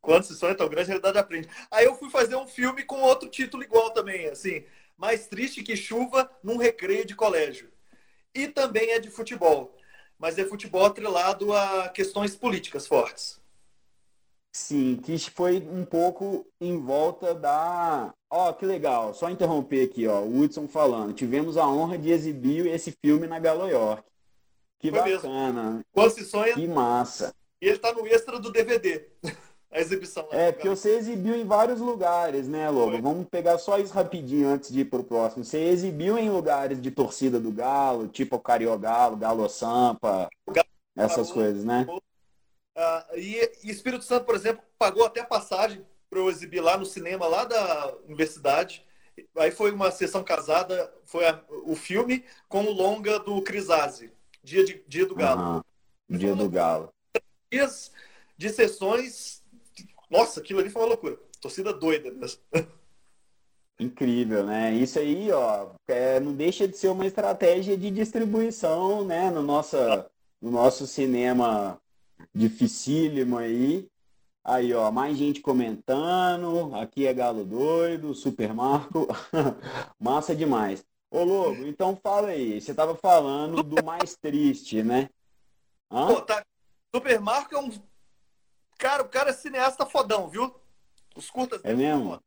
Quando 0.00 0.24
se 0.24 0.34
sonha 0.34 0.56
tão 0.56 0.68
grande, 0.68 0.90
a 0.90 0.94
realidade 0.94 1.18
aprende. 1.18 1.48
Aí 1.70 1.84
eu 1.84 1.94
fui 1.94 2.10
fazer 2.10 2.34
um 2.34 2.48
filme 2.48 2.82
com 2.82 3.02
outro 3.02 3.28
título 3.28 3.62
igual 3.62 3.92
também, 3.92 4.26
assim. 4.26 4.64
Mais 4.98 5.28
triste 5.28 5.62
que 5.62 5.76
chuva 5.76 6.28
num 6.42 6.56
recreio 6.56 7.06
de 7.06 7.14
colégio 7.14 7.75
e 8.36 8.48
também 8.48 8.90
é 8.90 8.98
de 8.98 9.10
futebol, 9.10 9.74
mas 10.18 10.38
é 10.38 10.44
futebol 10.44 10.84
atrelado 10.84 11.52
a 11.52 11.88
questões 11.88 12.36
políticas 12.36 12.86
fortes. 12.86 13.40
Sim, 14.52 14.96
que 14.96 15.18
foi 15.30 15.58
um 15.58 15.84
pouco 15.84 16.46
em 16.60 16.80
volta 16.80 17.34
da. 17.34 18.14
Ó, 18.30 18.48
oh, 18.48 18.54
que 18.54 18.64
legal, 18.64 19.12
só 19.12 19.28
interromper 19.28 19.84
aqui, 19.84 20.06
ó, 20.06 20.20
o 20.20 20.40
Hudson 20.40 20.66
falando. 20.66 21.12
Tivemos 21.12 21.56
a 21.56 21.66
honra 21.66 21.98
de 21.98 22.10
exibir 22.10 22.66
esse 22.66 22.90
filme 23.04 23.26
na 23.26 23.38
Galo 23.38 23.68
York. 23.68 24.02
Que 24.78 24.90
foi 24.90 25.12
bacana. 25.12 25.84
Quando 25.92 26.10
se 26.10 26.24
sonha. 26.24 26.54
Que 26.54 26.66
massa. 26.66 27.34
E 27.60 27.68
ele 27.68 27.78
tá 27.78 27.92
no 27.92 28.06
extra 28.06 28.38
do 28.38 28.50
DVD. 28.50 29.06
a 29.76 29.80
exibição. 29.80 30.26
É, 30.32 30.50
porque 30.50 30.68
você 30.68 30.96
exibiu 30.96 31.36
em 31.36 31.44
vários 31.44 31.80
lugares, 31.80 32.48
né, 32.48 32.70
Lobo? 32.70 32.92
Foi. 32.92 33.00
Vamos 33.02 33.28
pegar 33.28 33.58
só 33.58 33.78
isso 33.78 33.92
rapidinho 33.92 34.48
antes 34.48 34.72
de 34.72 34.80
ir 34.80 34.84
pro 34.86 35.04
próximo. 35.04 35.44
Você 35.44 35.58
exibiu 35.58 36.16
em 36.16 36.30
lugares 36.30 36.80
de 36.80 36.90
torcida 36.90 37.38
do 37.38 37.52
Galo, 37.52 38.08
tipo 38.08 38.38
Cariogalo, 38.38 39.16
Galo 39.16 39.48
Sampa, 39.50 40.30
Galo, 40.48 40.66
essas 40.96 41.30
coisas, 41.30 41.62
né? 41.62 41.86
Uh, 41.90 43.18
e, 43.18 43.50
e 43.64 43.70
Espírito 43.70 44.04
Santo, 44.04 44.24
por 44.24 44.34
exemplo, 44.34 44.62
pagou 44.78 45.04
até 45.04 45.22
passagem 45.22 45.84
para 46.08 46.20
eu 46.20 46.30
exibir 46.30 46.60
lá 46.60 46.78
no 46.78 46.86
cinema, 46.86 47.26
lá 47.26 47.44
da 47.44 47.94
universidade. 48.06 48.82
Aí 49.36 49.50
foi 49.50 49.72
uma 49.72 49.90
sessão 49.90 50.24
casada, 50.24 50.90
foi 51.04 51.26
a, 51.26 51.42
o 51.64 51.74
filme 51.74 52.24
com 52.48 52.64
o 52.64 52.72
longa 52.72 53.18
do 53.18 53.42
Crisase, 53.42 54.10
Dia, 54.42 54.64
de, 54.64 54.82
Dia 54.88 55.06
do 55.06 55.14
Galo. 55.14 55.64
Dia 56.08 56.34
do 56.34 56.48
Galo. 56.48 56.88
Dias 57.50 57.92
de 58.38 58.48
sessões. 58.50 59.44
Nossa, 60.10 60.40
aquilo 60.40 60.60
ali 60.60 60.70
foi 60.70 60.82
uma 60.82 60.88
loucura. 60.88 61.18
Torcida 61.40 61.72
doida 61.72 62.10
mesmo. 62.10 62.40
Incrível, 63.78 64.44
né? 64.44 64.72
Isso 64.74 64.98
aí, 64.98 65.30
ó, 65.30 65.68
é, 65.86 66.18
não 66.18 66.32
deixa 66.32 66.66
de 66.66 66.76
ser 66.78 66.88
uma 66.88 67.06
estratégia 67.06 67.76
de 67.76 67.90
distribuição, 67.90 69.04
né, 69.04 69.30
no, 69.30 69.42
nossa, 69.42 70.10
no 70.40 70.50
nosso 70.50 70.86
cinema 70.86 71.78
dificílimo 72.34 73.36
aí. 73.36 73.86
Aí, 74.42 74.72
ó, 74.72 74.90
mais 74.92 75.18
gente 75.18 75.40
comentando. 75.40 76.74
Aqui 76.76 77.06
é 77.06 77.12
Galo 77.12 77.44
Doido, 77.44 78.14
Super 78.14 78.54
Marco. 78.54 79.08
Massa 79.98 80.36
demais. 80.36 80.86
Ô, 81.10 81.24
Lobo, 81.24 81.66
então 81.66 81.98
fala 82.00 82.28
aí. 82.28 82.60
Você 82.60 82.72
tava 82.72 82.94
falando 82.94 83.62
do 83.62 83.84
mais 83.84 84.16
triste, 84.16 84.82
né? 84.82 85.10
Hã? 85.90 86.06
Pô, 86.06 86.20
tá... 86.20 86.44
Super 86.94 87.20
Marco 87.20 87.54
é 87.54 87.58
um. 87.58 87.70
Cara, 88.78 89.02
o 89.02 89.08
cara 89.08 89.30
é 89.30 89.32
cineasta 89.32 89.86
fodão, 89.86 90.28
viu? 90.28 90.54
Os 91.14 91.30
curtas. 91.30 91.60
É 91.64 91.74
mesmo? 91.74 92.20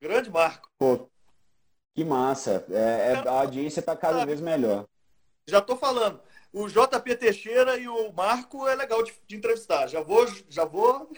Grande 0.00 0.30
Marco. 0.30 0.68
Pô, 0.78 1.08
que 1.94 2.04
massa. 2.04 2.64
É, 2.70 3.12
é, 3.12 3.28
a 3.28 3.40
audiência 3.40 3.80
tá 3.82 3.96
cada 3.96 4.24
vez 4.24 4.40
melhor. 4.40 4.86
Já 5.46 5.60
tô 5.60 5.76
falando 5.76 6.20
o 6.52 6.68
JP 6.68 7.16
Teixeira 7.16 7.78
e 7.78 7.88
o 7.88 8.12
Marco 8.12 8.68
é 8.68 8.74
legal 8.74 9.02
de, 9.02 9.12
de 9.26 9.36
entrevistar. 9.36 9.86
Já 9.86 10.02
vou, 10.02 10.26
já 10.48 10.64
vou. 10.64 11.10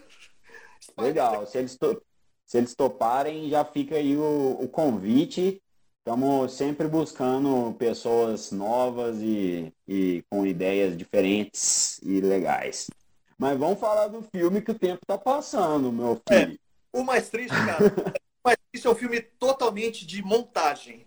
Legal. 0.98 1.46
Se 1.46 1.58
eles, 1.58 1.76
to... 1.76 2.00
Se 2.44 2.58
eles 2.58 2.74
toparem, 2.74 3.48
já 3.48 3.64
fica 3.64 3.96
aí 3.96 4.16
o, 4.16 4.58
o 4.60 4.68
convite. 4.68 5.60
Estamos 5.98 6.52
sempre 6.52 6.86
buscando 6.86 7.74
pessoas 7.78 8.52
novas 8.52 9.16
e, 9.22 9.72
e 9.88 10.22
com 10.30 10.46
ideias 10.46 10.96
diferentes 10.96 11.98
e 12.02 12.20
legais. 12.20 12.90
Mas 13.38 13.58
vamos 13.58 13.78
falar 13.78 14.08
do 14.08 14.22
filme 14.22 14.62
que 14.62 14.70
o 14.70 14.78
tempo 14.78 15.00
está 15.02 15.18
passando, 15.18 15.92
meu 15.92 16.20
é, 16.30 16.40
filho. 16.40 16.58
É, 16.92 16.98
o 16.98 17.04
mais 17.04 17.28
triste, 17.28 17.54
cara. 17.54 17.84
o 17.84 18.40
mais 18.44 18.56
triste 18.70 18.86
é 18.86 18.90
um 18.90 18.94
filme 18.94 19.20
totalmente 19.20 20.06
de 20.06 20.22
montagem. 20.22 21.06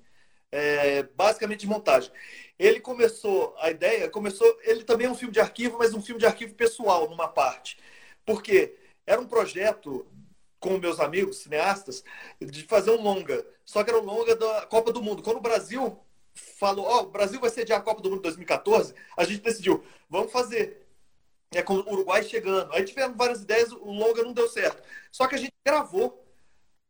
É, 0.51 1.03
basicamente 1.03 1.61
de 1.61 1.67
montagem. 1.67 2.11
Ele 2.57 2.79
começou, 2.79 3.55
a 3.59 3.69
ideia 3.69 4.09
começou, 4.09 4.47
ele 4.63 4.83
também 4.83 5.07
é 5.07 5.09
um 5.09 5.15
filme 5.15 5.33
de 5.33 5.39
arquivo, 5.39 5.77
mas 5.77 5.93
um 5.93 6.01
filme 6.01 6.19
de 6.19 6.25
arquivo 6.25 6.53
pessoal, 6.53 7.09
numa 7.09 7.27
parte. 7.27 7.77
Porque 8.25 8.75
era 9.05 9.19
um 9.19 9.27
projeto 9.27 10.05
com 10.59 10.77
meus 10.77 10.99
amigos 10.99 11.37
cineastas 11.37 12.03
de 12.41 12.63
fazer 12.63 12.91
um 12.91 13.01
longa. 13.01 13.45
Só 13.65 13.83
que 13.83 13.89
era 13.89 13.99
um 13.99 14.05
longa 14.05 14.35
da 14.35 14.65
Copa 14.65 14.91
do 14.91 15.01
Mundo. 15.01 15.21
Quando 15.21 15.37
o 15.37 15.41
Brasil 15.41 15.99
falou, 16.33 16.85
ó, 16.85 16.99
oh, 16.99 17.03
o 17.03 17.11
Brasil 17.11 17.39
vai 17.39 17.49
sediar 17.49 17.79
a 17.79 17.83
Copa 17.83 18.01
do 18.01 18.09
Mundo 18.09 18.21
2014, 18.21 18.93
a 19.15 19.23
gente 19.23 19.41
decidiu, 19.41 19.83
vamos 20.09 20.31
fazer. 20.31 20.86
É 21.53 21.61
com 21.61 21.75
o 21.75 21.91
Uruguai 21.91 22.23
chegando. 22.23 22.73
Aí 22.73 22.83
tivemos 22.83 23.17
várias 23.17 23.41
ideias, 23.41 23.71
o 23.71 23.91
longa 23.91 24.23
não 24.23 24.33
deu 24.33 24.47
certo. 24.49 24.83
Só 25.11 25.27
que 25.27 25.35
a 25.35 25.37
gente 25.37 25.53
gravou 25.65 26.23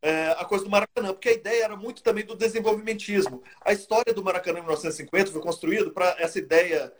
é, 0.02 0.32
a 0.32 0.44
coisa 0.44 0.64
do 0.64 0.70
Maracanã, 0.70 1.12
porque 1.12 1.28
a 1.30 1.32
ideia 1.32 1.64
era 1.64 1.76
muito 1.76 2.02
também 2.02 2.24
do 2.24 2.36
desenvolvimentismo. 2.36 3.42
A 3.64 3.72
história 3.72 4.12
do 4.12 4.22
Maracanã 4.24 4.58
em 4.58 4.62
1950 4.62 5.32
foi 5.32 5.40
construída 5.40 5.90
para 5.90 6.16
essa 6.18 6.38
ideia 6.38 6.92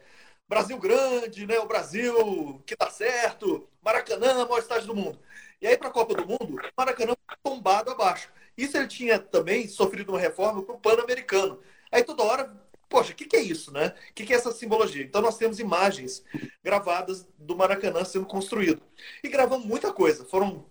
Brasil 0.49 0.79
grande, 0.79 1.47
né? 1.47 1.59
O 1.59 1.67
Brasil 1.67 2.63
que 2.67 2.75
tá 2.77 2.91
certo, 2.91 3.69
Maracanã, 3.83 4.35
maior 4.47 4.59
estádio 4.59 4.89
do 4.89 4.95
mundo. 4.97 5.19
E 5.61 5.67
aí 5.67 5.77
para 5.77 5.89
a 5.89 5.93
Copa 5.93 6.15
do 6.15 6.27
Mundo, 6.27 6.57
o 6.57 6.73
Maracanã 6.77 7.15
tombado 7.43 7.91
abaixo. 7.91 8.31
Isso 8.57 8.77
ele 8.77 8.89
tinha 8.89 9.19
também 9.19 9.69
sofrido 9.69 10.11
uma 10.11 10.19
reforma 10.19 10.63
para 10.63 10.75
o 10.75 10.81
Pan-Americano. 10.81 11.61
Aí 11.93 12.03
toda 12.03 12.23
hora, 12.23 12.51
poxa, 12.89 13.13
o 13.13 13.15
que, 13.15 13.27
que, 13.27 13.37
é 13.37 13.43
isso, 13.43 13.73
né? 13.73 13.95
O 14.11 14.15
que, 14.15 14.25
que, 14.25 14.33
é 14.33 14.37
essa 14.37 14.53
simbologia? 14.53 15.05
Então 15.05 15.21
nós 15.21 15.37
temos 15.37 15.59
imagens 15.59 16.25
gravadas 16.63 17.27
do 17.39 17.57
Maracanã 17.57 18.05
sendo 18.05 18.27
construído. 18.27 18.83
E 19.23 19.29
gravamos 19.29 19.67
muita 19.67 19.93
coisa. 19.93 20.25
Foram 20.25 20.65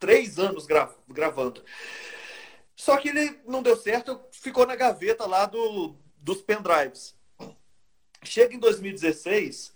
três 0.00 0.38
anos 0.38 0.66
gra 0.66 0.92
gravando. 1.08 1.62
Só 2.74 2.96
que 2.96 3.08
ele 3.08 3.38
não 3.46 3.62
deu 3.62 3.76
certo, 3.76 4.20
ficou 4.32 4.66
na 4.66 4.74
gaveta 4.74 5.26
lá 5.26 5.46
do, 5.46 5.94
dos 6.16 6.42
pendrives. 6.42 7.14
Chega 8.24 8.54
em 8.54 8.58
2016, 8.58 9.72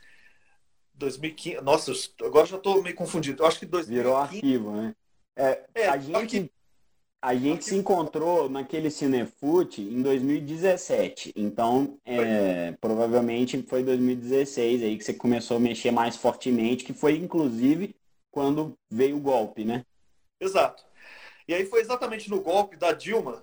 2015, 0.95 1.61
nossa, 1.63 1.93
agora 2.25 2.47
já 2.47 2.57
estou 2.57 2.83
meio 2.83 2.97
confundido. 2.97 3.43
Eu 3.43 3.47
acho 3.47 3.59
que 3.59 3.67
2015... 3.67 4.03
Virou 4.03 4.17
arquivo, 4.17 4.73
né? 4.73 4.95
É, 5.37 5.65
é, 5.75 5.89
a 5.89 5.99
gente, 5.99 6.51
a 7.27 7.35
gente 7.35 7.65
se 7.65 7.75
encontrou 7.75 8.49
naquele 8.49 8.89
Cinefute 8.89 9.83
em 9.83 10.01
2017. 10.01 11.33
Então, 11.35 11.99
é, 12.05 12.71
provavelmente 12.81 13.61
foi 13.65 13.83
2016 13.83 14.85
aí 14.85 14.97
que 14.97 15.03
você 15.03 15.13
começou 15.13 15.57
a 15.57 15.61
mexer 15.61 15.91
mais 15.91 16.15
fortemente, 16.15 16.85
que 16.85 16.93
foi 16.93 17.17
inclusive 17.17 17.97
quando 18.31 18.79
veio 18.89 19.17
o 19.17 19.21
golpe, 19.21 19.65
né? 19.65 19.85
Exato. 20.41 20.85
E 21.49 21.55
aí 21.55 21.67
foi 21.67 21.81
exatamente 21.81 22.31
no 22.31 22.41
golpe 22.41 22.77
da 22.77 22.93
Dilma 22.93 23.43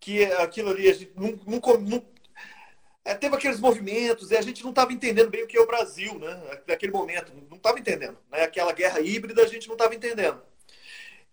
que 0.00 0.24
aquilo 0.24 0.70
ali, 0.70 0.90
a 0.90 0.94
gente 0.94 1.12
não, 1.14 1.38
não, 1.46 1.80
não 1.82 2.04
é, 3.04 3.14
teve 3.14 3.36
aqueles 3.36 3.60
movimentos 3.60 4.32
e 4.32 4.36
a 4.36 4.42
gente 4.42 4.60
não 4.64 4.70
estava 4.70 4.92
entendendo 4.92 5.30
bem 5.30 5.44
o 5.44 5.46
que 5.46 5.56
é 5.56 5.60
o 5.60 5.68
Brasil, 5.68 6.18
né? 6.18 6.60
Naquele 6.66 6.90
momento, 6.90 7.32
não 7.48 7.58
estava 7.58 7.78
entendendo. 7.78 8.18
Né? 8.28 8.42
Aquela 8.42 8.72
guerra 8.72 8.98
híbrida 8.98 9.40
a 9.40 9.46
gente 9.46 9.68
não 9.68 9.76
estava 9.76 9.94
entendendo. 9.94 10.42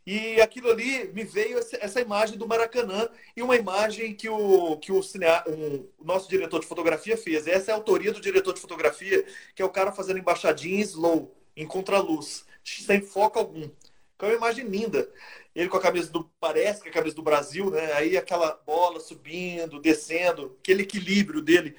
E 0.05 0.41
aquilo 0.41 0.69
ali 0.71 1.11
me 1.13 1.23
veio 1.23 1.59
essa 1.59 2.01
imagem 2.01 2.37
do 2.37 2.47
Maracanã 2.47 3.07
e 3.35 3.41
uma 3.41 3.55
imagem 3.55 4.15
que 4.15 4.27
o, 4.27 4.77
que 4.77 4.91
o, 4.91 5.03
cinea, 5.03 5.43
um, 5.47 5.87
o 5.99 6.03
nosso 6.03 6.27
diretor 6.27 6.59
de 6.59 6.67
fotografia 6.67 7.15
fez. 7.15 7.47
Essa 7.47 7.71
é 7.71 7.73
a 7.73 7.77
autoria 7.77 8.11
do 8.11 8.21
diretor 8.21 8.53
de 8.53 8.61
fotografia, 8.61 9.23
que 9.53 9.61
é 9.61 9.65
o 9.65 9.69
cara 9.69 9.91
fazendo 9.91 10.19
embaixadinha 10.19 10.77
em 10.77 10.81
slow, 10.81 11.35
em 11.55 11.65
contraluz, 11.65 12.45
sem 12.63 13.01
foco 13.01 13.37
algum. 13.37 13.69
Que 14.17 14.25
é 14.25 14.27
uma 14.29 14.35
imagem 14.35 14.65
linda. 14.65 15.09
Ele 15.55 15.69
com 15.69 15.77
a 15.77 15.81
camisa 15.81 16.11
do. 16.11 16.29
Parece 16.39 16.81
que 16.81 16.89
é 16.89 16.91
a 16.91 16.93
camisa 16.93 17.15
do 17.15 17.21
Brasil, 17.21 17.69
né? 17.71 17.93
Aí 17.93 18.17
aquela 18.17 18.51
bola 18.65 18.99
subindo, 18.99 19.79
descendo, 19.79 20.57
aquele 20.59 20.83
equilíbrio 20.83 21.41
dele. 21.41 21.75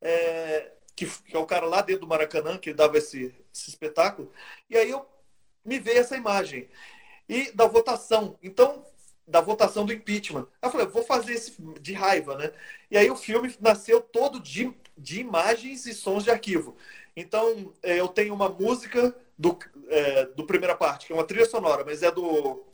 É, 0.00 0.72
que, 0.96 1.06
que, 1.06 1.36
é 1.36 1.38
o 1.38 1.46
cara 1.46 1.66
lá 1.66 1.82
dentro 1.82 2.02
do 2.02 2.06
Maracanã, 2.06 2.58
que 2.58 2.72
dava 2.72 2.98
esse, 2.98 3.34
esse 3.52 3.70
espetáculo. 3.70 4.32
E 4.68 4.76
aí 4.76 4.90
eu 4.90 5.06
me 5.64 5.78
veio 5.78 5.98
essa 5.98 6.16
imagem. 6.16 6.68
E 7.28 7.50
da 7.52 7.66
votação. 7.66 8.38
Então, 8.42 8.84
da 9.26 9.40
votação 9.40 9.86
do 9.86 9.92
impeachment. 9.92 10.46
Aí 10.60 10.68
eu 10.68 10.70
falei, 10.70 10.86
vou 10.86 11.02
fazer 11.02 11.32
esse 11.32 11.54
de 11.80 11.92
raiva, 11.94 12.36
né? 12.36 12.52
E 12.90 12.96
aí 12.96 13.10
o 13.10 13.16
filme 13.16 13.54
nasceu 13.60 14.00
todo 14.00 14.38
de, 14.38 14.72
de 14.96 15.20
imagens 15.20 15.86
e 15.86 15.94
sons 15.94 16.24
de 16.24 16.30
arquivo. 16.30 16.76
Então, 17.16 17.72
é, 17.82 17.98
eu 17.98 18.08
tenho 18.08 18.34
uma 18.34 18.48
música 18.48 19.14
do, 19.38 19.58
é, 19.88 20.26
do 20.26 20.46
primeira 20.46 20.76
parte, 20.76 21.06
que 21.06 21.12
é 21.12 21.16
uma 21.16 21.26
trilha 21.26 21.46
sonora, 21.46 21.84
mas 21.84 22.02
é 22.02 22.10
do 22.10 22.64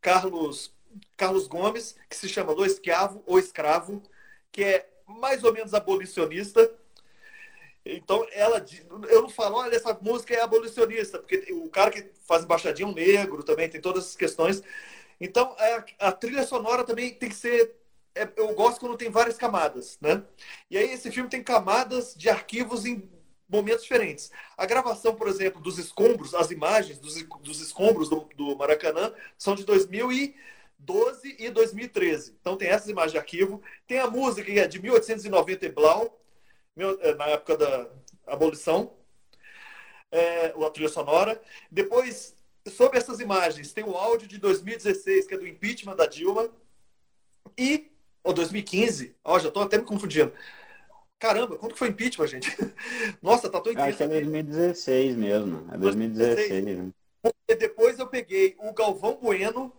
Carlos, 0.00 0.74
Carlos 1.16 1.46
Gomes, 1.46 1.96
que 2.08 2.16
se 2.16 2.28
chama 2.28 2.54
Do 2.54 2.64
Escravo 2.64 3.22
ou 3.26 3.38
Escravo, 3.38 4.02
que 4.50 4.64
é 4.64 4.88
mais 5.06 5.44
ou 5.44 5.52
menos 5.52 5.74
abolicionista. 5.74 6.70
Então, 7.96 8.26
ela, 8.32 8.64
eu 9.08 9.22
não 9.22 9.28
falo, 9.28 9.56
olha, 9.56 9.74
essa 9.74 9.98
música 10.00 10.34
é 10.34 10.40
abolicionista, 10.40 11.18
porque 11.18 11.52
o 11.52 11.68
cara 11.68 11.90
que 11.90 12.10
faz 12.26 12.44
embaixadinha 12.44 12.88
é 12.88 12.90
um 12.90 12.94
negro 12.94 13.42
também, 13.42 13.68
tem 13.68 13.80
todas 13.80 14.04
essas 14.04 14.16
questões. 14.16 14.62
Então, 15.20 15.54
a, 15.98 16.08
a 16.08 16.12
trilha 16.12 16.44
sonora 16.44 16.84
também 16.84 17.14
tem 17.14 17.28
que 17.28 17.34
ser. 17.34 17.74
É, 18.14 18.28
eu 18.36 18.54
gosto 18.54 18.80
quando 18.80 18.96
tem 18.96 19.10
várias 19.10 19.36
camadas, 19.36 19.98
né? 20.00 20.22
E 20.70 20.78
aí, 20.78 20.90
esse 20.92 21.10
filme 21.10 21.28
tem 21.28 21.42
camadas 21.42 22.14
de 22.16 22.28
arquivos 22.28 22.84
em 22.86 23.08
momentos 23.50 23.82
diferentes. 23.82 24.30
A 24.56 24.64
gravação, 24.64 25.14
por 25.14 25.28
exemplo, 25.28 25.60
dos 25.60 25.78
escombros, 25.78 26.34
as 26.34 26.50
imagens 26.50 26.98
dos, 26.98 27.22
dos 27.40 27.60
escombros 27.60 28.08
do, 28.08 28.28
do 28.36 28.56
Maracanã 28.56 29.12
são 29.36 29.54
de 29.54 29.64
2012 29.64 31.36
e 31.38 31.50
2013. 31.50 32.36
Então 32.40 32.56
tem 32.56 32.68
essas 32.68 32.88
imagens 32.88 33.12
de 33.12 33.18
arquivo. 33.18 33.60
Tem 33.86 33.98
a 33.98 34.06
música 34.06 34.44
que 34.44 34.58
é 34.58 34.68
de 34.68 34.80
1890 34.80 35.66
e 35.66 35.72
Blau, 35.72 36.19
é, 37.00 37.14
na 37.14 37.26
época 37.26 37.56
da 37.56 37.88
abolição, 38.26 38.92
é, 40.10 40.46
a 40.46 40.70
trilha 40.70 40.88
sonora. 40.88 41.40
Depois, 41.70 42.36
sobre 42.68 42.98
essas 42.98 43.20
imagens, 43.20 43.72
tem 43.72 43.84
o 43.84 43.96
áudio 43.96 44.28
de 44.28 44.38
2016, 44.38 45.26
que 45.26 45.34
é 45.34 45.38
do 45.38 45.46
impeachment 45.46 45.96
da 45.96 46.06
Dilma. 46.06 46.48
E, 47.56 47.90
ou 48.22 48.32
2015, 48.32 49.16
ó, 49.24 49.38
já 49.38 49.48
estou 49.48 49.62
até 49.62 49.78
me 49.78 49.84
confundindo. 49.84 50.32
Caramba, 51.18 51.58
quando 51.58 51.72
que 51.72 51.78
foi 51.78 51.88
impeachment, 51.88 52.26
gente? 52.28 52.48
Nossa, 53.20 53.50
tá 53.50 53.60
tão 53.60 53.72
intenso. 53.72 53.88
Acho 53.88 53.96
que 53.98 54.02
é 54.04 54.08
2016 54.08 55.16
mesmo. 55.16 55.68
É 55.72 55.76
2016. 55.76 56.48
2016. 56.48 57.00
Porque 57.22 57.54
depois 57.54 57.98
eu 57.98 58.06
peguei 58.06 58.56
o 58.58 58.72
Galvão 58.72 59.18
Bueno, 59.20 59.70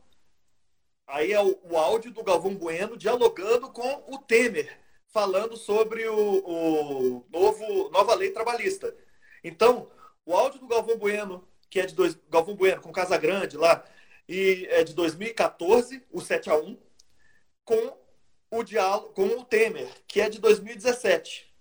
aí 1.08 1.34
é 1.34 1.41
o, 1.41 1.60
o, 1.64 1.78
áudio 1.78 2.12
do 2.12 2.24
Galvão 2.24 2.54
Bueno 2.54 2.95
dialogando 2.95 3.70
com 3.70 4.04
o 4.08 4.20
Temer, 4.20 4.78
falando 5.12 5.57
sobre 5.57 6.07
o, 6.07 6.16
o 6.16 7.26
novo, 7.30 7.89
nova 7.89 8.16
lei 8.16 8.32
trabalhista. 8.32 8.95
Então, 9.43 9.89
o 10.26 10.34
áudio 10.36 10.59
do 10.59 10.68
Galvão 10.68 10.97
Bueno, 10.97 11.47
que 11.70 11.80
é 11.80 11.86
de 11.86 11.93
dois, 11.93 12.18
Galvão 12.30 12.55
Bueno 12.55 12.82
com 12.82 12.91
Casa 12.91 13.18
Grande 13.18 13.57
lá, 13.57 13.84
e 14.28 14.68
é 14.70 14.84
de 14.84 14.93
2014, 14.93 16.03
o 16.12 16.22
7 16.22 16.49
a 16.49 16.55
1 16.55 16.78
com 17.66 17.97
o 18.49 18.64
diálogo 18.64 19.14
com 19.14 19.26
o 19.28 19.45
Temer, 19.45 19.89
que 20.07 20.22
é 20.22 20.30
de 20.30 20.39
2017. 20.39 21.51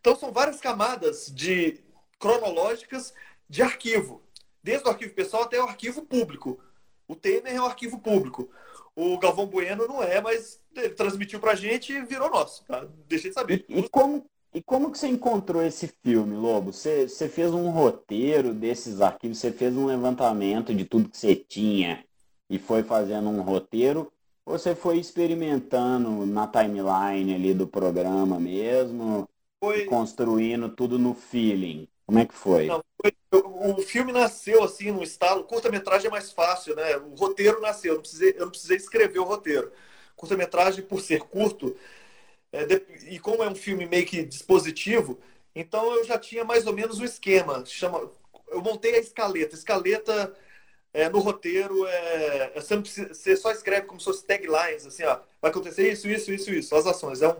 Então 0.00 0.16
são 0.16 0.32
várias 0.32 0.60
camadas 0.60 1.26
de 1.32 1.80
cronológicas 2.18 3.14
de 3.48 3.62
arquivo, 3.62 4.22
desde 4.62 4.86
o 4.86 4.90
arquivo 4.90 5.14
pessoal 5.14 5.44
até 5.44 5.60
o 5.60 5.66
arquivo 5.66 6.02
público. 6.02 6.62
O 7.06 7.14
Temer 7.14 7.54
é 7.54 7.60
um 7.60 7.66
arquivo 7.66 7.98
público. 7.98 8.50
O 8.94 9.18
Galvão 9.18 9.46
Bueno 9.46 9.86
não 9.88 10.02
é, 10.02 10.20
mas 10.20 10.60
ele 10.76 10.90
transmitiu 10.90 11.40
pra 11.40 11.54
gente 11.54 11.92
e 11.92 12.04
virou 12.04 12.30
nosso, 12.30 12.64
tá? 12.64 12.86
Deixa 13.08 13.28
de 13.28 13.34
saber. 13.34 13.64
E, 13.68 13.80
e, 13.80 13.88
como, 13.88 14.24
e 14.52 14.62
como 14.62 14.90
que 14.90 14.98
você 14.98 15.08
encontrou 15.08 15.62
esse 15.62 15.88
filme, 16.02 16.36
Lobo? 16.36 16.72
Você, 16.72 17.08
você 17.08 17.28
fez 17.28 17.52
um 17.52 17.70
roteiro 17.70 18.52
desses 18.52 19.00
arquivos, 19.00 19.38
você 19.38 19.50
fez 19.50 19.74
um 19.74 19.86
levantamento 19.86 20.74
de 20.74 20.84
tudo 20.84 21.08
que 21.08 21.16
você 21.16 21.34
tinha 21.34 22.04
e 22.50 22.58
foi 22.58 22.82
fazendo 22.82 23.30
um 23.30 23.40
roteiro? 23.40 24.12
Ou 24.44 24.58
você 24.58 24.74
foi 24.74 24.98
experimentando 24.98 26.26
na 26.26 26.46
timeline 26.46 27.34
ali 27.34 27.54
do 27.54 27.66
programa 27.66 28.38
mesmo? 28.38 29.28
Foi... 29.58 29.84
Construindo 29.84 30.68
tudo 30.68 30.98
no 30.98 31.14
feeling? 31.14 31.88
Como 32.12 32.20
é 32.20 32.26
que 32.26 32.34
foi? 32.34 32.66
Não, 32.66 32.84
foi... 33.00 33.14
O 33.32 33.80
filme 33.80 34.12
nasceu 34.12 34.62
assim 34.62 34.90
no 34.90 35.02
estalo. 35.02 35.44
Curta-metragem 35.44 36.08
é 36.08 36.10
mais 36.10 36.30
fácil, 36.30 36.76
né? 36.76 36.98
O 36.98 37.14
roteiro 37.14 37.58
nasceu. 37.58 37.92
Eu 37.92 37.94
não 37.94 38.02
precisei, 38.02 38.34
eu 38.36 38.40
não 38.40 38.50
precisei 38.50 38.76
escrever 38.76 39.18
o 39.18 39.24
roteiro. 39.24 39.72
Curta-metragem, 40.14 40.84
por 40.84 41.00
ser 41.00 41.20
curto, 41.20 41.74
é, 42.52 42.66
de... 42.66 42.84
e 43.08 43.18
como 43.18 43.42
é 43.42 43.48
um 43.48 43.54
filme 43.54 43.86
meio 43.86 44.04
que 44.04 44.22
dispositivo, 44.24 45.18
então 45.54 45.94
eu 45.94 46.04
já 46.04 46.18
tinha 46.18 46.44
mais 46.44 46.66
ou 46.66 46.74
menos 46.74 46.98
o 46.98 47.02
um 47.02 47.06
esquema. 47.06 47.64
Chama... 47.64 48.10
Eu 48.48 48.60
montei 48.60 48.94
a 48.94 48.98
escaleta. 48.98 49.54
Escaleta 49.54 50.36
é, 50.92 51.08
no 51.08 51.18
roteiro, 51.18 51.86
é, 51.86 52.52
é, 52.54 52.60
você, 52.60 52.76
precisa, 52.76 53.14
você, 53.14 53.36
só 53.36 53.50
escreve 53.50 53.86
como 53.86 53.98
se 53.98 54.04
fosse 54.04 54.26
taglines, 54.26 54.86
assim, 54.86 55.04
ó, 55.04 55.18
vai 55.40 55.50
acontecer 55.50 55.90
isso, 55.90 56.06
isso, 56.06 56.30
isso, 56.30 56.52
isso, 56.52 56.76
as 56.76 56.86
ações. 56.86 57.22
É 57.22 57.28
um, 57.28 57.36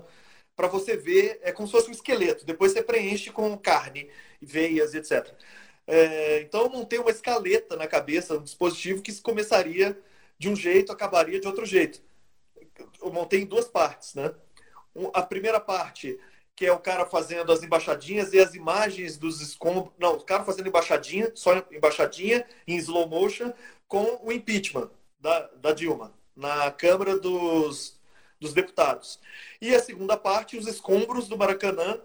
para 0.57 0.69
você 0.69 0.97
ver, 0.97 1.41
é 1.43 1.53
como 1.53 1.67
se 1.67 1.73
fosse 1.73 1.89
um 1.89 1.93
esqueleto. 1.93 2.45
Depois 2.45 2.73
você 2.73 2.83
preenche 2.83 3.31
com 3.31 3.57
carne, 3.57 4.11
veias, 4.41 4.95
etc. 4.95 5.35
É, 5.87 6.41
então 6.43 6.63
eu 6.63 6.71
montei 6.71 6.99
uma 6.99 7.11
escaleta 7.11 7.77
na 7.77 7.87
cabeça, 7.87 8.37
um 8.37 8.43
dispositivo 8.43 9.03
que 9.03 9.21
começaria 9.21 9.99
de 10.39 10.49
um 10.49 10.57
jeito, 10.57 10.93
acabaria 10.93 11.41
de 11.41 11.47
outro 11.47 11.67
jeito. 11.67 12.03
Eu 13.01 13.13
montei 13.13 13.43
em 13.43 13.47
duas 13.47 13.69
partes, 13.69 14.15
né? 14.15 14.33
A 15.15 15.23
primeira 15.23 15.61
parte 15.61 16.19
que 16.55 16.67
é 16.67 16.73
o 16.73 16.79
cara 16.79 17.07
fazendo 17.07 17.51
as 17.51 17.63
embaixadinhas 17.63 18.33
e 18.33 18.39
as 18.39 18.55
imagens 18.55 19.17
dos 19.17 19.41
escombros. 19.41 19.93
Não, 19.99 20.15
o 20.17 20.21
cara 20.21 20.45
fazendo 20.45 20.69
embaixadinha, 20.69 21.33
só 21.35 21.57
embaixadinha, 21.73 22.47
em 22.67 22.77
slow 22.77 23.09
motion, 23.09 23.53
com 23.89 24.21
o 24.23 24.33
impeachment 24.33 24.91
da, 25.19 25.49
da 25.57 25.73
Dilma, 25.73 26.13
na 26.37 26.71
Câmara 26.71 27.19
dos, 27.19 27.99
dos 28.43 28.53
Deputados. 28.53 29.19
E 29.61 29.75
a 29.75 29.81
segunda 29.81 30.17
parte, 30.17 30.59
os 30.59 30.67
escombros 30.67 31.29
do 31.29 31.39
Maracanã, 31.39 32.01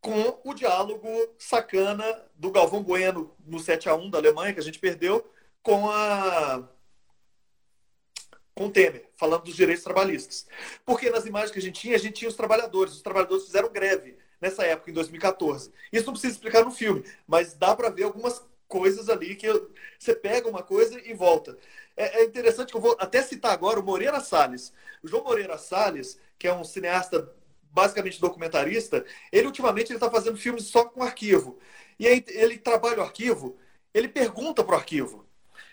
com 0.00 0.40
o 0.44 0.54
diálogo 0.54 1.08
sacana 1.38 2.04
do 2.36 2.50
Galvão 2.50 2.82
Bueno 2.82 3.34
no 3.44 3.58
7 3.58 3.88
a 3.88 3.94
1 3.94 4.10
da 4.10 4.18
Alemanha, 4.18 4.54
que 4.54 4.60
a 4.60 4.62
gente 4.62 4.78
perdeu, 4.78 5.28
com 5.62 5.90
a 5.90 6.68
com 8.54 8.70
Temer, 8.70 9.10
falando 9.16 9.42
dos 9.42 9.56
direitos 9.56 9.82
trabalhistas. 9.82 10.46
Porque 10.86 11.10
nas 11.10 11.26
imagens 11.26 11.50
que 11.50 11.58
a 11.58 11.62
gente 11.62 11.80
tinha, 11.80 11.96
a 11.96 11.98
gente 11.98 12.14
tinha 12.14 12.28
os 12.28 12.36
trabalhadores. 12.36 12.94
Os 12.94 13.02
trabalhadores 13.02 13.46
fizeram 13.46 13.68
greve 13.68 14.16
nessa 14.40 14.62
época, 14.64 14.92
em 14.92 14.94
2014. 14.94 15.72
Isso 15.92 16.06
não 16.06 16.12
precisa 16.12 16.34
explicar 16.34 16.64
no 16.64 16.70
filme, 16.70 17.02
mas 17.26 17.54
dá 17.54 17.74
para 17.74 17.88
ver 17.88 18.04
algumas 18.04 18.40
coisas 18.68 19.08
ali 19.08 19.34
que 19.34 19.48
você 19.98 20.14
pega 20.14 20.48
uma 20.48 20.62
coisa 20.62 21.00
e 21.00 21.14
volta. 21.14 21.56
É, 21.96 22.20
é, 22.20 22.24
interessante 22.24 22.70
que 22.70 22.76
eu 22.76 22.80
vou 22.80 22.96
até 22.98 23.22
citar 23.22 23.52
agora 23.52 23.80
o 23.80 23.82
Moreira 23.82 24.20
Salles. 24.20 24.72
O 25.02 25.08
João 25.08 25.24
Moreira 25.24 25.58
Salles, 25.58 26.18
que 26.38 26.46
é 26.46 26.54
um 26.54 26.64
cineasta 26.64 27.32
basicamente 27.70 28.20
documentarista, 28.20 29.04
ele 29.32 29.46
ultimamente 29.46 29.92
está 29.92 30.10
fazendo 30.10 30.36
filmes 30.36 30.66
só 30.66 30.84
com 30.84 31.02
arquivo. 31.02 31.58
E 31.98 32.06
aí 32.06 32.24
ele 32.28 32.58
trabalha 32.58 32.98
o 32.98 33.02
arquivo, 33.02 33.56
ele 33.92 34.08
pergunta 34.08 34.64
para 34.64 34.74
o 34.74 34.78
arquivo. 34.78 35.26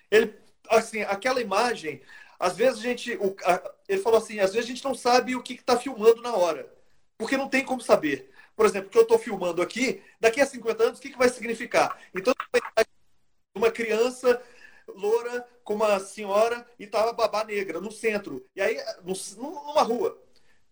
Ele, 0.10 0.36
assim, 0.70 1.02
aquela 1.02 1.42
imagem 1.42 2.02
às 2.42 2.58
vezes 2.58 2.80
a 2.80 2.82
gente. 2.82 3.14
O, 3.18 3.36
a, 3.46 3.72
ele 3.88 4.02
falou 4.02 4.18
assim: 4.18 4.40
às 4.40 4.52
vezes 4.52 4.68
a 4.68 4.74
gente 4.74 4.84
não 4.84 4.96
sabe 4.96 5.36
o 5.36 5.44
que 5.44 5.54
está 5.54 5.78
filmando 5.78 6.22
na 6.24 6.36
hora. 6.36 6.68
Porque 7.16 7.38
não 7.38 7.48
tem 7.48 7.64
como 7.64 7.82
saber. 7.82 8.32
Por 8.56 8.66
exemplo, 8.66 8.88
o 8.88 8.92
que 8.92 8.98
eu 8.98 9.04
estou 9.04 9.20
filmando 9.20 9.62
aqui, 9.62 10.02
daqui 10.20 10.42
a 10.42 10.46
50 10.46 10.84
anos, 10.84 11.00
o 11.00 11.02
que, 11.02 11.12
que 11.12 11.18
vai 11.18 11.30
significar? 11.30 12.00
Então, 12.14 12.34
uma 13.56 13.70
criança 13.70 14.42
loura 14.96 15.48
com 15.64 15.76
uma 15.76 16.00
senhora 16.00 16.66
e 16.80 16.86
estava 16.86 17.14
babá 17.14 17.44
negra 17.44 17.80
no 17.80 17.92
centro. 17.92 18.46
E 18.56 18.62
aí, 18.62 18.78
numa 19.38 19.82
rua 19.84 20.22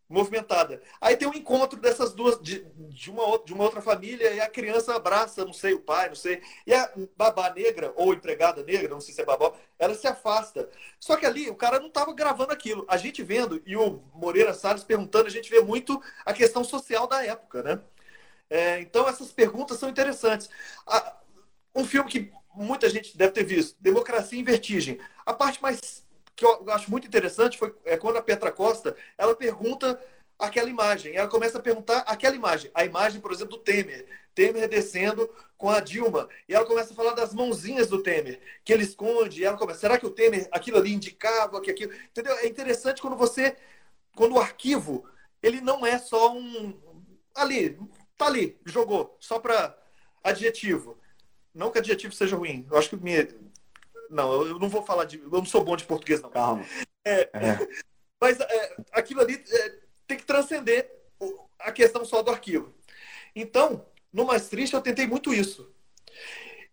movimentada. 0.10 0.82
Aí 1.00 1.16
tem 1.16 1.28
um 1.28 1.34
encontro 1.34 1.80
dessas 1.80 2.14
duas, 2.14 2.42
de, 2.42 2.66
de, 2.90 3.12
uma, 3.12 3.38
de 3.46 3.54
uma 3.54 3.64
outra 3.64 3.80
família, 3.80 4.34
e 4.34 4.42
a 4.42 4.50
criança 4.50 4.96
abraça, 4.96 5.46
não 5.46 5.54
sei, 5.54 5.74
o 5.76 5.82
pai, 5.82 6.10
não 6.10 6.16
sei. 6.16 6.42
E 6.66 6.74
a 6.74 6.92
babá 7.16 7.54
negra, 7.54 7.94
ou 7.96 8.12
empregada 8.12 8.64
negra, 8.64 8.90
não 8.90 9.00
sei 9.00 9.14
se 9.14 9.22
é 9.22 9.26
babá, 9.26 9.54
ela 9.78 9.94
se 9.94 10.08
afasta. 10.08 10.68
Só 11.00 11.16
que 11.16 11.28
ali 11.28 11.50
o 11.50 11.56
cara 11.56 11.80
não 11.80 11.88
estava 11.88 12.12
gravando 12.14 12.52
aquilo. 12.52 12.86
A 12.90 12.98
gente 12.98 13.22
vendo, 13.22 13.62
e 13.66 13.76
o 13.78 14.02
Moreira 14.14 14.54
Salles 14.54 14.84
perguntando, 14.84 15.28
a 15.28 15.32
gente 15.32 15.50
vê 15.50 15.62
muito 15.62 16.02
a 16.26 16.34
questão 16.34 16.64
social 16.64 17.06
da 17.08 17.24
época, 17.24 17.62
né? 17.62 17.80
É, 18.50 18.82
então 18.82 19.08
essas 19.08 19.32
perguntas 19.32 19.78
são 19.78 19.90
interessantes. 19.90 20.50
um 21.76 21.86
filme 21.86 22.10
que 22.10 22.32
muita 22.60 22.90
gente 22.90 23.18
deve 23.18 23.32
ter 23.32 23.44
visto, 23.44 23.76
Democracia 23.80 24.40
em 24.40 24.44
Vertigem. 24.44 25.00
A 25.26 25.34
parte 25.34 25.62
mais 25.62 26.04
que 26.36 26.46
eu 26.46 26.64
acho 26.70 26.90
muito 26.90 27.08
interessante 27.08 27.58
foi 27.58 27.74
é 27.84 27.98
quando 27.98 28.18
a 28.18 28.22
Petra 28.22 28.52
Costa 28.52 28.96
ela 29.18 29.36
pergunta 29.36 30.00
aquela 30.40 30.70
imagem. 30.70 31.16
Ela 31.16 31.28
começa 31.28 31.58
a 31.58 31.62
perguntar 31.62 32.00
aquela 32.00 32.36
imagem. 32.36 32.72
A 32.74 32.86
imagem, 32.86 33.20
por 33.20 33.32
exemplo, 33.32 33.58
do 33.58 33.64
Temer. 33.64 34.06
Temer 34.34 34.70
descendo 34.70 35.30
com 35.58 35.70
a 35.70 35.82
Dilma. 35.82 36.30
E 36.48 36.56
ela 36.56 36.66
começa 36.66 36.94
a 36.94 36.96
falar 36.96 37.14
das 37.14 37.34
mãozinhas 37.34 37.88
do 37.88 38.02
Temer, 38.02 38.40
que 38.64 38.72
ele 38.72 38.84
esconde. 38.84 39.44
Ela 39.44 39.58
começa, 39.58 39.82
será 39.82 39.98
que 39.98 40.06
o 40.06 40.12
Temer, 40.12 40.48
aquilo 40.52 40.78
ali 40.78 40.94
indicava 40.94 41.60
que 41.60 41.70
aquilo. 41.70 41.94
Entendeu? 41.94 42.34
É 42.38 42.48
interessante 42.48 43.02
quando 43.02 43.18
você. 43.18 43.58
Quando 44.16 44.36
o 44.36 44.40
arquivo, 44.40 45.06
ele 45.44 45.60
não 45.60 45.86
é 45.86 45.98
só 45.98 46.34
um. 46.34 46.80
Ali, 47.36 47.78
tá 48.18 48.28
ali, 48.28 48.58
jogou, 48.66 49.16
só 49.20 49.40
para 49.40 49.78
adjetivo. 50.24 50.98
Não 51.54 51.72
que 51.72 51.80
adjetivo 51.80 52.14
seja 52.14 52.36
ruim. 52.36 52.66
Eu 52.70 52.78
acho 52.78 52.90
que 52.90 52.96
me, 52.96 53.28
não, 54.10 54.46
eu 54.46 54.58
não 54.60 54.68
vou 54.68 54.84
falar 54.84 55.06
de. 55.06 55.20
Eu 55.20 55.30
não 55.30 55.46
sou 55.46 55.64
bom 55.64 55.78
de 55.78 55.86
português, 55.86 56.22
não. 56.22 56.30
Calma. 56.30 56.66
É, 57.06 57.30
é. 57.34 57.68
Mas 58.20 58.40
é, 58.40 58.76
aquilo 58.92 59.22
ali 59.22 59.36
é, 59.36 59.76
tem 60.08 60.18
que 60.18 60.26
transcender 60.26 60.90
a 61.60 61.72
questão 61.72 62.04
só 62.04 62.22
do 62.22 62.32
arquivo. 62.32 62.74
Então, 63.36 63.86
no 64.12 64.26
mais 64.26 64.50
triste, 64.50 64.74
eu 64.74 64.82
tentei 64.82 65.06
muito 65.06 65.34
isso. 65.34 65.72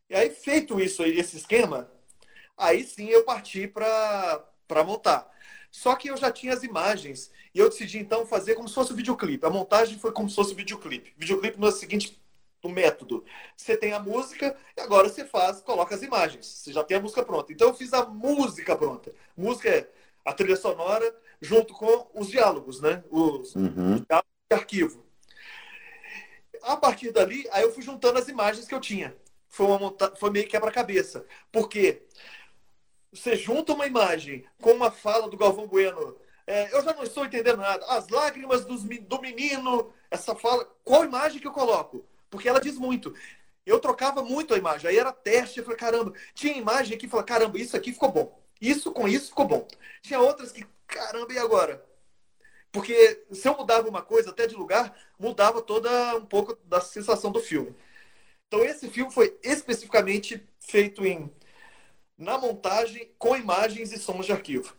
E 0.08 0.14
aí, 0.14 0.30
feito 0.30 0.80
isso, 0.80 1.04
esse 1.04 1.36
esquema, 1.36 1.90
aí 2.56 2.84
sim 2.84 3.08
eu 3.08 3.24
parti 3.24 3.68
para 3.68 4.84
montar. 4.84 5.30
Só 5.70 5.94
que 5.94 6.08
eu 6.08 6.16
já 6.16 6.32
tinha 6.32 6.54
as 6.54 6.62
imagens 6.62 7.30
e 7.54 7.58
eu 7.58 7.68
decidi 7.68 7.98
então 7.98 8.24
fazer 8.24 8.54
como 8.54 8.68
se 8.68 8.74
fosse 8.74 8.92
um 8.92 8.96
videoclipe. 8.96 9.44
A 9.44 9.50
montagem 9.50 9.98
foi 9.98 10.10
como 10.10 10.28
se 10.30 10.34
fosse 10.36 10.54
um 10.54 10.56
videoclipe. 10.56 11.12
Videoclipe 11.18 11.60
no 11.60 11.70
seguinte 11.70 12.18
do 12.62 12.68
método. 12.68 13.24
Você 13.56 13.76
tem 13.76 13.92
a 13.92 14.00
música 14.00 14.56
e 14.76 14.80
agora 14.80 15.08
você 15.08 15.24
faz, 15.24 15.60
coloca 15.60 15.94
as 15.94 16.02
imagens. 16.02 16.46
Você 16.46 16.72
já 16.72 16.82
tem 16.82 16.96
a 16.96 17.00
música 17.00 17.24
pronta. 17.24 17.52
Então 17.52 17.68
eu 17.68 17.74
fiz 17.74 17.92
a 17.92 18.04
música 18.04 18.76
pronta. 18.76 19.12
Música 19.36 19.68
é 19.68 19.88
a 20.24 20.32
trilha 20.32 20.56
sonora 20.56 21.14
junto 21.40 21.74
com 21.74 22.08
os 22.14 22.28
diálogos, 22.28 22.80
né? 22.80 23.04
Os, 23.10 23.54
uhum. 23.54 23.98
de 23.98 24.06
arquivo. 24.50 25.04
A 26.62 26.76
partir 26.76 27.12
dali, 27.12 27.46
aí 27.52 27.62
eu 27.62 27.72
fui 27.72 27.82
juntando 27.82 28.18
as 28.18 28.28
imagens 28.28 28.66
que 28.66 28.74
eu 28.74 28.80
tinha. 28.80 29.16
Foi, 29.48 29.66
uma 29.66 29.78
monta... 29.78 30.14
Foi 30.16 30.30
meio 30.30 30.48
quebra-cabeça. 30.48 31.24
Porque 31.52 32.02
você 33.12 33.36
junta 33.36 33.72
uma 33.72 33.86
imagem 33.86 34.44
com 34.60 34.72
uma 34.72 34.90
fala 34.90 35.28
do 35.28 35.36
Galvão 35.36 35.68
Bueno. 35.68 36.16
É, 36.46 36.74
eu 36.74 36.82
já 36.82 36.92
não 36.92 37.02
estou 37.02 37.24
entendendo 37.24 37.58
nada. 37.58 37.84
As 37.86 38.08
lágrimas 38.08 38.64
dos, 38.64 38.82
do 38.82 39.20
menino, 39.20 39.92
essa 40.10 40.34
fala. 40.34 40.64
Qual 40.84 41.04
imagem 41.04 41.40
que 41.40 41.46
eu 41.46 41.52
coloco? 41.52 42.04
Porque 42.30 42.48
ela 42.48 42.60
diz 42.60 42.76
muito. 42.78 43.14
Eu 43.64 43.80
trocava 43.80 44.22
muito 44.22 44.54
a 44.54 44.58
imagem, 44.58 44.88
aí 44.88 44.98
era 44.98 45.12
teste, 45.12 45.58
eu 45.58 45.64
falei, 45.64 45.78
caramba, 45.78 46.12
tinha 46.34 46.56
imagem 46.56 46.96
que 46.96 47.08
fala, 47.08 47.24
caramba, 47.24 47.58
isso 47.58 47.76
aqui 47.76 47.92
ficou 47.92 48.12
bom. 48.12 48.40
Isso 48.60 48.92
com 48.92 49.08
isso 49.08 49.28
ficou 49.28 49.46
bom. 49.46 49.66
Tinha 50.02 50.20
outras 50.20 50.52
que, 50.52 50.64
caramba, 50.86 51.32
e 51.32 51.38
agora? 51.38 51.84
Porque 52.70 53.24
se 53.32 53.48
eu 53.48 53.56
mudava 53.56 53.88
uma 53.88 54.02
coisa 54.02 54.30
até 54.30 54.46
de 54.46 54.54
lugar, 54.54 54.94
mudava 55.18 55.62
toda 55.62 56.16
um 56.16 56.26
pouco 56.26 56.56
da 56.64 56.80
sensação 56.80 57.32
do 57.32 57.40
filme. 57.40 57.74
Então 58.46 58.62
esse 58.64 58.88
filme 58.88 59.12
foi 59.12 59.38
especificamente 59.42 60.46
feito 60.60 61.04
em 61.04 61.30
na 62.18 62.38
montagem 62.38 63.10
com 63.18 63.36
imagens 63.36 63.92
e 63.92 63.98
sons 63.98 64.26
de 64.26 64.32
arquivo. 64.32 64.74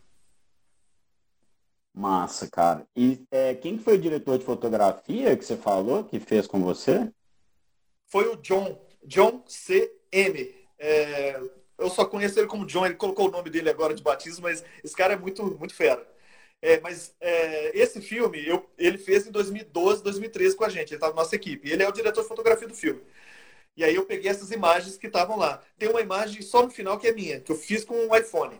Massa, 1.93 2.47
cara. 2.49 2.87
E 2.95 3.25
é, 3.31 3.55
quem 3.55 3.77
foi 3.79 3.95
o 3.95 4.01
diretor 4.01 4.37
de 4.37 4.45
fotografia 4.45 5.35
que 5.35 5.43
você 5.43 5.57
falou 5.57 6.03
que 6.03 6.19
fez 6.19 6.45
com 6.45 6.61
você? 6.61 7.11
Foi 8.07 8.27
o 8.27 8.35
John, 8.37 8.79
John 9.03 9.43
C.M. 9.47 10.55
É, 10.79 11.39
eu 11.77 11.89
só 11.89 12.05
conheço 12.05 12.39
ele 12.39 12.47
como 12.47 12.65
John, 12.65 12.85
ele 12.85 12.95
colocou 12.95 13.27
o 13.27 13.31
nome 13.31 13.49
dele 13.49 13.69
agora 13.69 13.93
de 13.93 14.03
batismo, 14.03 14.43
mas 14.43 14.63
esse 14.83 14.95
cara 14.95 15.13
é 15.13 15.17
muito, 15.17 15.43
muito 15.57 15.73
fera. 15.75 16.05
É, 16.61 16.79
mas 16.81 17.15
é, 17.21 17.77
esse 17.77 18.01
filme 18.01 18.45
eu, 18.47 18.67
ele 18.77 18.97
fez 18.97 19.27
em 19.27 19.31
2012, 19.31 20.03
2013 20.03 20.55
com 20.55 20.63
a 20.65 20.69
gente, 20.69 20.89
ele 20.89 20.95
estava 20.95 21.13
na 21.13 21.21
nossa 21.21 21.35
equipe. 21.35 21.69
Ele 21.69 21.83
é 21.83 21.87
o 21.87 21.91
diretor 21.91 22.21
de 22.23 22.27
fotografia 22.27 22.67
do 22.67 22.73
filme. 22.75 23.01
E 23.75 23.83
aí 23.83 23.95
eu 23.95 24.05
peguei 24.05 24.29
essas 24.31 24.51
imagens 24.51 24.97
que 24.97 25.07
estavam 25.07 25.37
lá. 25.37 25.61
Tem 25.77 25.89
uma 25.89 26.01
imagem 26.01 26.41
só 26.41 26.63
no 26.63 26.71
final 26.71 26.97
que 26.99 27.07
é 27.07 27.13
minha, 27.13 27.39
que 27.41 27.51
eu 27.51 27.55
fiz 27.55 27.85
com 27.85 27.95
um 27.95 28.15
iPhone. 28.15 28.59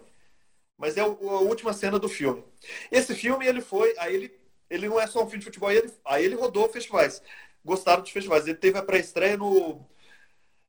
Mas 0.77 0.97
é 0.97 1.01
a 1.01 1.07
última 1.07 1.73
cena 1.73 1.99
do 1.99 2.09
filme. 2.09 2.43
Esse 2.91 3.15
filme, 3.15 3.47
ele 3.47 3.61
foi. 3.61 3.95
Aí 3.97 4.15
ele, 4.15 4.39
ele 4.69 4.87
não 4.89 4.99
é 4.99 5.07
só 5.07 5.23
um 5.23 5.25
filme 5.25 5.39
de 5.39 5.45
futebol, 5.45 5.69
aí 5.69 5.77
ele, 5.77 5.93
aí 6.05 6.25
ele 6.25 6.35
rodou 6.35 6.69
festivais. 6.69 7.21
Gostaram 7.67 8.01
dos 8.01 8.11
festivais. 8.11 8.47
Ele 8.47 8.55
teve 8.55 8.77
a 8.77 8.81
pré-estreia 8.81 9.35
no. 9.35 9.85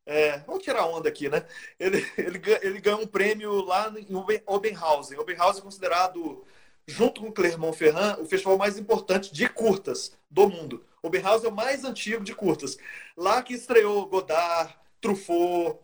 É, 0.05 0.39
vamos 0.39 0.65
tirar 0.65 0.85
onda 0.87 1.09
aqui, 1.09 1.29
né? 1.29 1.47
Ele, 1.79 1.99
ele, 2.19 2.43
ele 2.61 2.81
ganhou 2.81 3.03
um 3.03 3.07
prêmio 3.07 3.65
lá 3.65 3.95
em 3.97 4.43
Obenhausen. 4.47 5.17
Obenhausen 5.19 5.61
é 5.61 5.65
considerado, 5.65 6.45
junto 6.89 7.21
com 7.21 7.31
Clermont-Ferrand, 7.31 8.19
o 8.19 8.27
festival 8.27 8.59
mais 8.59 8.77
importante 8.77 9.33
de 9.33 9.49
curtas 9.49 10.19
do 10.29 10.49
mundo. 10.49 10.85
Oberhausen 11.01 11.49
é 11.49 11.53
o 11.53 11.55
mais 11.55 11.85
antigo 11.85 12.25
de 12.25 12.35
curtas. 12.35 12.77
Lá 13.17 13.43
que 13.43 13.55
estreou 13.55 14.09
Godard, 14.09 14.77
Truffaut, 15.01 15.79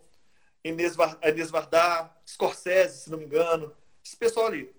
Inês, 0.65 0.97
Inês 1.23 1.51
Vardar, 1.51 2.21
Scorsese, 2.27 3.05
se 3.05 3.11
não 3.11 3.19
me 3.19 3.27
engano. 3.27 3.73
Esse 4.05 4.17
pessoal 4.17 4.47
ali. 4.47 4.75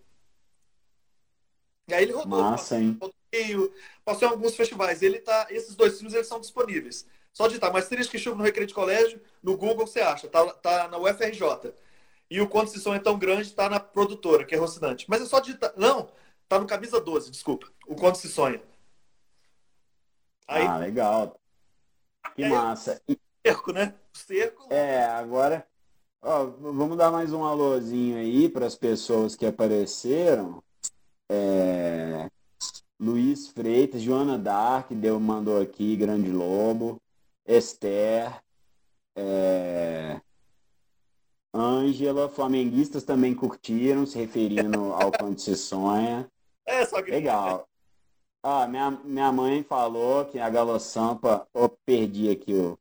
E 1.87 1.93
aí 1.93 2.03
ele 2.03 2.11
rodou. 2.11 2.41
Massa, 2.41 2.77
hein? 2.77 2.99
Rio, 3.43 3.73
passou 4.03 4.27
em 4.27 4.31
alguns 4.31 4.55
festivais. 4.55 5.01
Ele 5.01 5.19
tá, 5.19 5.47
esses 5.49 5.75
dois 5.75 5.95
filmes 5.95 6.13
eles 6.13 6.27
são 6.27 6.39
disponíveis. 6.39 7.05
Só 7.33 7.47
digitar 7.47 7.71
triste 7.85 8.11
que 8.11 8.17
chuva 8.17 8.37
no 8.37 8.43
Recreio 8.43 8.67
de 8.67 8.73
Colégio, 8.73 9.21
no 9.43 9.57
Google 9.57 9.85
você 9.85 9.99
acha. 9.99 10.27
Tá, 10.27 10.45
tá 10.53 10.87
na 10.87 10.97
UFRJ. 10.97 11.73
E 12.29 12.41
o 12.41 12.47
Conto 12.47 12.71
de 12.71 12.79
Som 12.79 12.95
é 12.95 12.99
tão 12.99 13.19
grande, 13.19 13.53
tá 13.53 13.69
na 13.69 13.79
produtora, 13.79 14.45
que 14.45 14.55
é 14.55 14.57
Rocinante. 14.57 15.05
Mas 15.09 15.21
é 15.21 15.25
só 15.25 15.39
digitar. 15.39 15.73
Não, 15.75 16.09
tá 16.47 16.59
no 16.59 16.65
Camisa 16.65 16.99
12, 16.99 17.29
desculpa. 17.29 17.67
O 17.87 17.95
Conto 17.95 18.17
se 18.17 18.29
sonha. 18.29 18.61
Aí, 20.47 20.65
ah, 20.65 20.77
legal. 20.77 21.39
Que 22.35 22.43
aí, 22.43 22.49
massa. 22.49 23.01
Cerco, 23.45 23.73
né? 23.73 23.93
Cerco. 24.13 24.73
É, 24.73 25.05
agora. 25.05 25.67
Ó, 26.21 26.45
vamos 26.45 26.97
dar 26.97 27.11
mais 27.11 27.31
um 27.33 27.43
alôzinho 27.43 28.17
aí 28.17 28.49
para 28.49 28.65
as 28.65 28.75
pessoas 28.75 29.35
que 29.35 29.45
apareceram. 29.45 30.63
É, 31.29 32.29
Luiz 32.99 33.47
Freitas, 33.47 34.01
Joana 34.01 34.37
Dark, 34.37 34.91
deu, 34.91 35.19
mandou 35.19 35.61
aqui, 35.61 35.95
Grande 35.95 36.31
Lobo, 36.31 37.01
Esther, 37.45 38.41
é, 39.15 40.19
Ângela, 41.53 42.27
flamenguistas 42.27 43.03
também 43.03 43.33
curtiram, 43.33 44.05
se 44.05 44.17
referindo 44.17 44.93
ao 44.93 45.11
Quando 45.11 45.39
Se 45.39 45.55
Sonha. 45.55 46.29
É, 46.67 46.83
só 46.83 46.99
que... 46.99 47.11
Legal. 47.11 47.69
Ah, 48.41 48.67
minha, 48.67 48.89
minha 48.89 49.31
mãe 49.31 49.61
falou 49.61 50.25
que 50.25 50.39
a 50.39 50.49
Galo 50.49 50.79
Sampa. 50.79 51.47
Oh, 51.53 51.69
perdi 51.69 52.27
aqui 52.31 52.55
o. 52.55 52.75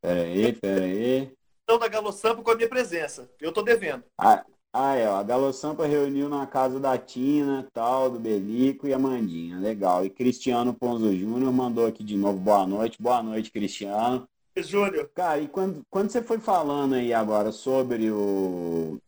Pera 0.00 0.22
aí, 0.22 0.52
pera 0.52 0.82
aí. 0.82 1.32
Então, 1.62 1.78
da 1.78 1.86
Galo 1.86 2.10
Sampa 2.10 2.42
com 2.42 2.50
a 2.50 2.56
minha 2.56 2.68
presença. 2.68 3.30
Eu 3.40 3.52
tô 3.52 3.62
devendo. 3.62 4.02
Ah, 4.18 4.44
ah 4.72 4.94
é, 4.94 5.08
ó. 5.08 5.16
A 5.16 5.22
Galo 5.22 5.52
Sampa 5.52 5.86
reuniu 5.86 6.28
na 6.28 6.46
casa 6.46 6.80
da 6.80 6.96
Tina, 6.96 7.68
tal, 7.72 8.10
do 8.10 8.18
Belico 8.18 8.86
e 8.86 8.94
a 8.94 8.98
Mandinha. 8.98 9.58
Legal. 9.58 10.04
E 10.04 10.10
Cristiano 10.10 10.72
Ponzo 10.72 11.14
Júnior 11.14 11.52
mandou 11.52 11.86
aqui 11.86 12.02
de 12.02 12.16
novo 12.16 12.38
boa 12.38 12.66
noite. 12.66 13.00
Boa 13.00 13.22
noite, 13.22 13.50
Cristiano. 13.50 14.28
Júnior. 14.56 15.10
Cara, 15.14 15.40
e 15.40 15.48
quando, 15.48 15.82
quando 15.90 16.10
você 16.10 16.22
foi 16.22 16.38
falando 16.38 16.94
aí 16.94 17.12
agora 17.12 17.52
sobre 17.52 18.10
o, 18.10 18.98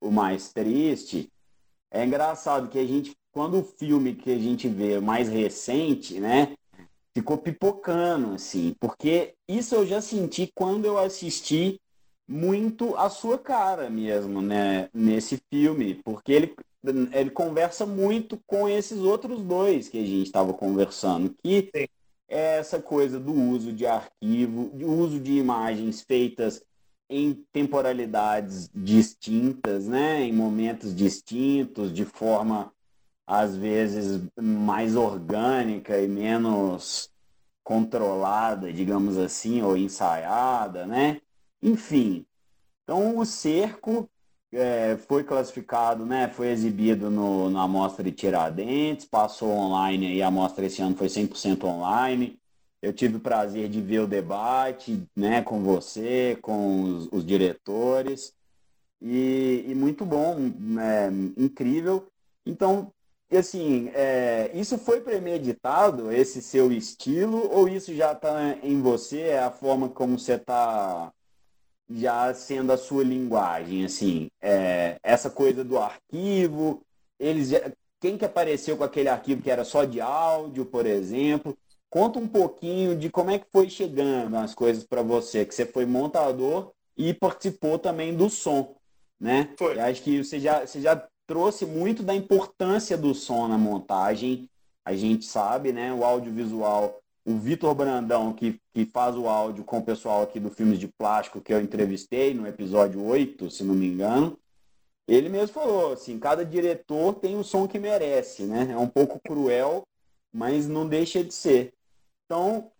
o 0.00 0.10
mais 0.10 0.52
triste, 0.52 1.30
é 1.90 2.04
engraçado 2.04 2.68
que 2.68 2.78
a 2.78 2.86
gente 2.86 3.12
quando 3.32 3.60
o 3.60 3.64
filme 3.64 4.14
que 4.14 4.30
a 4.32 4.38
gente 4.38 4.68
vê 4.68 5.00
mais 5.00 5.28
recente, 5.28 6.18
né, 6.18 6.54
ficou 7.14 7.38
pipocando, 7.38 8.34
assim, 8.34 8.74
porque 8.80 9.34
isso 9.48 9.74
eu 9.74 9.86
já 9.86 10.00
senti 10.00 10.50
quando 10.54 10.84
eu 10.84 10.98
assisti 10.98 11.80
muito 12.30 12.96
a 12.96 13.10
sua 13.10 13.36
cara 13.36 13.90
mesmo, 13.90 14.40
né, 14.40 14.88
nesse 14.94 15.42
filme, 15.52 15.96
porque 15.96 16.32
ele, 16.32 16.54
ele 17.12 17.30
conversa 17.30 17.84
muito 17.84 18.40
com 18.46 18.68
esses 18.68 19.00
outros 19.00 19.42
dois 19.42 19.88
que 19.88 19.98
a 19.98 20.06
gente 20.06 20.26
estava 20.26 20.54
conversando, 20.54 21.34
que 21.42 21.68
Sim. 21.74 21.88
é 22.28 22.58
essa 22.58 22.80
coisa 22.80 23.18
do 23.18 23.32
uso 23.32 23.72
de 23.72 23.84
arquivo, 23.84 24.70
do 24.72 24.86
uso 24.86 25.18
de 25.18 25.32
imagens 25.32 26.02
feitas 26.02 26.62
em 27.08 27.44
temporalidades 27.52 28.70
distintas, 28.72 29.88
né, 29.88 30.22
em 30.22 30.32
momentos 30.32 30.94
distintos, 30.94 31.92
de 31.92 32.04
forma 32.04 32.72
às 33.26 33.56
vezes 33.56 34.22
mais 34.40 34.94
orgânica 34.94 36.00
e 36.00 36.06
menos 36.06 37.10
controlada, 37.64 38.72
digamos 38.72 39.18
assim, 39.18 39.62
ou 39.62 39.76
ensaiada, 39.76 40.86
né? 40.86 41.20
Enfim, 41.62 42.24
então 42.82 43.18
o 43.18 43.24
cerco 43.26 44.08
é, 44.52 44.96
foi 44.96 45.22
classificado, 45.24 46.04
né? 46.04 46.28
Foi 46.28 46.48
exibido 46.48 47.10
no, 47.10 47.50
na 47.50 47.62
amostra 47.62 48.02
de 48.02 48.12
Tiradentes, 48.12 49.06
passou 49.06 49.50
online 49.50 50.06
aí, 50.06 50.22
a 50.22 50.28
amostra 50.28 50.66
esse 50.66 50.82
ano 50.82 50.96
foi 50.96 51.08
100% 51.08 51.64
online. 51.64 52.38
Eu 52.82 52.92
tive 52.92 53.16
o 53.16 53.20
prazer 53.20 53.68
de 53.68 53.80
ver 53.80 54.00
o 54.00 54.06
debate, 54.06 55.06
né, 55.14 55.42
com 55.42 55.62
você, 55.62 56.38
com 56.40 56.82
os, 56.82 57.08
os 57.12 57.26
diretores, 57.26 58.32
e, 59.02 59.66
e, 59.68 59.74
muito 59.74 60.04
bom, 60.06 60.36
é, 60.80 61.10
incrível. 61.36 62.06
Então, 62.46 62.92
e 63.30 63.36
assim, 63.36 63.90
é, 63.94 64.50
isso 64.54 64.78
foi 64.78 65.00
premeditado, 65.02 66.10
esse 66.10 66.42
seu 66.42 66.72
estilo, 66.72 67.50
ou 67.52 67.68
isso 67.68 67.94
já 67.94 68.12
está 68.12 68.56
em 68.62 68.80
você, 68.80 69.20
é 69.20 69.42
a 69.42 69.50
forma 69.50 69.88
como 69.88 70.18
você 70.18 70.34
está 70.34 71.12
já 71.90 72.32
sendo 72.32 72.72
a 72.72 72.76
sua 72.76 73.02
linguagem, 73.02 73.84
assim, 73.84 74.30
é, 74.40 74.98
essa 75.02 75.28
coisa 75.28 75.64
do 75.64 75.76
arquivo, 75.78 76.82
eles 77.18 77.52
quem 78.00 78.16
que 78.16 78.24
apareceu 78.24 78.76
com 78.76 78.84
aquele 78.84 79.08
arquivo 79.08 79.42
que 79.42 79.50
era 79.50 79.62
só 79.62 79.84
de 79.84 80.00
áudio, 80.00 80.64
por 80.64 80.86
exemplo, 80.86 81.56
conta 81.90 82.18
um 82.18 82.26
pouquinho 82.26 82.96
de 82.96 83.10
como 83.10 83.30
é 83.30 83.38
que 83.38 83.46
foi 83.52 83.68
chegando 83.68 84.36
as 84.36 84.54
coisas 84.54 84.84
para 84.84 85.02
você, 85.02 85.44
que 85.44 85.54
você 85.54 85.66
foi 85.66 85.84
montador 85.84 86.72
e 86.96 87.12
participou 87.12 87.78
também 87.78 88.16
do 88.16 88.30
som, 88.30 88.74
né? 89.20 89.52
Foi. 89.58 89.76
Eu 89.76 89.82
acho 89.82 90.02
que 90.02 90.24
você 90.24 90.40
já, 90.40 90.66
você 90.66 90.80
já 90.80 91.06
trouxe 91.26 91.66
muito 91.66 92.02
da 92.02 92.14
importância 92.14 92.96
do 92.96 93.14
som 93.14 93.46
na 93.46 93.58
montagem. 93.58 94.48
A 94.84 94.94
gente 94.94 95.26
sabe, 95.26 95.72
né? 95.72 95.92
O 95.92 96.02
audiovisual, 96.02 96.98
o 97.24 97.36
Vitor 97.36 97.74
Brandão, 97.74 98.32
que, 98.32 98.60
que 98.72 98.86
faz 98.86 99.16
o 99.16 99.28
áudio 99.28 99.64
com 99.64 99.78
o 99.78 99.84
pessoal 99.84 100.22
aqui 100.22 100.40
do 100.40 100.50
Filmes 100.50 100.78
de 100.78 100.88
Plástico, 100.88 101.40
que 101.40 101.52
eu 101.52 101.60
entrevistei 101.60 102.34
no 102.34 102.46
episódio 102.46 103.04
8, 103.04 103.50
se 103.50 103.62
não 103.62 103.74
me 103.74 103.86
engano, 103.86 104.38
ele 105.06 105.28
mesmo 105.28 105.54
falou 105.54 105.92
assim, 105.92 106.18
cada 106.18 106.44
diretor 106.44 107.14
tem 107.14 107.36
o 107.36 107.44
som 107.44 107.66
que 107.66 107.78
merece, 107.78 108.44
né? 108.44 108.70
É 108.72 108.76
um 108.76 108.88
pouco 108.88 109.20
cruel, 109.20 109.82
mas 110.32 110.68
não 110.68 110.86
deixa 110.86 111.22
de 111.22 111.34
ser. 111.34 111.74
Então, 112.24 112.70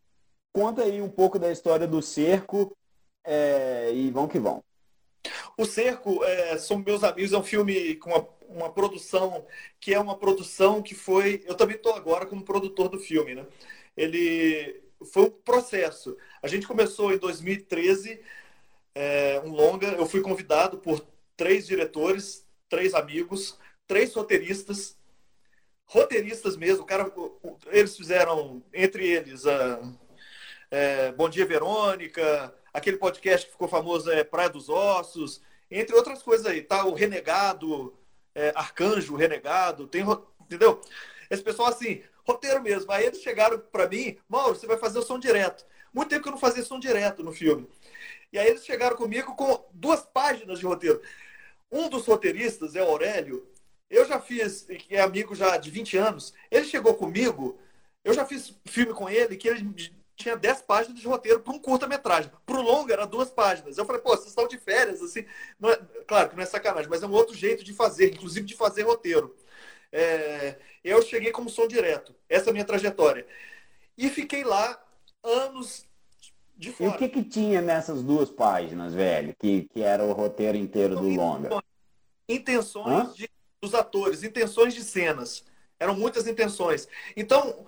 conta 0.53 0.83
aí 0.83 1.03
um 1.03 1.09
pouco 1.09 1.39
da 1.39 1.51
história 1.51 1.87
do 1.87 2.01
cerco 2.01 2.77
é, 3.25 3.93
e 3.93 4.11
vão 4.11 4.29
que 4.29 4.39
vão. 4.39 4.63
O 5.59 5.67
Cerco, 5.67 6.25
é, 6.25 6.57
são 6.57 6.79
meus 6.79 7.05
amigos, 7.05 7.35
é 7.35 7.39
um 7.39 7.43
filme 7.43 7.95
com 7.97 8.11
uma 8.11 8.27
uma 8.51 8.71
produção 8.71 9.47
que 9.79 9.95
é 9.95 10.01
uma 10.01 10.17
produção 10.17 10.83
que 10.83 10.95
foi. 10.95 11.43
Eu 11.47 11.55
também 11.55 11.77
estou 11.77 11.95
agora 11.95 12.27
como 12.27 12.45
produtor 12.45 12.89
do 12.89 12.99
filme, 12.99 13.35
né? 13.35 13.47
Ele 14.01 14.83
foi 15.13 15.25
um 15.25 15.31
processo. 15.31 16.17
A 16.43 16.49
gente 16.49 16.67
começou 16.67 17.13
em 17.13 17.19
2013, 17.19 18.19
é, 18.95 19.41
um 19.45 19.51
longa. 19.51 19.89
Eu 19.89 20.07
fui 20.07 20.23
convidado 20.23 20.79
por 20.79 21.07
três 21.37 21.67
diretores, 21.67 22.47
três 22.67 22.95
amigos, 22.95 23.59
três 23.87 24.15
roteiristas, 24.15 24.97
roteiristas 25.85 26.57
mesmo. 26.57 26.87
Cara, 26.87 27.13
eles 27.67 27.95
fizeram 27.95 28.63
entre 28.73 29.07
eles 29.07 29.47
a 29.47 29.81
é, 30.71 31.13
Bom 31.13 31.29
Dia 31.29 31.45
Verônica, 31.45 32.55
aquele 32.73 32.97
podcast 32.97 33.45
que 33.45 33.53
ficou 33.53 33.69
famoso 33.69 34.11
é 34.11 34.25
Praia 34.25 34.49
dos 34.49 34.71
Ossos, 34.71 35.43
entre 35.71 35.95
outras 35.95 36.23
coisas 36.23 36.47
aí, 36.47 36.63
tá? 36.63 36.87
O 36.87 36.95
Renegado, 36.95 37.93
é, 38.35 38.51
Arcanjo, 38.55 39.17
Renegado, 39.17 39.87
tem, 39.87 40.05
entendeu? 40.41 40.81
Esse 41.29 41.43
pessoal 41.43 41.69
assim, 41.69 42.03
roteiro 42.27 42.63
mesmo. 42.63 42.91
Aí 42.93 43.07
eles 43.07 43.21
chegaram 43.21 43.59
para 43.59 43.89
mim, 43.89 44.17
Mauro, 44.29 44.55
você 44.55 44.67
vai 44.67 44.77
fazer 44.77 44.99
o 44.99 45.03
som 45.03 45.19
direto. 45.19 45.65
Muito 45.93 46.09
tempo 46.09 46.23
que 46.23 46.29
eu 46.29 46.33
não 46.33 46.39
fazia 46.39 46.63
som 46.63 46.79
direto 46.79 47.23
no 47.23 47.33
filme. 47.33 47.69
E 48.33 48.39
aí 48.39 48.49
eles 48.49 48.65
chegaram 48.65 48.97
comigo 48.97 49.35
com 49.35 49.65
duas 49.73 50.03
páginas 50.03 50.59
de 50.59 50.67
roteiro. 50.67 51.03
Um 51.71 51.89
dos 51.89 52.07
roteiristas 52.07 52.75
é 52.75 52.83
o 52.83 52.89
Aurélio. 52.89 53.47
Eu 53.89 54.05
já 54.05 54.21
fiz, 54.21 54.67
é 54.89 55.01
amigo 55.01 55.35
já 55.35 55.57
de 55.57 55.71
20 55.71 55.97
anos. 55.97 56.33
Ele 56.51 56.65
chegou 56.65 56.95
comigo, 56.95 57.59
eu 58.05 58.15
já 58.15 58.25
fiz 58.25 58.55
filme 58.67 58.95
com 58.95 59.09
ele, 59.09 59.37
que 59.37 59.49
ele 59.49 59.75
tinha 60.15 60.37
10 60.37 60.63
páginas 60.63 61.01
de 61.01 61.07
roteiro 61.09 61.41
para 61.41 61.53
um 61.53 61.59
curta-metragem. 61.59 62.31
Para 62.47 62.59
o 62.59 62.63
longa, 62.63 62.93
era 62.93 63.07
duas 63.07 63.31
páginas. 63.31 63.79
Eu 63.79 63.85
falei, 63.85 64.01
pô, 64.01 64.11
vocês 64.11 64.29
estão 64.29 64.47
de 64.47 64.59
férias, 64.59 65.03
assim. 65.03 65.21
É... 65.21 65.77
claro 66.07 66.29
que 66.29 66.37
não 66.37 66.43
é 66.43 66.47
sacanagem, 66.47 66.89
mas 66.89 67.03
é 67.03 67.07
um 67.07 67.13
outro 67.13 67.35
jeito 67.35 67.65
de 67.65 67.73
fazer, 67.73 68.13
inclusive 68.13 68.47
de 68.47 68.55
fazer 68.55 68.83
roteiro. 68.83 69.35
É... 69.93 70.57
eu 70.85 71.03
cheguei 71.03 71.33
como 71.33 71.51
som 71.51 71.67
direto. 71.67 72.15
Essa 72.29 72.49
é 72.49 72.51
a 72.51 72.53
minha 72.53 72.65
trajetória. 72.65 73.27
E 73.97 74.09
fiquei 74.09 74.45
lá 74.45 74.83
anos 75.23 75.87
de 76.57 76.73
fora. 76.73 76.91
E 76.91 76.95
o 76.95 76.99
que, 76.99 77.09
que 77.09 77.25
tinha 77.25 77.61
nessas 77.61 78.03
duas 78.03 78.31
páginas, 78.31 78.95
velho? 78.95 79.35
Que, 79.39 79.69
que 79.73 79.83
era 79.83 80.05
o 80.05 80.13
roteiro 80.13 80.57
inteiro 80.57 80.97
do 80.97 81.09
longa? 81.09 81.63
Intenções 82.29 83.15
de, 83.15 83.29
dos 83.61 83.75
atores, 83.75 84.23
intenções 84.23 84.75
de 84.75 84.83
cenas. 84.83 85.45
Eram 85.79 85.95
muitas 85.95 86.27
intenções. 86.27 86.87
Então, 87.17 87.65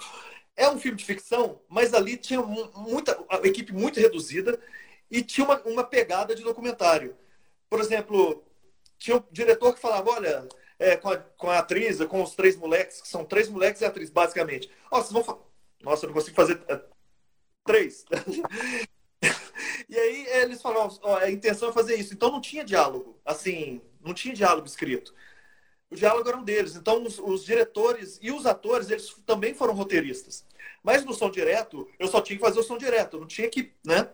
é 0.57 0.69
um 0.69 0.79
filme 0.79 0.99
de 0.99 1.05
ficção, 1.05 1.61
mas 1.69 1.95
ali 1.95 2.17
tinha 2.17 2.43
muita 2.43 3.19
a 3.29 3.37
equipe 3.47 3.73
muito 3.73 3.99
reduzida 3.99 4.61
e 5.11 5.23
tinha 5.23 5.47
uma, 5.47 5.61
uma 5.63 5.85
pegada 5.85 6.35
de 6.35 6.43
documentário. 6.43 7.17
Por 7.69 7.81
exemplo, 7.81 8.45
tinha 8.99 9.17
um 9.17 9.25
diretor 9.31 9.75
que 9.75 9.81
falava, 9.81 10.11
olha, 10.11 10.47
é, 10.83 10.97
com, 10.97 11.11
a, 11.11 11.17
com 11.17 11.51
a 11.51 11.59
atriz, 11.59 12.05
com 12.05 12.23
os 12.23 12.35
três 12.35 12.57
moleques, 12.57 13.01
que 13.01 13.09
são 13.09 13.25
três 13.25 13.49
moleques 13.49 13.81
e 13.81 13.85
atriz, 13.85 14.11
basicamente. 14.11 14.71
Vocês 14.91 15.13
vão 15.13 15.43
Nossa, 15.83 16.05
eu 16.05 16.09
não 16.09 16.15
consigo 16.15 16.37
fazer 16.37 16.61
é, 16.69 16.81
três. 17.65 18.05
e 19.89 19.99
aí 19.99 20.27
eles 20.43 20.61
falaram, 20.61 20.97
ó, 21.03 21.17
a 21.17 21.31
intenção 21.31 21.69
é 21.69 21.73
fazer 21.73 21.97
isso. 21.97 22.15
Então 22.15 22.31
não 22.31 22.41
tinha 22.41 22.65
diálogo, 22.65 23.21
assim, 23.25 23.81
não 24.01 24.13
tinha 24.15 24.35
diálogo 24.35 24.67
escrito 24.67 25.15
o 25.93 25.95
diálogo 25.95 26.27
era 26.27 26.39
um 26.39 26.43
deles. 26.43 26.75
Então, 26.75 27.03
os, 27.05 27.19
os, 27.19 27.45
diretores 27.45 28.19
e 28.23 28.33
os 28.33 28.47
atores, 28.47 28.91
eles 28.91 29.15
também 29.27 29.53
foram 29.53 29.75
roteiristas. 29.75 30.45
Mas 30.83 31.05
no 31.05 31.13
som 31.13 31.31
direto, 31.31 31.87
eu 31.99 32.09
só 32.09 32.21
tinha 32.23 32.39
que 32.39 32.45
fazer 32.45 32.59
o 32.59 32.63
som 32.63 32.79
direto, 32.79 33.21
não 33.21 33.27
tinha 33.27 33.49
que, 33.49 33.75
né? 33.85 34.09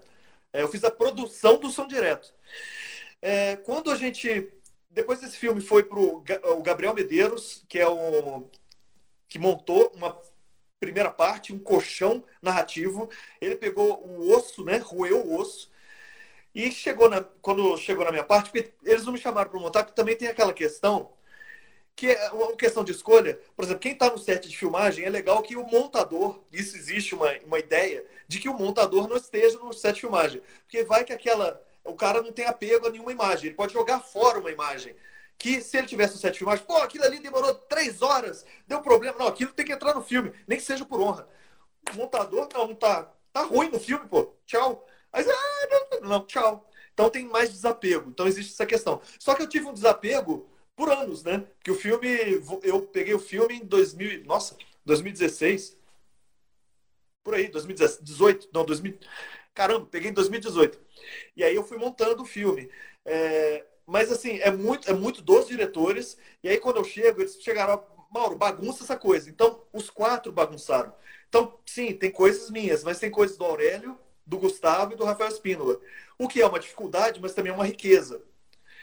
É, 0.52 0.62
eu 0.62 0.68
fiz 0.68 0.82
a 0.82 0.90
produção 0.90 1.58
do 1.58 1.70
som 1.70 1.86
direto. 1.86 2.34
É, 3.22 3.56
quando 3.56 3.90
a 3.92 3.96
gente, 3.96 4.52
depois 4.98 5.20
desse 5.20 5.36
filme, 5.36 5.60
foi 5.60 5.84
para 5.84 5.96
o 6.00 6.60
Gabriel 6.60 6.92
Medeiros, 6.92 7.64
que 7.68 7.78
é 7.78 7.86
o 7.86 8.48
que 9.28 9.38
montou 9.38 9.92
uma 9.94 10.20
primeira 10.80 11.08
parte, 11.08 11.52
um 11.52 11.58
colchão 11.58 12.24
narrativo. 12.42 13.08
Ele 13.40 13.54
pegou 13.54 14.04
o 14.04 14.28
osso, 14.36 14.64
né? 14.64 14.78
Roeu 14.78 15.24
o 15.24 15.38
osso. 15.38 15.70
E 16.52 16.72
chegou 16.72 17.08
na, 17.08 17.22
quando 17.40 17.76
chegou 17.76 18.04
na 18.04 18.10
minha 18.10 18.24
parte, 18.24 18.50
porque 18.50 18.72
eles 18.82 19.04
não 19.04 19.12
me 19.12 19.20
chamaram 19.20 19.48
para 19.48 19.60
montar, 19.60 19.84
porque 19.84 19.94
também 19.94 20.16
tem 20.16 20.26
aquela 20.26 20.52
questão 20.52 21.12
que 21.94 22.10
é 22.10 22.30
uma 22.32 22.56
questão 22.56 22.82
de 22.82 22.90
escolha. 22.90 23.38
Por 23.54 23.64
exemplo, 23.64 23.80
quem 23.80 23.92
está 23.92 24.10
no 24.10 24.18
set 24.18 24.48
de 24.48 24.56
filmagem, 24.58 25.04
é 25.04 25.10
legal 25.10 25.42
que 25.44 25.54
o 25.54 25.64
montador, 25.64 26.42
isso 26.52 26.76
existe 26.76 27.14
uma, 27.14 27.32
uma 27.46 27.60
ideia, 27.60 28.04
de 28.26 28.40
que 28.40 28.48
o 28.48 28.58
montador 28.58 29.06
não 29.06 29.16
esteja 29.16 29.58
no 29.58 29.72
set 29.72 29.94
de 29.94 30.00
filmagem. 30.00 30.42
Porque 30.62 30.82
vai 30.82 31.04
que 31.04 31.12
aquela. 31.12 31.62
O 31.88 31.94
cara 31.94 32.22
não 32.22 32.32
tem 32.32 32.44
apego 32.46 32.86
a 32.86 32.90
nenhuma 32.90 33.12
imagem, 33.12 33.46
ele 33.46 33.56
pode 33.56 33.72
jogar 33.72 34.00
fora 34.00 34.38
uma 34.38 34.50
imagem. 34.50 34.94
Que 35.38 35.60
se 35.60 35.76
ele 35.76 35.86
tivesse 35.86 36.14
no 36.14 36.20
set 36.20 36.32
de 36.32 36.38
filmagem, 36.38 36.64
pô, 36.64 36.76
aquilo 36.78 37.04
ali 37.04 37.20
demorou 37.20 37.54
três 37.54 38.02
horas, 38.02 38.44
deu 38.66 38.82
problema. 38.82 39.18
Não, 39.18 39.28
aquilo 39.28 39.52
tem 39.52 39.64
que 39.64 39.72
entrar 39.72 39.94
no 39.94 40.02
filme, 40.02 40.32
nem 40.46 40.58
que 40.58 40.64
seja 40.64 40.84
por 40.84 41.00
honra. 41.00 41.28
O 41.92 41.96
montador, 41.96 42.48
não, 42.52 42.68
não 42.68 42.74
tá, 42.74 43.12
tá 43.32 43.42
ruim 43.42 43.70
no 43.70 43.78
filme, 43.78 44.06
pô, 44.08 44.34
tchau. 44.44 44.86
Aí, 45.12 45.24
ah, 45.28 45.68
não, 46.00 46.08
não, 46.08 46.26
tchau. 46.26 46.68
Então 46.92 47.08
tem 47.08 47.24
mais 47.24 47.50
desapego. 47.52 48.10
Então 48.10 48.26
existe 48.26 48.52
essa 48.52 48.66
questão. 48.66 49.00
Só 49.18 49.34
que 49.34 49.42
eu 49.42 49.48
tive 49.48 49.66
um 49.66 49.72
desapego 49.72 50.50
por 50.74 50.90
anos, 50.90 51.22
né? 51.22 51.44
Que 51.62 51.70
o 51.70 51.74
filme, 51.74 52.08
eu 52.62 52.82
peguei 52.82 53.14
o 53.14 53.18
filme 53.20 53.54
em 53.56 53.64
2000, 53.64 54.24
nossa, 54.24 54.56
2016. 54.84 55.76
Por 57.22 57.34
aí, 57.34 57.48
2018, 57.48 58.48
não, 58.52 58.64
2000, 58.64 58.98
caramba, 59.58 59.86
peguei 59.86 60.10
em 60.10 60.14
2018. 60.14 60.80
E 61.36 61.42
aí 61.42 61.56
eu 61.56 61.64
fui 61.64 61.78
montando 61.78 62.22
o 62.22 62.26
filme. 62.26 62.70
É, 63.04 63.66
mas 63.84 64.12
assim, 64.12 64.38
é 64.38 64.52
muito, 64.52 64.88
é 64.88 64.92
muito 64.92 65.20
dos 65.20 65.48
diretores. 65.48 66.16
E 66.44 66.48
aí 66.48 66.58
quando 66.58 66.76
eu 66.76 66.84
chego, 66.84 67.20
eles 67.20 67.42
chegaram, 67.42 67.84
Mauro, 68.12 68.36
bagunça 68.36 68.84
essa 68.84 68.96
coisa. 68.96 69.28
Então, 69.28 69.64
os 69.72 69.90
quatro 69.90 70.30
bagunçaram. 70.30 70.94
Então, 71.28 71.58
sim, 71.66 71.92
tem 71.92 72.10
coisas 72.10 72.50
minhas, 72.50 72.84
mas 72.84 73.00
tem 73.00 73.10
coisas 73.10 73.36
do 73.36 73.44
Aurélio, 73.44 73.98
do 74.24 74.38
Gustavo 74.38 74.92
e 74.92 74.96
do 74.96 75.04
Rafael 75.04 75.28
Espínola. 75.28 75.80
O 76.16 76.28
que 76.28 76.40
é 76.40 76.46
uma 76.46 76.60
dificuldade, 76.60 77.20
mas 77.20 77.34
também 77.34 77.50
é 77.50 77.54
uma 77.54 77.66
riqueza. 77.66 78.22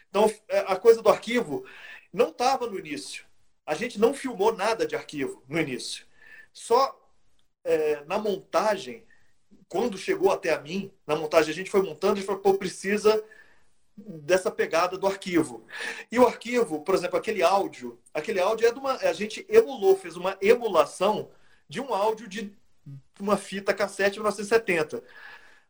Então, 0.10 0.30
é, 0.50 0.60
a 0.68 0.76
coisa 0.76 1.02
do 1.02 1.10
arquivo 1.10 1.66
não 2.12 2.30
estava 2.30 2.68
no 2.68 2.78
início. 2.78 3.26
A 3.66 3.76
gente 3.76 3.98
não 3.98 4.14
filmou 4.14 4.54
nada 4.54 4.86
de 4.86 4.96
arquivo 4.96 5.42
no 5.48 5.60
início. 5.60 6.06
Só 6.54 7.02
é, 7.64 8.04
na 8.06 8.20
montagem, 8.20 9.06
quando 9.68 9.98
chegou 9.98 10.32
até 10.32 10.54
a 10.54 10.60
mim, 10.60 10.92
na 11.06 11.16
montagem 11.16 11.52
a 11.52 11.56
gente 11.56 11.70
foi 11.70 11.82
montando 11.82 12.20
e 12.20 12.24
falou, 12.24 12.42
pô, 12.42 12.54
precisa 12.54 13.24
dessa 13.98 14.52
pegada 14.52 14.98
do 14.98 15.08
arquivo. 15.08 15.66
E 16.12 16.20
o 16.20 16.28
arquivo, 16.28 16.82
por 16.82 16.96
exemplo, 16.96 17.18
aquele 17.18 17.42
áudio, 17.42 18.00
aquele 18.14 18.40
áudio 18.40 18.68
é 18.68 18.72
de 18.72 18.80
uma. 18.80 18.94
A 18.98 19.14
gente 19.14 19.46
emulou, 19.50 19.96
fez 19.96 20.16
uma 20.18 20.38
emulação 20.42 21.32
de 21.68 21.80
um 21.80 21.94
áudio 21.94 22.28
de 22.28 22.54
uma 23.20 23.38
fita 23.38 23.74
cassete 23.74 24.12
de 24.12 24.20
1970. 24.20 25.04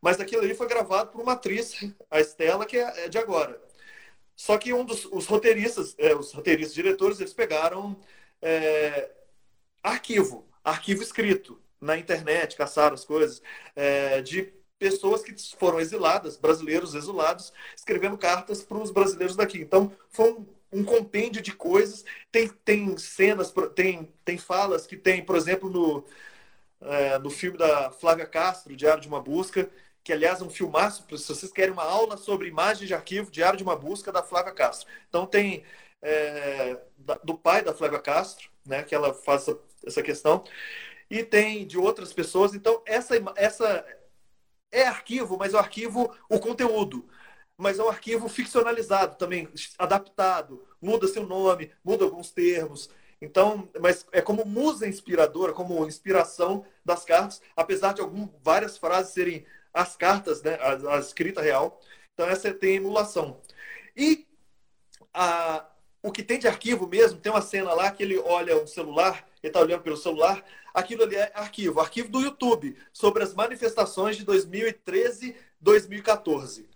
Mas 0.02 0.20
aquilo 0.20 0.42
ali 0.42 0.54
foi 0.56 0.68
gravado 0.68 1.12
por 1.12 1.22
uma 1.22 1.34
atriz, 1.34 1.74
a 2.12 2.20
Estela, 2.20 2.66
que 2.66 2.78
é, 2.78 3.06
é 3.06 3.10
de 3.10 3.18
agora. 3.18 3.62
Só 4.36 4.58
que 4.58 4.74
um 4.74 4.84
dos 4.84 5.06
os 5.06 5.26
roteiristas, 5.28 5.96
é, 5.98 6.14
os 6.16 6.34
roteiristas 6.34 6.76
diretores, 6.76 7.20
eles 7.20 7.34
pegaram 7.34 7.98
é, 8.42 9.12
arquivo, 9.84 10.48
arquivo 10.64 11.02
escrito 11.02 11.62
na 11.80 11.98
internet, 11.98 12.56
caçaram 12.56 12.94
as 12.94 13.06
coisas, 13.06 13.42
é, 13.76 14.22
de 14.22 14.54
pessoas 14.78 15.24
que 15.24 15.34
foram 15.58 15.80
exiladas, 15.80 16.38
brasileiros 16.38 16.96
exilados, 16.96 17.54
escrevendo 17.76 18.18
cartas 18.18 18.64
para 18.64 18.78
os 18.78 18.92
brasileiros 18.92 19.36
daqui. 19.36 19.60
Então, 19.60 19.92
foi 20.10 20.34
um, 20.34 20.46
um, 20.72 20.84
compêndio 20.84 21.42
de 21.42 21.54
coisas. 21.54 22.04
Tem, 22.32 22.48
tem 22.48 22.98
cenas, 22.98 23.54
tem, 23.74 24.14
tem 24.24 24.38
falas 24.38 24.86
que 24.86 24.98
tem, 24.98 25.24
por 25.24 25.36
exemplo, 25.36 25.70
no, 25.70 26.06
é, 26.82 27.18
no 27.20 27.30
filme 27.30 27.58
da 27.58 27.92
Flávia 27.92 28.26
Castro, 28.26 28.76
Diário 28.76 29.02
de 29.02 29.08
uma 29.08 29.22
Busca, 29.22 29.70
que 30.04 30.14
aliás 30.14 30.40
é 30.40 30.44
um 30.44 30.50
filmaço, 30.50 31.04
se 31.18 31.28
vocês 31.28 31.52
querem 31.52 31.74
uma 31.74 31.84
aula 31.84 32.16
sobre 32.16 32.48
imagens 32.48 32.88
de 32.88 32.94
arquivo, 32.94 33.32
Diário 33.32 33.58
de 33.58 33.64
uma 33.64 33.76
Busca, 33.76 34.12
da 34.12 34.22
Flávia 34.22 34.54
Castro. 34.54 34.88
Então 35.10 35.26
tem 35.26 35.64
é, 36.02 36.80
do 37.24 37.36
pai 37.36 37.64
da 37.64 37.74
Flávia 37.74 38.00
Castro, 38.00 38.50
né, 38.66 38.84
que 38.84 38.94
ela 38.94 39.14
faz 39.14 39.42
essa, 39.48 39.60
essa 39.86 40.04
questão, 40.04 40.44
e 41.10 41.24
tem 41.24 41.66
de 41.66 41.78
outras 41.78 42.14
pessoas. 42.14 42.54
Então 42.54 42.82
essa, 42.86 43.16
essa 43.36 43.86
é 44.72 44.88
arquivo, 44.88 45.38
mas 45.38 45.54
é 45.54 45.58
o 45.58 45.60
arquivo, 45.60 46.14
o 46.30 46.40
conteúdo. 46.40 47.08
Mas 47.58 47.80
é 47.80 47.84
um 47.84 47.90
arquivo 47.90 48.28
ficcionalizado 48.28 49.16
também, 49.18 49.48
adaptado, 49.78 50.68
muda 50.82 51.08
seu 51.08 51.26
nome, 51.26 51.72
muda 51.84 52.04
alguns 52.04 52.32
termos. 52.32 52.90
Então, 53.22 53.70
mas 53.80 54.06
é 54.12 54.22
como 54.22 54.46
musa 54.46 54.88
inspiradora, 54.88 55.54
como 55.54 55.86
inspiração 55.86 56.66
das 56.84 57.06
cartas, 57.06 57.42
apesar 57.56 57.94
de 57.94 58.02
algumas 58.02 58.30
várias 58.44 58.78
frases 58.78 59.14
serem 59.14 59.46
as 59.74 59.96
cartas, 59.96 60.42
né, 60.42 60.56
a, 60.56 60.96
a 60.96 61.00
escrita 61.00 61.42
real. 61.42 61.80
Então, 62.14 62.28
essa 62.28 62.54
tem 62.54 62.76
emulação. 62.76 63.42
E 63.96 64.28
a, 65.14 65.66
o 66.04 66.12
que 66.12 66.24
tem 66.24 66.38
de 66.38 66.48
arquivo 66.48 66.88
mesmo, 66.88 67.20
tem 67.20 67.32
uma 67.32 67.42
cena 67.42 67.74
lá 67.74 67.90
que 67.90 68.04
ele 68.04 68.18
olha 68.20 68.62
um 68.62 68.68
celular, 68.68 69.28
ele 69.42 69.50
está 69.50 69.60
olhando 69.62 69.82
pelo 69.82 69.98
celular, 69.98 70.44
aquilo 70.76 71.04
ali 71.04 71.16
é 71.16 71.32
arquivo, 71.34 71.80
arquivo 71.80 72.10
do 72.10 72.22
YouTube, 72.22 72.78
sobre 72.92 73.24
as 73.24 73.34
manifestações 73.34 74.18
de 74.18 74.26
2013, 74.26 75.36
2014. 75.60 76.70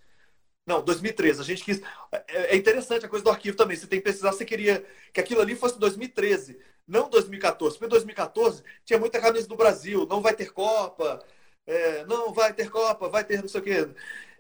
Não, 0.66 0.82
2013. 0.82 1.41
A 1.41 1.43
gente 1.43 1.64
quis. 1.64 1.82
É, 2.12 2.54
é 2.54 2.56
interessante 2.56 3.06
a 3.06 3.10
coisa 3.10 3.26
do 3.26 3.30
arquivo 3.30 3.58
também. 3.58 3.76
Você 3.76 3.88
tem 3.88 4.00
que 4.00 4.04
precisar, 4.04 4.32
você 4.32 4.45
queria 4.45 4.86
que 5.14 5.20
aquilo 5.20 5.41
ali 5.41 5.56
fosse 5.56 5.78
2013, 5.78 6.58
não 6.88 7.10
2014. 7.10 7.78
Porque 7.78 7.89
2014 7.89 8.64
tinha 8.86 8.97
muita 8.97 9.20
camisa 9.20 9.47
do 9.47 9.58
Brasil, 9.58 10.08
não 10.10 10.22
vai 10.22 10.34
ter 10.34 10.52
Copa, 10.52 11.20
é, 11.68 12.06
não, 12.06 12.32
vai 12.34 12.54
ter 12.54 12.70
Copa, 12.70 13.10
vai 13.10 13.24
ter 13.24 13.41
não 13.41 13.50
sei 13.50 13.60
o 13.60 13.64
quê. 13.64 13.89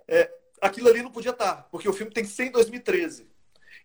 É, 0.07 0.31
aquilo 0.61 0.87
ali 0.87 1.01
não 1.01 1.11
podia 1.11 1.31
estar, 1.31 1.67
porque 1.71 1.89
o 1.89 1.93
filme 1.93 2.13
tem 2.13 2.23
que 2.23 2.29
ser 2.29 2.45
em 2.45 2.51
2013. 2.51 3.27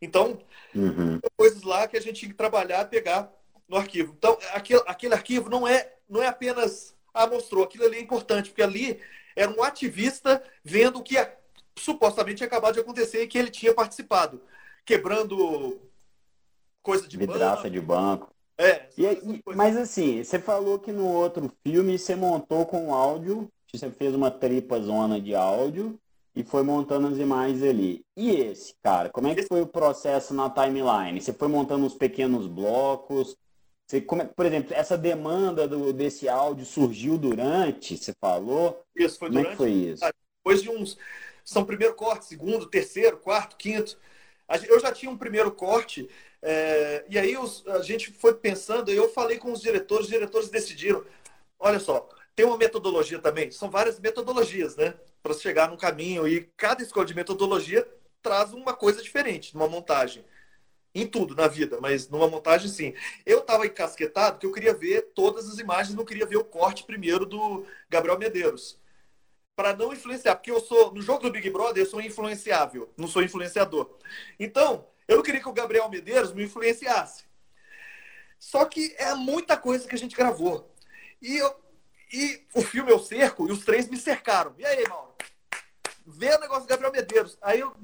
Então, 0.00 0.38
uhum. 0.74 1.18
coisas 1.36 1.62
lá 1.62 1.88
que 1.88 1.96
a 1.96 2.00
gente 2.00 2.20
tinha 2.20 2.30
que 2.30 2.36
trabalhar, 2.36 2.84
pegar 2.86 3.32
no 3.68 3.76
arquivo. 3.76 4.14
Então, 4.16 4.36
aquele, 4.52 4.82
aquele 4.86 5.14
arquivo 5.14 5.48
não 5.48 5.66
é, 5.66 5.94
não 6.08 6.22
é 6.22 6.26
apenas, 6.26 6.94
ah, 7.12 7.26
mostrou, 7.26 7.64
aquilo 7.64 7.84
ali 7.84 7.96
é 7.96 8.00
importante, 8.00 8.50
porque 8.50 8.62
ali 8.62 9.00
era 9.36 9.50
um 9.50 9.62
ativista 9.62 10.42
vendo 10.62 10.98
o 10.98 11.02
que 11.02 11.18
a, 11.18 11.32
supostamente 11.76 12.38
tinha 12.38 12.46
acabado 12.46 12.74
de 12.74 12.80
acontecer 12.80 13.22
e 13.22 13.26
que 13.26 13.38
ele 13.38 13.50
tinha 13.50 13.74
participado, 13.74 14.40
quebrando 14.84 15.80
coisa 16.82 17.08
de 17.08 17.16
Vidraça 17.16 17.62
banco. 17.62 17.70
de 17.70 17.80
banco. 17.80 18.34
É. 18.56 18.88
E, 18.96 19.04
e, 19.04 19.42
mas 19.56 19.76
assim, 19.76 20.22
você 20.22 20.38
falou 20.38 20.78
que 20.78 20.92
no 20.92 21.08
outro 21.08 21.50
filme 21.66 21.98
você 21.98 22.14
montou 22.14 22.64
com 22.66 22.94
áudio, 22.94 23.50
você 23.72 23.90
fez 23.90 24.14
uma 24.14 24.30
tripa 24.30 24.80
zona 24.80 25.20
de 25.20 25.34
áudio 25.34 25.98
e 26.36 26.44
foi 26.44 26.62
montando 26.62 27.08
as 27.08 27.18
imagens 27.18 27.62
ali. 27.62 28.04
E 28.16 28.30
esse, 28.30 28.74
cara, 28.82 29.08
como 29.08 29.28
é 29.28 29.34
que 29.34 29.42
foi 29.42 29.60
o 29.60 29.66
processo 29.66 30.32
na 30.34 30.48
timeline? 30.50 31.20
Você 31.20 31.32
foi 31.32 31.48
montando 31.48 31.84
uns 31.84 31.94
pequenos 31.94 32.46
blocos? 32.46 33.36
Você, 33.86 34.00
como, 34.00 34.26
por 34.26 34.46
exemplo, 34.46 34.74
essa 34.74 34.96
demanda 34.96 35.68
do, 35.68 35.92
desse 35.92 36.28
áudio 36.28 36.64
surgiu 36.64 37.18
durante, 37.18 37.96
você 37.96 38.14
falou? 38.18 38.82
Isso, 38.96 39.18
foi 39.18 39.28
como 39.28 39.40
durante. 39.40 39.56
Como 39.56 39.68
é 39.68 39.72
que 39.72 39.76
foi 39.76 39.92
isso? 39.92 40.04
Depois 40.38 40.62
de 40.62 40.70
uns. 40.70 40.96
São 41.44 41.64
primeiro 41.64 41.94
corte, 41.94 42.24
segundo, 42.24 42.66
terceiro, 42.66 43.18
quarto, 43.18 43.56
quinto. 43.56 43.98
Eu 44.66 44.80
já 44.80 44.90
tinha 44.90 45.10
um 45.10 45.16
primeiro 45.16 45.52
corte, 45.52 46.08
é, 46.40 47.04
e 47.08 47.18
aí 47.18 47.36
os, 47.36 47.66
a 47.66 47.82
gente 47.82 48.10
foi 48.12 48.34
pensando, 48.34 48.90
eu 48.90 49.08
falei 49.10 49.38
com 49.38 49.52
os 49.52 49.60
diretores, 49.60 50.06
os 50.06 50.12
diretores 50.12 50.48
decidiram. 50.48 51.04
Olha 51.58 51.78
só, 51.78 52.08
tem 52.34 52.44
uma 52.44 52.56
metodologia 52.56 53.18
também, 53.18 53.50
são 53.50 53.70
várias 53.70 53.98
metodologias, 53.98 54.76
né? 54.76 54.94
Para 55.22 55.34
chegar 55.34 55.68
num 55.70 55.76
caminho, 55.76 56.26
e 56.28 56.50
cada 56.56 56.82
escola 56.82 57.06
de 57.06 57.14
metodologia 57.14 57.86
traz 58.22 58.52
uma 58.52 58.74
coisa 58.74 59.02
diferente 59.02 59.54
numa 59.54 59.68
montagem. 59.68 60.24
Em 60.94 61.06
tudo 61.06 61.34
na 61.34 61.48
vida, 61.48 61.78
mas 61.80 62.08
numa 62.08 62.28
montagem 62.28 62.68
sim. 62.68 62.94
Eu 63.26 63.40
estava 63.40 63.66
encasquetado 63.66 64.38
que 64.38 64.46
eu 64.46 64.52
queria 64.52 64.72
ver 64.72 65.10
todas 65.14 65.48
as 65.48 65.58
imagens, 65.58 65.96
não 65.96 66.04
queria 66.04 66.24
ver 66.24 66.36
o 66.36 66.44
corte 66.44 66.84
primeiro 66.84 67.26
do 67.26 67.66
Gabriel 67.90 68.18
Medeiros. 68.18 68.78
Para 69.56 69.74
não 69.74 69.92
influenciar, 69.92 70.36
porque 70.36 70.50
eu 70.50 70.60
sou, 70.60 70.92
no 70.92 71.02
jogo 71.02 71.24
do 71.24 71.30
Big 71.32 71.50
Brother, 71.50 71.82
eu 71.82 71.88
sou 71.88 72.00
influenciável, 72.00 72.92
não 72.96 73.08
sou 73.08 73.22
influenciador. 73.22 73.90
Então, 74.38 74.86
eu 75.08 75.16
não 75.16 75.22
queria 75.22 75.40
que 75.40 75.48
o 75.48 75.52
Gabriel 75.52 75.88
Medeiros 75.88 76.32
me 76.32 76.44
influenciasse. 76.44 77.24
Só 78.38 78.64
que 78.64 78.94
é 78.98 79.14
muita 79.14 79.56
coisa 79.56 79.88
que 79.88 79.94
a 79.94 79.98
gente 79.98 80.14
gravou. 80.14 80.72
E, 81.20 81.36
eu, 81.38 81.54
e 82.12 82.46
o 82.54 82.62
filme 82.62 82.90
Eu 82.90 82.98
Cerco 82.98 83.48
e 83.48 83.52
os 83.52 83.64
três 83.64 83.88
me 83.88 83.96
cercaram. 83.96 84.54
E 84.58 84.64
aí, 84.64 84.84
Mauro? 84.88 85.14
Vê 86.06 86.34
o 86.34 86.40
negócio 86.40 86.64
do 86.64 86.68
Gabriel 86.68 86.92
Medeiros. 86.92 87.38
Aí 87.40 87.60
eu 87.60 87.74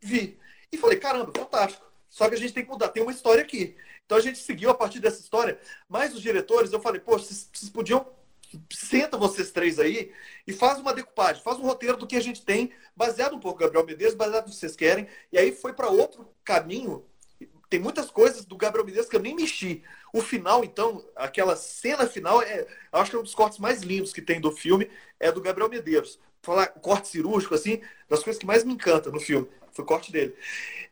vi. 0.00 0.38
E 0.70 0.78
falei, 0.78 0.98
caramba, 0.98 1.32
fantástico. 1.36 1.84
Só 2.08 2.28
que 2.28 2.34
a 2.34 2.38
gente 2.38 2.52
tem 2.52 2.64
que 2.64 2.70
mudar. 2.70 2.88
Tem 2.88 3.02
uma 3.02 3.12
história 3.12 3.42
aqui. 3.42 3.76
Então 4.04 4.16
a 4.16 4.20
gente 4.20 4.38
seguiu 4.38 4.70
a 4.70 4.74
partir 4.74 5.00
dessa 5.00 5.20
história. 5.20 5.58
Mas 5.88 6.14
os 6.14 6.22
diretores, 6.22 6.72
eu 6.72 6.80
falei, 6.80 7.00
pô, 7.00 7.18
vocês, 7.18 7.48
vocês 7.52 7.70
podiam. 7.70 8.06
Senta 8.72 9.18
vocês 9.18 9.50
três 9.50 9.78
aí 9.78 10.12
e 10.46 10.52
faz 10.52 10.78
uma 10.78 10.94
decupagem, 10.94 11.42
faz 11.42 11.58
um 11.58 11.62
roteiro 11.62 11.96
do 11.96 12.06
que 12.06 12.14
a 12.16 12.20
gente 12.20 12.44
tem, 12.44 12.70
baseado 12.94 13.34
um 13.34 13.40
pouco 13.40 13.58
Gabriel 13.58 13.84
Medeiros, 13.84 14.14
baseado 14.14 14.44
no 14.44 14.50
que 14.50 14.56
vocês 14.56 14.76
querem. 14.76 15.08
E 15.32 15.36
aí 15.36 15.50
foi 15.50 15.72
para 15.72 15.88
outro 15.88 16.28
caminho. 16.44 17.04
Tem 17.68 17.80
muitas 17.80 18.08
coisas 18.08 18.44
do 18.44 18.56
Gabriel 18.56 18.86
Medeiros 18.86 19.10
que 19.10 19.16
eu 19.16 19.20
nem 19.20 19.34
mexi. 19.34 19.82
O 20.12 20.22
final, 20.22 20.62
então, 20.64 21.04
aquela 21.16 21.56
cena 21.56 22.06
final, 22.06 22.40
é, 22.40 22.66
acho 22.92 23.10
que 23.10 23.16
é 23.16 23.20
um 23.20 23.24
dos 23.24 23.34
cortes 23.34 23.58
mais 23.58 23.82
lindos 23.82 24.12
que 24.12 24.22
tem 24.22 24.40
do 24.40 24.52
filme, 24.52 24.88
é 25.18 25.32
do 25.32 25.40
Gabriel 25.40 25.68
Medeiros. 25.68 26.18
Falar 26.40 26.68
corte 26.68 27.08
cirúrgico, 27.08 27.54
assim, 27.54 27.82
das 28.08 28.22
coisas 28.22 28.38
que 28.38 28.46
mais 28.46 28.62
me 28.62 28.72
encanta 28.72 29.10
no 29.10 29.18
filme. 29.18 29.48
Foi 29.72 29.84
o 29.84 29.88
corte 29.88 30.12
dele. 30.12 30.36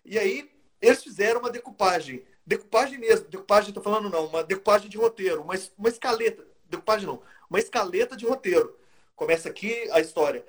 E 0.04 0.18
aí, 0.18 0.50
eles 0.84 1.02
fizeram 1.02 1.40
uma 1.40 1.50
decupagem. 1.50 2.24
Decupagem 2.46 2.98
mesmo. 2.98 3.28
Decupagem, 3.28 3.70
estou 3.70 3.82
falando 3.82 4.10
não. 4.10 4.26
Uma 4.26 4.44
decupagem 4.44 4.88
de 4.88 4.98
roteiro. 4.98 5.42
Uma, 5.42 5.54
uma 5.78 5.88
escaleta. 5.88 6.46
Decupagem 6.68 7.06
não. 7.06 7.22
Uma 7.48 7.58
escaleta 7.58 8.16
de 8.16 8.26
roteiro. 8.26 8.76
Começa 9.16 9.48
aqui 9.48 9.88
a 9.92 10.00
história. 10.00 10.44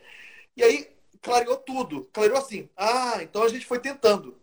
E 0.57 0.63
aí, 0.63 0.89
clareou 1.21 1.57
tudo. 1.57 2.09
Clareou 2.11 2.37
assim. 2.37 2.69
Ah, 2.75 3.19
então 3.21 3.43
a 3.43 3.47
gente 3.47 3.65
foi 3.65 3.79
tentando. 3.79 4.37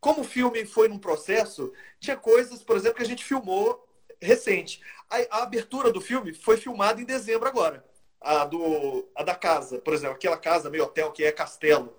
Como 0.00 0.22
o 0.22 0.24
filme 0.24 0.64
foi 0.64 0.88
num 0.88 0.98
processo, 0.98 1.72
tinha 2.00 2.16
coisas, 2.16 2.62
por 2.62 2.76
exemplo, 2.76 2.96
que 2.96 3.02
a 3.02 3.06
gente 3.06 3.24
filmou 3.24 3.86
recente. 4.20 4.80
A, 5.08 5.38
a 5.38 5.42
abertura 5.42 5.92
do 5.92 6.00
filme 6.00 6.32
foi 6.34 6.56
filmada 6.56 7.00
em 7.00 7.04
dezembro 7.04 7.48
agora. 7.48 7.84
A, 8.20 8.44
do, 8.44 9.08
a 9.14 9.22
da 9.22 9.34
casa, 9.34 9.78
por 9.78 9.94
exemplo, 9.94 10.16
aquela 10.16 10.36
casa 10.36 10.70
meio 10.70 10.84
hotel 10.84 11.12
que 11.12 11.24
é 11.24 11.30
castelo. 11.30 11.96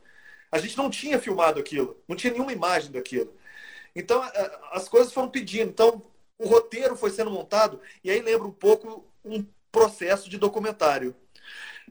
A 0.51 0.57
gente 0.57 0.77
não 0.77 0.89
tinha 0.89 1.19
filmado 1.19 1.59
aquilo, 1.59 2.01
não 2.07 2.15
tinha 2.15 2.33
nenhuma 2.33 2.51
imagem 2.51 2.91
daquilo. 2.91 3.33
Então, 3.95 4.21
as 4.71 4.87
coisas 4.87 5.13
foram 5.13 5.29
pedindo. 5.29 5.69
Então, 5.69 6.03
o 6.37 6.47
roteiro 6.47 6.95
foi 6.95 7.11
sendo 7.11 7.29
montado, 7.31 7.81
e 8.03 8.09
aí 8.09 8.21
lembra 8.21 8.47
um 8.47 8.51
pouco 8.51 9.05
um 9.23 9.45
processo 9.71 10.29
de 10.29 10.37
documentário. 10.37 11.15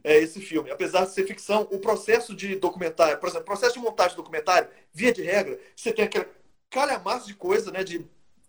É, 0.03 0.17
esse 0.17 0.41
filme, 0.41 0.71
apesar 0.71 1.05
de 1.05 1.13
ser 1.13 1.27
ficção, 1.27 1.69
o 1.71 1.79
processo 1.79 2.35
de 2.35 2.57
documentário, 2.57 3.19
por 3.19 3.29
exemplo, 3.29 3.45
processo 3.45 3.75
de 3.75 3.81
montagem 3.81 4.11
de 4.11 4.17
documentário, 4.17 4.69
via 4.93 5.13
de 5.13 5.23
regra, 5.23 5.59
você 5.75 5.93
tem 5.93 6.05
aquele 6.05 6.29
calhamaço 6.71 7.27
de 7.27 7.35
coisa, 7.35 7.71
né? 7.71 7.83
De, 7.83 8.07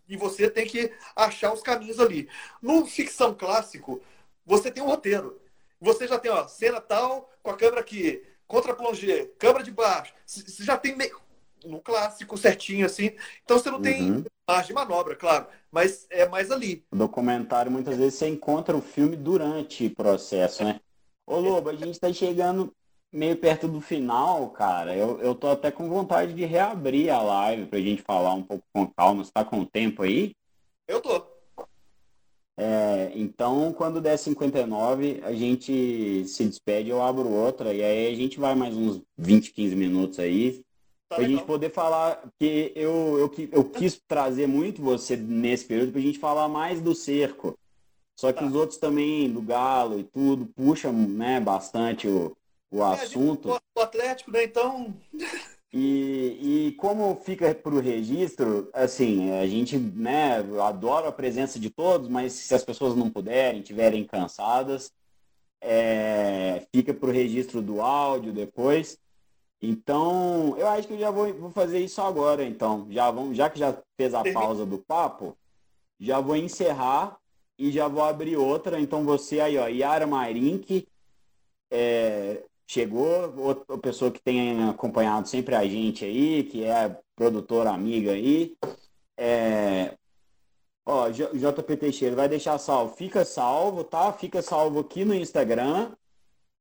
e 0.07 0.16
você 0.16 0.49
tem 0.49 0.66
que 0.68 0.91
achar 1.16 1.53
os 1.53 1.62
caminhos 1.62 1.99
ali. 1.99 2.30
No 2.62 2.86
ficção 2.86 3.34
clássico, 3.34 4.01
você 4.45 4.72
tem 4.72 4.84
um 4.84 4.88
roteiro. 4.88 5.39
Você 5.82 6.07
já 6.07 6.20
tem, 6.20 6.32
ó, 6.32 6.47
cena 6.47 6.80
tal, 6.82 7.32
com 7.41 7.49
a 7.51 7.57
câmera 7.57 7.82
aqui, 7.82 8.24
contra 8.50 8.74
plongé, 8.74 9.28
câmera 9.38 9.64
de 9.64 9.72
baixo. 9.72 10.12
Você 10.26 10.64
já 10.64 10.76
tem 10.76 10.97
meio, 10.97 11.22
no 11.64 11.80
clássico 11.80 12.36
certinho 12.36 12.86
assim. 12.86 13.12
Então 13.45 13.58
você 13.58 13.70
não 13.70 13.78
uhum. 13.78 13.84
tem 13.84 14.26
margem 14.45 14.68
de 14.68 14.74
manobra, 14.74 15.16
claro, 15.16 15.45
mas 15.72 16.08
é 16.10 16.28
mais 16.28 16.50
ali. 16.50 16.84
O 16.91 16.97
documentário 16.97 17.72
muitas 17.72 17.95
vezes 17.95 18.16
você 18.16 18.28
encontra 18.28 18.76
o 18.76 18.82
filme 18.82 19.16
durante 19.16 19.86
o 19.86 19.95
processo, 19.95 20.64
né? 20.64 20.82
Ô 21.28 21.39
Lobo, 21.39 21.70
a 21.70 21.76
gente 21.76 21.91
está 21.91 22.12
chegando 22.12 22.74
meio 23.14 23.38
perto 23.38 23.68
do 23.68 23.80
final, 23.80 24.50
cara. 24.50 24.95
Eu, 24.95 25.22
eu 25.22 25.36
tô 25.36 25.47
até 25.47 25.70
com 25.70 25.88
vontade 25.88 26.34
de 26.34 26.43
reabrir 26.43 27.12
a 27.12 27.22
live 27.22 27.68
pra 27.68 27.80
gente 27.80 28.02
falar 28.02 28.34
um 28.34 28.41
pouco 28.41 28.64
com 28.74 28.88
calma. 28.88 29.24
Você 29.24 29.32
tá 29.32 29.45
com 29.45 29.60
o 29.60 29.66
tempo 29.66 30.02
aí? 30.02 30.34
Eu 30.88 31.00
tô. 31.00 31.38
É, 33.20 33.22
então, 33.22 33.74
quando 33.74 34.01
der 34.01 34.17
59, 34.17 35.22
a 35.24 35.34
gente 35.34 36.26
se 36.26 36.45
despede, 36.45 36.89
eu 36.89 37.01
abro 37.01 37.28
outra, 37.30 37.74
e 37.74 37.84
aí 37.84 38.13
a 38.13 38.15
gente 38.15 38.39
vai 38.39 38.55
mais 38.55 38.76
uns 38.76 39.01
20, 39.17 39.51
15 39.51 39.76
minutos 39.76 40.20
aí, 40.20 40.63
tá 41.09 41.17
pra 41.17 41.28
gente 41.28 41.43
poder 41.43 41.72
falar, 41.72 42.24
que 42.39 42.72
eu, 42.76 43.20
eu, 43.20 43.49
eu 43.51 43.63
quis 43.65 43.99
trazer 44.07 44.47
muito 44.47 44.82
você 44.82 45.15
nesse 45.15 45.65
período 45.65 45.91
pra 45.91 46.01
gente 46.01 46.20
falar 46.20 46.47
mais 46.47 46.82
do 46.82 46.95
cerco. 46.95 47.57
Só 48.17 48.34
que 48.34 48.39
tá. 48.39 48.45
os 48.45 48.53
outros 48.53 48.78
também, 48.78 49.32
do 49.32 49.41
Galo 49.41 49.99
e 49.99 50.03
tudo, 50.03 50.45
puxam 50.45 50.91
né, 50.91 51.39
bastante 51.39 52.07
o, 52.07 52.36
o 52.70 52.82
é, 52.84 52.93
assunto. 52.93 53.57
O 53.78 53.82
Atlético, 53.82 54.32
né? 54.32 54.43
Então. 54.43 54.93
E, 55.72 56.67
e 56.67 56.72
como 56.74 57.15
fica 57.24 57.53
para 57.53 57.76
o 57.76 57.80
registro, 57.80 58.70
assim, 58.74 59.32
a 59.34 59.45
gente 59.45 59.78
né, 59.78 60.38
adora 60.61 61.09
a 61.09 61.11
presença 61.11 61.59
de 61.59 61.70
todos, 61.70 62.07
mas 62.07 62.34
se 62.34 62.55
as 62.55 62.63
pessoas 62.63 62.95
não 62.95 63.09
puderem, 63.09 63.61
tiverem 63.61 64.03
cansadas, 64.03 64.91
é, 65.61 66.65
fica 66.74 66.93
para 66.93 67.09
o 67.09 67.13
registro 67.13 67.61
do 67.61 67.82
áudio 67.82 68.34
depois. 68.34 68.97
Então, 69.61 70.55
eu 70.57 70.67
acho 70.67 70.88
que 70.88 70.93
eu 70.93 70.99
já 70.99 71.11
vou, 71.11 71.32
vou 71.34 71.51
fazer 71.51 71.80
isso 71.80 72.01
agora, 72.01 72.43
então. 72.43 72.88
Já, 72.89 73.11
vamos, 73.11 73.38
já 73.38 73.49
que 73.49 73.59
já 73.59 73.78
fez 73.95 74.13
a 74.13 74.24
pausa 74.34 74.65
do 74.65 74.80
papo, 74.80 75.38
já 75.99 76.20
vou 76.20 76.36
encerrar 76.36 77.20
e 77.57 77.70
já 77.70 77.88
vou 77.88 78.03
abrir 78.03 78.38
outra. 78.38 78.80
Então, 78.80 79.03
você 79.03 79.39
aí, 79.39 79.57
ó, 79.57 79.67
Yara 79.67 80.07
Marink, 80.07 80.88
é, 81.70 82.43
chegou, 82.70 83.34
outra 83.36 83.78
pessoa 83.80 84.11
que 84.11 84.22
tem 84.22 84.70
acompanhado 84.70 85.28
sempre 85.28 85.55
a 85.55 85.65
gente 85.65 86.05
aí, 86.05 86.43
que 86.43 86.63
é 86.63 86.95
produtora 87.15 87.72
amiga 87.72 88.11
aí. 88.11 88.55
É... 89.17 89.95
Ó, 90.86 91.09
JP 91.09 91.78
Teixeira 91.78 92.15
vai 92.15 92.30
deixar 92.30 92.59
salvo. 92.59 92.95
Fica 92.95 93.26
salvo, 93.26 93.84
tá? 93.84 94.13
Fica 94.13 94.41
salvo 94.43 94.80
aqui 94.80 95.03
no 95.03 95.15
Instagram. 95.15 95.91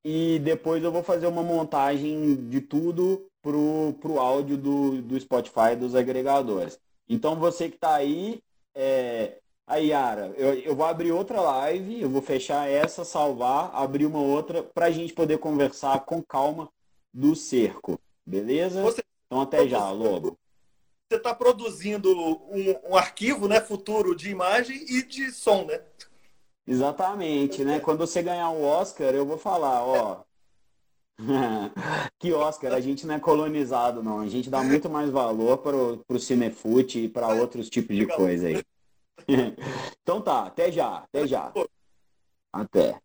E 0.03 0.39
depois 0.39 0.83
eu 0.83 0.91
vou 0.91 1.03
fazer 1.03 1.27
uma 1.27 1.43
montagem 1.43 2.49
de 2.49 2.63
tudo 2.63 3.29
pro, 3.43 3.95
pro 4.01 4.19
áudio 4.19 4.57
do, 4.57 5.03
do 5.03 5.21
Spotify 5.21 5.77
dos 5.79 5.95
agregadores. 5.95 6.81
Então 7.07 7.37
você 7.37 7.69
que 7.69 7.75
está 7.77 7.95
aí, 7.95 8.41
é, 8.75 9.39
Aí, 9.69 9.89
Yara, 9.89 10.33
eu, 10.39 10.55
eu 10.55 10.75
vou 10.75 10.87
abrir 10.87 11.13
outra 11.13 11.43
live, 11.43 12.01
eu 12.01 12.09
vou 12.09 12.23
fechar 12.23 12.67
essa, 12.67 13.05
salvar, 13.05 13.71
abrir 13.75 14.07
uma 14.07 14.19
outra 14.19 14.63
para 14.63 14.87
a 14.87 14.91
gente 14.91 15.13
poder 15.13 15.37
conversar 15.37 16.07
com 16.07 16.23
calma 16.23 16.71
do 17.13 17.37
cerco, 17.37 18.01
beleza? 18.25 18.81
Você, 18.81 19.03
então 19.27 19.43
até 19.43 19.69
já, 19.69 19.91
Lobo. 19.91 20.39
Você 21.07 21.19
está 21.19 21.35
produzindo 21.35 22.11
um, 22.11 22.77
um, 22.89 22.97
arquivo 22.97 23.47
né, 23.47 23.61
futuro 23.61 24.17
de 24.17 24.31
imagem 24.31 24.87
e 24.89 25.03
de 25.03 25.31
som, 25.33 25.67
né? 25.67 25.83
Exatamente, 26.67 27.63
né? 27.63 27.79
Quando 27.79 27.99
você 27.99 28.23
ganhar 28.23 28.49
o 28.49 28.63
Oscar, 28.63 29.15
eu 29.15 29.27
vou 29.27 29.37
falar, 29.37 29.85
ó. 29.85 30.23
que 32.19 32.33
Oscar, 32.33 32.73
a 32.73 32.81
gente 32.81 33.07
não 33.07 33.17
é 33.17 33.21
colonizado, 33.21 34.03
não. 34.03 34.21
A 34.21 34.29
gente 34.29 34.49
dá 34.49 34.63
muito 34.63 34.89
mais 34.89 35.11
valor 35.11 35.59
para 35.59 35.77
o 35.77 36.19
cinefute 36.19 37.01
e 37.01 37.09
para 37.09 37.29
outros 37.29 37.69
tipos 37.69 37.95
de 37.95 38.07
coisa 38.07 38.47
aí. 38.47 38.63
então 40.03 40.21
tá, 40.21 40.47
até 40.47 40.73
já, 40.73 40.97
até 40.99 41.27
já. 41.27 41.53
Até. 42.53 42.99